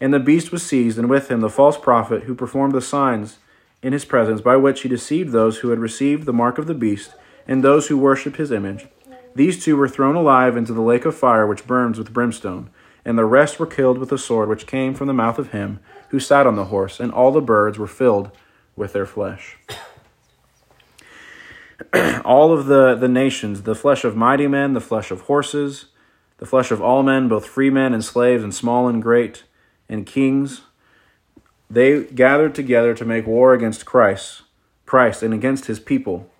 And 0.00 0.14
the 0.14 0.18
beast 0.18 0.50
was 0.50 0.62
seized, 0.62 0.96
and 0.96 1.10
with 1.10 1.30
him 1.30 1.42
the 1.42 1.50
false 1.50 1.76
prophet 1.76 2.22
who 2.22 2.34
performed 2.34 2.72
the 2.72 2.80
signs 2.80 3.36
in 3.82 3.92
his 3.92 4.06
presence, 4.06 4.40
by 4.40 4.56
which 4.56 4.80
he 4.80 4.88
deceived 4.88 5.32
those 5.32 5.58
who 5.58 5.68
had 5.68 5.78
received 5.78 6.24
the 6.24 6.32
mark 6.32 6.56
of 6.56 6.66
the 6.66 6.72
beast, 6.72 7.12
and 7.46 7.62
those 7.62 7.88
who 7.88 7.98
worshipped 7.98 8.38
his 8.38 8.50
image. 8.50 8.86
These 9.34 9.62
two 9.62 9.76
were 9.76 9.90
thrown 9.90 10.16
alive 10.16 10.56
into 10.56 10.72
the 10.72 10.80
lake 10.80 11.04
of 11.04 11.14
fire 11.14 11.46
which 11.46 11.66
burns 11.66 11.98
with 11.98 12.14
brimstone, 12.14 12.70
and 13.04 13.18
the 13.18 13.26
rest 13.26 13.60
were 13.60 13.66
killed 13.66 13.98
with 13.98 14.08
the 14.08 14.16
sword 14.16 14.48
which 14.48 14.66
came 14.66 14.94
from 14.94 15.06
the 15.06 15.12
mouth 15.12 15.38
of 15.38 15.52
him 15.52 15.80
who 16.08 16.18
sat 16.18 16.46
on 16.46 16.56
the 16.56 16.72
horse, 16.72 16.98
and 16.98 17.12
all 17.12 17.30
the 17.30 17.42
birds 17.42 17.78
were 17.78 17.86
filled 17.86 18.30
with 18.74 18.94
their 18.94 19.04
flesh. 19.04 19.58
all 22.24 22.52
of 22.52 22.66
the, 22.66 22.94
the 22.94 23.08
nations, 23.08 23.62
the 23.62 23.74
flesh 23.74 24.04
of 24.04 24.16
mighty 24.16 24.46
men, 24.46 24.72
the 24.72 24.80
flesh 24.80 25.10
of 25.10 25.22
horses, 25.22 25.86
the 26.38 26.46
flesh 26.46 26.70
of 26.70 26.80
all 26.80 27.02
men, 27.02 27.28
both 27.28 27.46
free 27.46 27.70
men 27.70 27.92
and 27.92 28.04
slaves, 28.04 28.42
and 28.42 28.54
small 28.54 28.88
and 28.88 29.02
great, 29.02 29.44
and 29.88 30.06
kings, 30.06 30.62
they 31.68 32.04
gathered 32.04 32.54
together 32.54 32.94
to 32.94 33.04
make 33.04 33.26
war 33.26 33.52
against 33.52 33.84
Christ, 33.84 34.42
Christ, 34.84 35.22
and 35.22 35.34
against 35.34 35.66
his 35.66 35.80
people. 35.80 36.30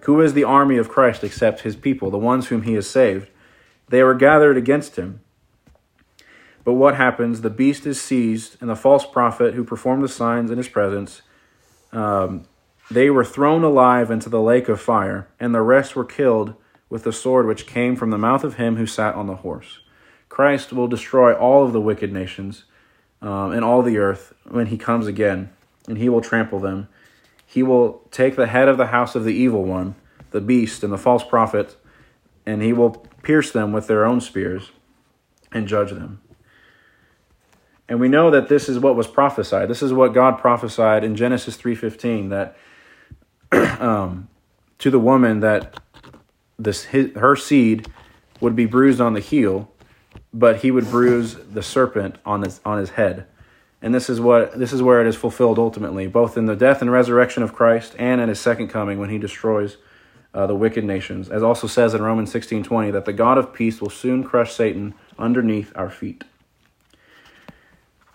Who 0.00 0.20
is 0.20 0.34
the 0.34 0.44
army 0.44 0.76
of 0.76 0.90
Christ 0.90 1.24
except 1.24 1.60
his 1.60 1.76
people, 1.76 2.10
the 2.10 2.18
ones 2.18 2.48
whom 2.48 2.62
he 2.62 2.74
has 2.74 2.88
saved? 2.88 3.28
They 3.88 4.02
were 4.02 4.14
gathered 4.14 4.56
against 4.56 4.96
him. 4.96 5.20
But 6.62 6.74
what 6.74 6.96
happens? 6.96 7.40
The 7.40 7.50
beast 7.50 7.86
is 7.86 8.00
seized, 8.00 8.56
and 8.60 8.68
the 8.68 8.76
false 8.76 9.06
prophet 9.06 9.54
who 9.54 9.64
performed 9.64 10.02
the 10.02 10.08
signs 10.08 10.50
in 10.50 10.58
his 10.58 10.68
presence, 10.68 11.22
um, 11.92 12.44
they 12.90 13.10
were 13.10 13.24
thrown 13.24 13.64
alive 13.64 14.10
into 14.10 14.28
the 14.28 14.40
lake 14.40 14.68
of 14.68 14.80
fire, 14.80 15.28
and 15.40 15.54
the 15.54 15.62
rest 15.62 15.96
were 15.96 16.04
killed 16.04 16.54
with 16.90 17.04
the 17.04 17.12
sword 17.12 17.46
which 17.46 17.66
came 17.66 17.96
from 17.96 18.10
the 18.10 18.18
mouth 18.18 18.44
of 18.44 18.56
him 18.56 18.76
who 18.76 18.86
sat 18.86 19.14
on 19.14 19.26
the 19.26 19.36
horse. 19.36 19.80
Christ 20.28 20.72
will 20.72 20.88
destroy 20.88 21.32
all 21.32 21.64
of 21.64 21.72
the 21.72 21.80
wicked 21.80 22.12
nations 22.12 22.64
um, 23.22 23.52
and 23.52 23.64
all 23.64 23.82
the 23.82 23.98
earth 23.98 24.34
when 24.48 24.66
he 24.66 24.76
comes 24.76 25.06
again, 25.06 25.50
and 25.88 25.98
he 25.98 26.08
will 26.08 26.20
trample 26.20 26.60
them. 26.60 26.88
He 27.46 27.62
will 27.62 28.02
take 28.10 28.36
the 28.36 28.48
head 28.48 28.68
of 28.68 28.76
the 28.76 28.88
house 28.88 29.14
of 29.14 29.24
the 29.24 29.34
evil 29.34 29.64
one, 29.64 29.94
the 30.30 30.40
beast, 30.40 30.82
and 30.82 30.92
the 30.92 30.98
false 30.98 31.24
prophet, 31.24 31.76
and 32.44 32.62
he 32.62 32.72
will 32.72 33.06
pierce 33.22 33.50
them 33.50 33.72
with 33.72 33.86
their 33.86 34.04
own 34.04 34.20
spears 34.20 34.70
and 35.52 35.68
judge 35.68 35.90
them. 35.90 36.20
And 37.88 38.00
we 38.00 38.08
know 38.08 38.30
that 38.30 38.48
this 38.48 38.68
is 38.68 38.78
what 38.78 38.96
was 38.96 39.06
prophesied. 39.06 39.68
This 39.68 39.82
is 39.82 39.92
what 39.92 40.14
God 40.14 40.38
prophesied 40.38 41.04
in 41.04 41.16
Genesis 41.16 41.56
3:15 41.56 42.30
that 42.30 42.56
um, 43.80 44.28
to 44.78 44.90
the 44.90 44.98
woman 44.98 45.40
that 45.40 45.80
this 46.58 46.84
his, 46.84 47.14
her 47.16 47.36
seed 47.36 47.88
would 48.40 48.54
be 48.54 48.66
bruised 48.66 49.00
on 49.00 49.14
the 49.14 49.20
heel 49.20 49.70
but 50.34 50.58
he 50.58 50.70
would 50.72 50.90
bruise 50.90 51.34
the 51.34 51.62
serpent 51.62 52.16
on 52.26 52.42
his 52.42 52.60
on 52.64 52.78
his 52.78 52.90
head. 52.90 53.26
And 53.80 53.94
this 53.94 54.10
is 54.10 54.20
what 54.20 54.58
this 54.58 54.72
is 54.72 54.82
where 54.82 55.00
it 55.00 55.06
is 55.06 55.16
fulfilled 55.16 55.58
ultimately, 55.58 56.06
both 56.08 56.36
in 56.36 56.46
the 56.46 56.56
death 56.56 56.82
and 56.82 56.90
resurrection 56.90 57.42
of 57.42 57.52
Christ 57.52 57.94
and 57.98 58.20
in 58.20 58.28
his 58.28 58.40
second 58.40 58.68
coming 58.68 58.98
when 58.98 59.10
he 59.10 59.18
destroys 59.18 59.76
uh, 60.34 60.46
the 60.46 60.54
wicked 60.54 60.84
nations. 60.84 61.28
As 61.28 61.42
also 61.42 61.68
says 61.68 61.94
in 61.94 62.02
Romans 62.02 62.32
16:20 62.32 62.90
that 62.92 63.04
the 63.04 63.12
God 63.12 63.38
of 63.38 63.54
peace 63.54 63.80
will 63.80 63.90
soon 63.90 64.24
crush 64.24 64.52
Satan 64.52 64.94
underneath 65.18 65.72
our 65.76 65.90
feet. 65.90 66.24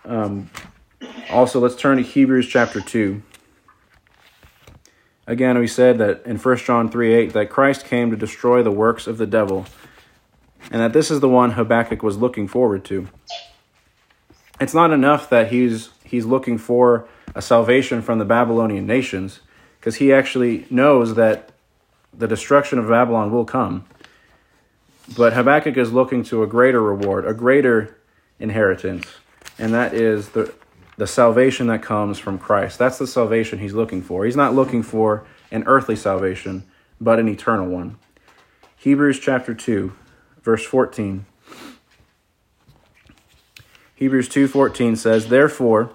Um, 0.03 0.49
also, 1.29 1.59
let's 1.59 1.75
turn 1.75 1.97
to 1.97 2.03
Hebrews 2.03 2.47
chapter 2.47 2.81
2. 2.81 3.21
Again, 5.29 5.59
we 5.59 5.67
said 5.67 5.99
that 5.99 6.25
in 6.25 6.37
1 6.37 6.57
John 6.57 6.89
3 6.89 7.13
8 7.13 7.33
that 7.33 7.51
Christ 7.51 7.85
came 7.85 8.09
to 8.09 8.17
destroy 8.17 8.63
the 8.63 8.71
works 8.71 9.05
of 9.05 9.19
the 9.19 9.27
devil 9.27 9.67
and 10.71 10.81
that 10.81 10.91
this 10.91 11.11
is 11.11 11.19
the 11.19 11.29
one 11.29 11.51
Habakkuk 11.51 12.01
was 12.01 12.17
looking 12.17 12.47
forward 12.47 12.83
to. 12.85 13.07
It's 14.59 14.73
not 14.73 14.91
enough 14.91 15.29
that 15.29 15.51
he's 15.51 15.91
he's 16.03 16.25
looking 16.25 16.57
for 16.57 17.07
a 17.35 17.43
salvation 17.43 18.01
from 18.01 18.17
the 18.17 18.25
Babylonian 18.25 18.87
nations, 18.87 19.41
because 19.79 19.97
he 19.97 20.11
actually 20.11 20.65
knows 20.71 21.13
that 21.13 21.51
the 22.11 22.27
destruction 22.27 22.79
of 22.79 22.89
Babylon 22.89 23.31
will 23.31 23.45
come. 23.45 23.85
But 25.15 25.33
Habakkuk 25.33 25.77
is 25.77 25.93
looking 25.93 26.23
to 26.23 26.41
a 26.41 26.47
greater 26.47 26.81
reward, 26.81 27.27
a 27.27 27.35
greater 27.35 27.95
inheritance, 28.39 29.05
and 29.59 29.75
that 29.75 29.93
is 29.93 30.29
the 30.29 30.51
the 30.99 31.07
salvation 31.07 31.67
that 31.67 31.81
comes 31.81 32.19
from 32.19 32.37
Christ. 32.37 32.77
That's 32.77 32.97
the 32.97 33.07
salvation 33.07 33.59
he's 33.59 33.73
looking 33.73 34.01
for. 34.01 34.25
He's 34.25 34.35
not 34.35 34.53
looking 34.53 34.83
for 34.83 35.23
an 35.49 35.63
earthly 35.65 35.95
salvation, 35.95 36.65
but 36.99 37.19
an 37.19 37.29
eternal 37.29 37.67
one. 37.67 37.97
Hebrews 38.75 39.17
chapter 39.17 39.53
2, 39.53 39.93
verse 40.43 40.65
14. 40.65 41.25
Hebrews 43.95 44.27
2:14 44.27 44.97
says, 44.97 45.29
"Therefore, 45.29 45.91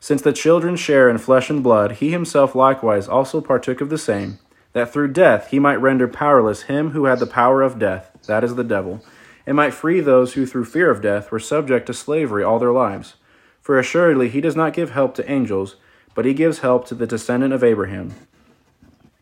since 0.00 0.22
the 0.22 0.32
children 0.32 0.74
share 0.74 1.08
in 1.08 1.18
flesh 1.18 1.48
and 1.48 1.62
blood, 1.62 1.92
he 1.92 2.10
himself 2.10 2.56
likewise 2.56 3.06
also 3.06 3.40
partook 3.40 3.80
of 3.80 3.90
the 3.90 3.98
same, 3.98 4.40
that 4.72 4.92
through 4.92 5.12
death 5.12 5.50
he 5.50 5.60
might 5.60 5.80
render 5.80 6.08
powerless 6.08 6.62
him 6.62 6.90
who 6.90 7.04
had 7.04 7.20
the 7.20 7.26
power 7.26 7.62
of 7.62 7.78
death, 7.78 8.10
that 8.26 8.42
is 8.42 8.56
the 8.56 8.64
devil, 8.64 9.04
and 9.46 9.56
might 9.56 9.72
free 9.72 10.00
those 10.00 10.32
who 10.32 10.46
through 10.46 10.64
fear 10.64 10.90
of 10.90 11.00
death 11.00 11.30
were 11.30 11.38
subject 11.38 11.86
to 11.86 11.94
slavery 11.94 12.42
all 12.42 12.58
their 12.58 12.72
lives. 12.72 13.14
For 13.62 13.78
assuredly 13.78 14.28
he 14.28 14.40
does 14.40 14.56
not 14.56 14.74
give 14.74 14.90
help 14.90 15.14
to 15.14 15.30
angels, 15.30 15.76
but 16.14 16.24
he 16.24 16.34
gives 16.34 16.58
help 16.58 16.86
to 16.88 16.94
the 16.94 17.06
descendant 17.06 17.54
of 17.54 17.64
Abraham. 17.64 18.12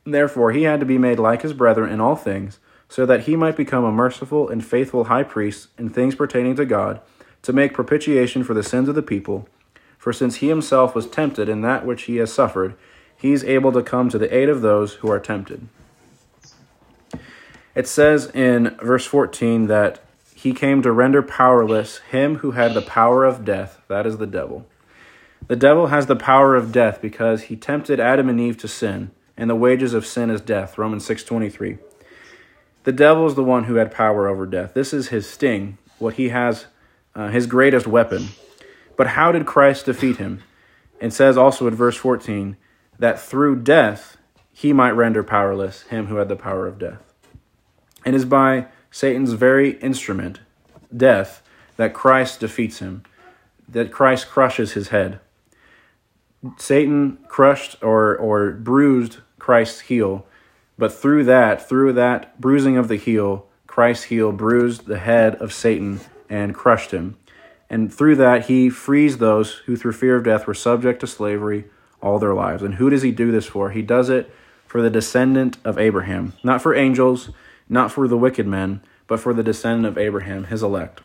Therefore 0.05 0.51
he 0.53 0.63
had 0.63 0.81
to 0.81 0.87
be 0.87 0.99
made 0.99 1.19
like 1.19 1.43
his 1.43 1.53
brethren 1.53 1.93
in 1.93 2.01
all 2.01 2.17
things, 2.17 2.59
so 2.89 3.07
that 3.07 3.25
he 3.25 3.37
might 3.37 3.55
become 3.55 3.85
a 3.85 3.93
merciful 3.93 4.49
and 4.49 4.65
faithful 4.65 5.05
high 5.05 5.23
priest 5.23 5.69
in 5.79 5.91
things 5.91 6.15
pertaining 6.15 6.57
to 6.57 6.65
God, 6.65 7.01
to 7.43 7.53
make 7.53 7.75
propitiation 7.75 8.43
for 8.43 8.55
the 8.55 8.63
sins 8.63 8.89
of 8.89 8.95
the 8.95 9.03
people. 9.03 9.47
For 9.99 10.13
since 10.13 10.37
he 10.37 10.49
himself 10.49 10.95
was 10.95 11.07
tempted 11.07 11.49
in 11.49 11.61
that 11.61 11.85
which 11.85 12.05
he 12.05 12.17
has 12.17 12.33
suffered, 12.33 12.75
he 13.17 13.33
is 13.33 13.45
able 13.45 13.71
to 13.73 13.83
come 13.83 14.09
to 14.09 14.19
the 14.19 14.35
aid 14.35 14.49
of 14.49 14.63
those 14.63 14.95
who 14.95 15.11
are 15.11 15.21
tempted. 15.21 15.69
It 17.75 17.87
says 17.87 18.31
in 18.35 18.77
verse 18.83 19.05
14 19.05 19.67
that 19.67 20.01
he 20.41 20.55
came 20.55 20.81
to 20.81 20.91
render 20.91 21.21
powerless 21.23 21.99
him 21.99 22.37
who 22.37 22.53
had 22.53 22.73
the 22.73 22.81
power 22.81 23.27
of 23.27 23.45
death, 23.45 23.83
that 23.89 24.07
is 24.07 24.17
the 24.17 24.27
devil. 24.27 24.67
The 25.49 25.57
devil 25.57 25.89
has 25.89 26.07
the 26.07 26.17
power 26.17 26.57
of 26.57 26.73
death 26.73 27.03
because 27.03 27.43
he 27.43 27.57
tempted 27.57 28.01
Adam 28.01 28.27
and 28.27 28.41
Eve 28.41 28.57
to 28.59 28.69
sin, 28.69 29.11
and 29.37 29.51
the 29.51 29.55
wages 29.55 29.93
of 29.93 30.07
sin 30.07 30.31
is 30.31 30.41
death, 30.41 30.79
Romans 30.79 31.05
6:23. 31.05 31.77
The 32.85 32.93
devil 32.93 33.27
is 33.27 33.35
the 33.35 33.45
one 33.45 33.65
who 33.65 33.75
had 33.75 33.93
power 33.93 34.29
over 34.29 34.47
death. 34.47 34.73
This 34.73 34.95
is 34.95 35.09
his 35.09 35.29
sting, 35.29 35.77
what 35.99 36.15
he 36.15 36.31
has, 36.31 36.65
uh, 37.15 37.29
his 37.29 37.47
greatest 37.47 37.87
weapon. 37.87 38.29
But 38.97 39.09
how 39.09 39.33
did 39.33 39.45
Christ 39.45 39.85
defeat 39.85 40.17
him? 40.17 40.43
And 41.03 41.13
says 41.13 41.37
also 41.37 41.67
in 41.67 41.75
verse 41.75 41.99
14 41.99 42.57
that 42.99 43.21
through 43.21 43.57
death 43.57 44.17
he 44.55 44.73
might 44.73 44.93
render 44.93 45.23
powerless 45.23 45.83
him 45.83 46.07
who 46.07 46.17
had 46.17 46.31
the 46.31 46.37
power 46.37 46.67
of 46.67 46.79
death. 46.79 47.03
It 48.07 48.15
is 48.15 48.25
by 48.25 48.69
Satan's 48.91 49.33
very 49.33 49.79
instrument, 49.79 50.41
death, 50.95 51.43
that 51.77 51.95
Christ 51.95 52.41
defeats 52.41 52.79
him, 52.79 53.05
that 53.69 53.93
Christ 53.93 54.29
crushes 54.29 54.73
his 54.73 54.89
head. 54.89 55.21
Satan 56.57 57.19
crushed 57.29 57.77
or, 57.83 58.17
or 58.17 58.53
bruised 58.53 59.19
Christ's 59.39 59.81
heel 59.81 60.27
but 60.81 60.95
through 60.95 61.25
that, 61.25 61.69
through 61.69 61.93
that 61.93 62.41
bruising 62.41 62.79
of 62.79 62.89
the 62.89 62.97
heel, 62.97 63.47
Christ's 63.67 64.05
heel 64.05 64.33
bruised 64.33 64.87
the 64.87 64.99
head 64.99 65.35
of 65.35 65.53
Satan 65.53 66.01
and 66.31 66.55
crushed 66.55 66.91
him. 66.91 67.19
And 67.69 67.93
through 67.93 68.17
that, 68.17 68.47
he 68.47 68.71
frees 68.71 69.19
those 69.19 69.57
who, 69.67 69.77
through 69.77 69.93
fear 69.93 70.17
of 70.17 70.25
death, 70.25 70.47
were 70.47 70.55
subject 70.55 71.01
to 71.01 71.07
slavery 71.07 71.67
all 72.03 72.19
their 72.19 72.33
lives. 72.33 72.63
And 72.63 72.77
who 72.77 72.89
does 72.89 73.03
he 73.03 73.13
do 73.13 73.31
this 73.31 73.45
for? 73.45 73.73
He 73.73 73.83
does 73.83 74.09
it 74.09 74.35
for 74.67 74.81
the 74.81 74.89
descendant 74.89 75.59
of 75.67 75.77
Abraham, 75.77 76.33
not 76.43 76.63
for 76.63 76.75
angels, 76.75 77.29
not 77.71 77.91
for 77.91 78.07
the 78.07 78.19
wicked 78.19 78.47
men, 78.47 78.83
but 79.07 79.21
for 79.21 79.33
the 79.33 79.43
descendant 79.43 79.87
of 79.87 79.97
Abraham, 79.97 80.45
his 80.45 80.63
elect. 80.63 81.01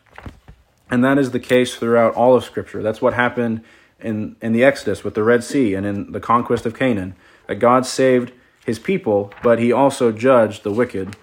And 0.90 1.02
that 1.02 1.16
is 1.16 1.30
the 1.30 1.40
case 1.40 1.76
throughout 1.76 2.14
all 2.14 2.36
of 2.36 2.44
Scripture. 2.44 2.82
That's 2.82 3.00
what 3.00 3.14
happened 3.14 3.62
in, 4.00 4.36
in 4.42 4.52
the 4.52 4.64
Exodus 4.64 5.02
with 5.02 5.14
the 5.14 5.22
Red 5.22 5.42
Sea 5.42 5.74
and 5.74 5.86
in 5.86 6.12
the 6.12 6.20
conquest 6.20 6.66
of 6.66 6.76
Canaan. 6.76 7.14
That 7.46 7.56
God 7.56 7.86
saved 7.86 8.32
his 8.64 8.78
people, 8.78 9.32
but 9.42 9.58
he 9.58 9.72
also 9.72 10.12
judged 10.12 10.64
the 10.64 10.72
wicked. 10.72 11.16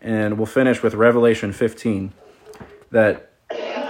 And 0.00 0.36
we'll 0.36 0.46
finish 0.46 0.82
with 0.82 0.94
Revelation 0.94 1.52
15 1.52 2.12
that 2.90 3.30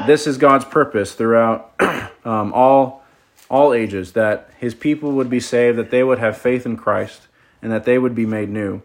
this 0.06 0.26
is 0.26 0.38
God's 0.38 0.64
purpose 0.64 1.14
throughout 1.14 1.72
um, 2.24 2.52
all, 2.52 3.04
all 3.50 3.72
ages 3.74 4.12
that 4.12 4.50
his 4.58 4.74
people 4.74 5.12
would 5.12 5.28
be 5.28 5.40
saved, 5.40 5.78
that 5.78 5.90
they 5.90 6.04
would 6.04 6.18
have 6.18 6.36
faith 6.36 6.64
in 6.64 6.76
Christ, 6.76 7.26
and 7.60 7.72
that 7.72 7.84
they 7.84 7.98
would 7.98 8.14
be 8.14 8.26
made 8.26 8.48
new, 8.48 8.82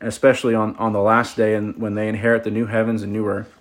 especially 0.00 0.54
on, 0.54 0.76
on 0.76 0.92
the 0.92 1.00
last 1.00 1.36
day 1.36 1.54
and 1.54 1.76
when 1.76 1.94
they 1.94 2.08
inherit 2.08 2.44
the 2.44 2.50
new 2.50 2.66
heavens 2.66 3.02
and 3.02 3.12
new 3.12 3.26
earth. 3.26 3.52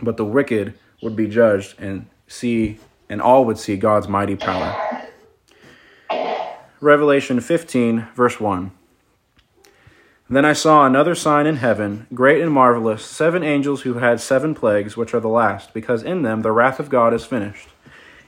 But 0.00 0.16
the 0.16 0.24
wicked 0.24 0.74
would 1.02 1.16
be 1.16 1.28
judged 1.28 1.80
and 1.80 2.06
see, 2.26 2.78
and 3.08 3.20
all 3.20 3.44
would 3.44 3.58
see 3.58 3.76
God's 3.76 4.08
mighty 4.08 4.36
power. 4.36 5.08
Revelation 6.80 7.40
15, 7.40 8.08
verse 8.14 8.40
1. 8.40 8.70
Then 10.32 10.44
I 10.44 10.52
saw 10.52 10.86
another 10.86 11.16
sign 11.16 11.46
in 11.46 11.56
heaven, 11.56 12.06
great 12.14 12.40
and 12.40 12.52
marvelous, 12.52 13.04
seven 13.04 13.42
angels 13.42 13.82
who 13.82 13.94
had 13.94 14.20
seven 14.20 14.54
plagues, 14.54 14.96
which 14.96 15.12
are 15.12 15.18
the 15.20 15.28
last, 15.28 15.74
because 15.74 16.04
in 16.04 16.22
them 16.22 16.42
the 16.42 16.52
wrath 16.52 16.78
of 16.78 16.88
God 16.88 17.12
is 17.12 17.24
finished. 17.24 17.68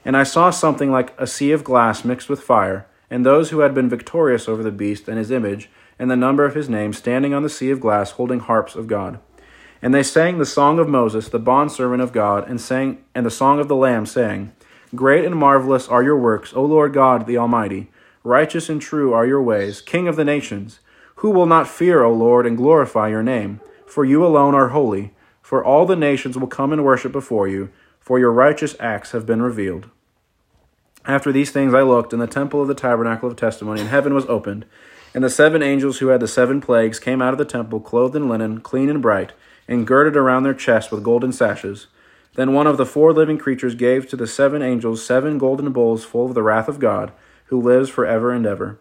And 0.03 0.17
I 0.17 0.23
saw 0.23 0.49
something 0.49 0.91
like 0.91 1.17
a 1.17 1.25
sea 1.25 1.53
of 1.53 1.63
glass 1.63 2.03
mixed 2.03 2.27
with 2.27 2.41
fire, 2.41 2.85
and 3.09 3.25
those 3.25 3.51
who 3.51 3.59
had 3.59 3.73
been 3.73 3.87
victorious 3.87 4.49
over 4.49 4.61
the 4.61 4.69
beast 4.69 5.07
and 5.07 5.17
his 5.17 5.31
image, 5.31 5.69
and 5.97 6.09
the 6.09 6.15
number 6.15 6.45
of 6.45 6.55
his 6.55 6.69
name, 6.69 6.93
standing 6.93 7.33
on 7.33 7.43
the 7.43 7.49
sea 7.49 7.69
of 7.71 7.79
glass, 7.79 8.11
holding 8.11 8.39
harps 8.39 8.75
of 8.75 8.87
God. 8.87 9.19
And 9.81 9.93
they 9.93 10.03
sang 10.03 10.37
the 10.37 10.45
song 10.45 10.79
of 10.79 10.87
Moses, 10.87 11.27
the 11.29 11.39
bondservant 11.39 12.01
of 12.01 12.13
God, 12.13 12.49
and 12.49 12.59
sang 12.59 13.03
and 13.13 13.25
the 13.25 13.31
song 13.31 13.59
of 13.59 13.67
the 13.67 13.75
Lamb, 13.75 14.05
saying, 14.05 14.53
Great 14.95 15.25
and 15.25 15.35
marvelous 15.35 15.87
are 15.87 16.03
your 16.03 16.17
works, 16.17 16.53
O 16.53 16.63
Lord 16.63 16.93
God 16.93 17.25
the 17.25 17.37
Almighty. 17.37 17.91
Righteous 18.23 18.69
and 18.69 18.81
true 18.81 19.13
are 19.13 19.25
your 19.25 19.41
ways, 19.41 19.81
King 19.81 20.07
of 20.07 20.15
the 20.15 20.23
nations. 20.23 20.79
Who 21.15 21.29
will 21.29 21.45
not 21.45 21.67
fear, 21.67 22.03
O 22.03 22.13
Lord, 22.13 22.45
and 22.45 22.55
glorify 22.55 23.09
your 23.09 23.23
name? 23.23 23.59
For 23.85 24.05
you 24.05 24.25
alone 24.25 24.55
are 24.55 24.69
holy. 24.69 25.13
For 25.41 25.63
all 25.63 25.85
the 25.85 25.95
nations 25.95 26.37
will 26.37 26.47
come 26.47 26.71
and 26.71 26.85
worship 26.85 27.11
before 27.11 27.47
you, 27.47 27.69
for 27.99 28.17
your 28.17 28.31
righteous 28.31 28.75
acts 28.79 29.11
have 29.11 29.25
been 29.25 29.41
revealed. 29.41 29.89
After 31.05 31.31
these 31.31 31.51
things 31.51 31.73
I 31.73 31.81
looked, 31.81 32.13
and 32.13 32.21
the 32.21 32.27
temple 32.27 32.61
of 32.61 32.67
the 32.67 32.73
tabernacle 32.73 33.29
of 33.29 33.35
testimony 33.35 33.81
in 33.81 33.87
heaven 33.87 34.13
was 34.13 34.25
opened, 34.27 34.65
and 35.13 35.23
the 35.23 35.29
seven 35.29 35.61
angels 35.61 35.99
who 35.99 36.07
had 36.07 36.19
the 36.19 36.27
seven 36.27 36.59
plagues 36.59 36.99
came 36.99 37.21
out 37.21 37.33
of 37.33 37.37
the 37.37 37.45
temple, 37.45 37.79
clothed 37.79 38.15
in 38.15 38.27
linen, 38.27 38.61
clean 38.61 38.89
and 38.89 39.01
bright, 39.01 39.31
and 39.67 39.87
girded 39.87 40.17
around 40.17 40.43
their 40.43 40.53
chests 40.53 40.91
with 40.91 41.03
golden 41.03 41.31
sashes. 41.31 41.87
Then 42.35 42.53
one 42.53 42.67
of 42.67 42.77
the 42.77 42.85
four 42.85 43.13
living 43.13 43.37
creatures 43.37 43.75
gave 43.75 44.09
to 44.09 44.15
the 44.15 44.25
seven 44.25 44.61
angels 44.61 45.05
seven 45.05 45.37
golden 45.37 45.71
bowls 45.71 46.03
full 46.03 46.25
of 46.25 46.33
the 46.33 46.43
wrath 46.43 46.67
of 46.67 46.79
God, 46.79 47.11
who 47.45 47.61
lives 47.61 47.89
for 47.89 48.05
ever 48.05 48.31
and 48.31 48.45
ever. 48.45 48.79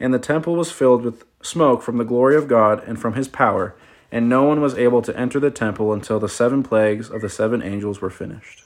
And 0.00 0.12
the 0.14 0.18
temple 0.18 0.56
was 0.56 0.72
filled 0.72 1.02
with 1.02 1.24
smoke 1.42 1.82
from 1.82 1.98
the 1.98 2.04
glory 2.04 2.36
of 2.36 2.48
God 2.48 2.82
and 2.86 2.98
from 2.98 3.14
his 3.14 3.28
power, 3.28 3.74
and 4.10 4.28
no 4.28 4.44
one 4.44 4.60
was 4.60 4.74
able 4.74 5.02
to 5.02 5.16
enter 5.18 5.38
the 5.38 5.50
temple 5.50 5.92
until 5.92 6.18
the 6.18 6.28
seven 6.28 6.62
plagues 6.62 7.10
of 7.10 7.20
the 7.20 7.28
seven 7.28 7.62
angels 7.62 8.00
were 8.00 8.10
finished. 8.10 8.64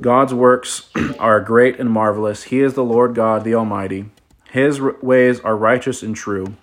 God's 0.00 0.34
works 0.34 0.90
are 1.18 1.40
great 1.40 1.78
and 1.78 1.90
marvelous. 1.90 2.44
He 2.44 2.60
is 2.60 2.74
the 2.74 2.84
Lord 2.84 3.14
God, 3.14 3.44
the 3.44 3.54
Almighty. 3.54 4.06
His 4.52 4.82
ways 4.82 5.40
are 5.40 5.56
righteous 5.56 6.02
and 6.02 6.14
true. 6.14 6.56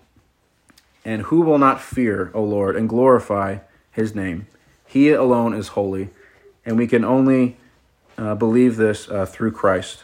And 1.04 1.24
who 1.24 1.42
will 1.42 1.58
not 1.58 1.82
fear, 1.82 2.30
O 2.36 2.44
Lord, 2.44 2.76
and 2.76 2.88
glorify 2.88 3.58
his 3.92 4.14
name? 4.14 4.46
He 4.86 5.10
alone 5.10 5.56
is 5.56 5.70
holy, 5.70 6.10
and 6.64 6.78
we 6.78 6.86
can 6.86 7.04
only 7.04 7.58
uh, 8.16 8.36
believe 8.36 8.76
this 8.76 9.10
uh, 9.10 9.26
through 9.26 9.54
Christ 9.54 10.04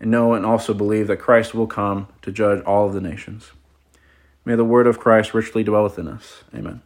and 0.00 0.10
know 0.10 0.34
and 0.34 0.44
also 0.44 0.74
believe 0.74 1.06
that 1.06 1.18
Christ 1.18 1.54
will 1.54 1.68
come 1.68 2.08
to 2.22 2.32
judge 2.32 2.60
all 2.64 2.88
of 2.88 2.92
the 2.92 3.00
nations. 3.00 3.52
May 4.44 4.56
the 4.56 4.64
word 4.64 4.88
of 4.88 4.98
Christ 4.98 5.32
richly 5.32 5.62
dwell 5.62 5.84
within 5.84 6.08
us. 6.08 6.42
Amen. 6.52 6.82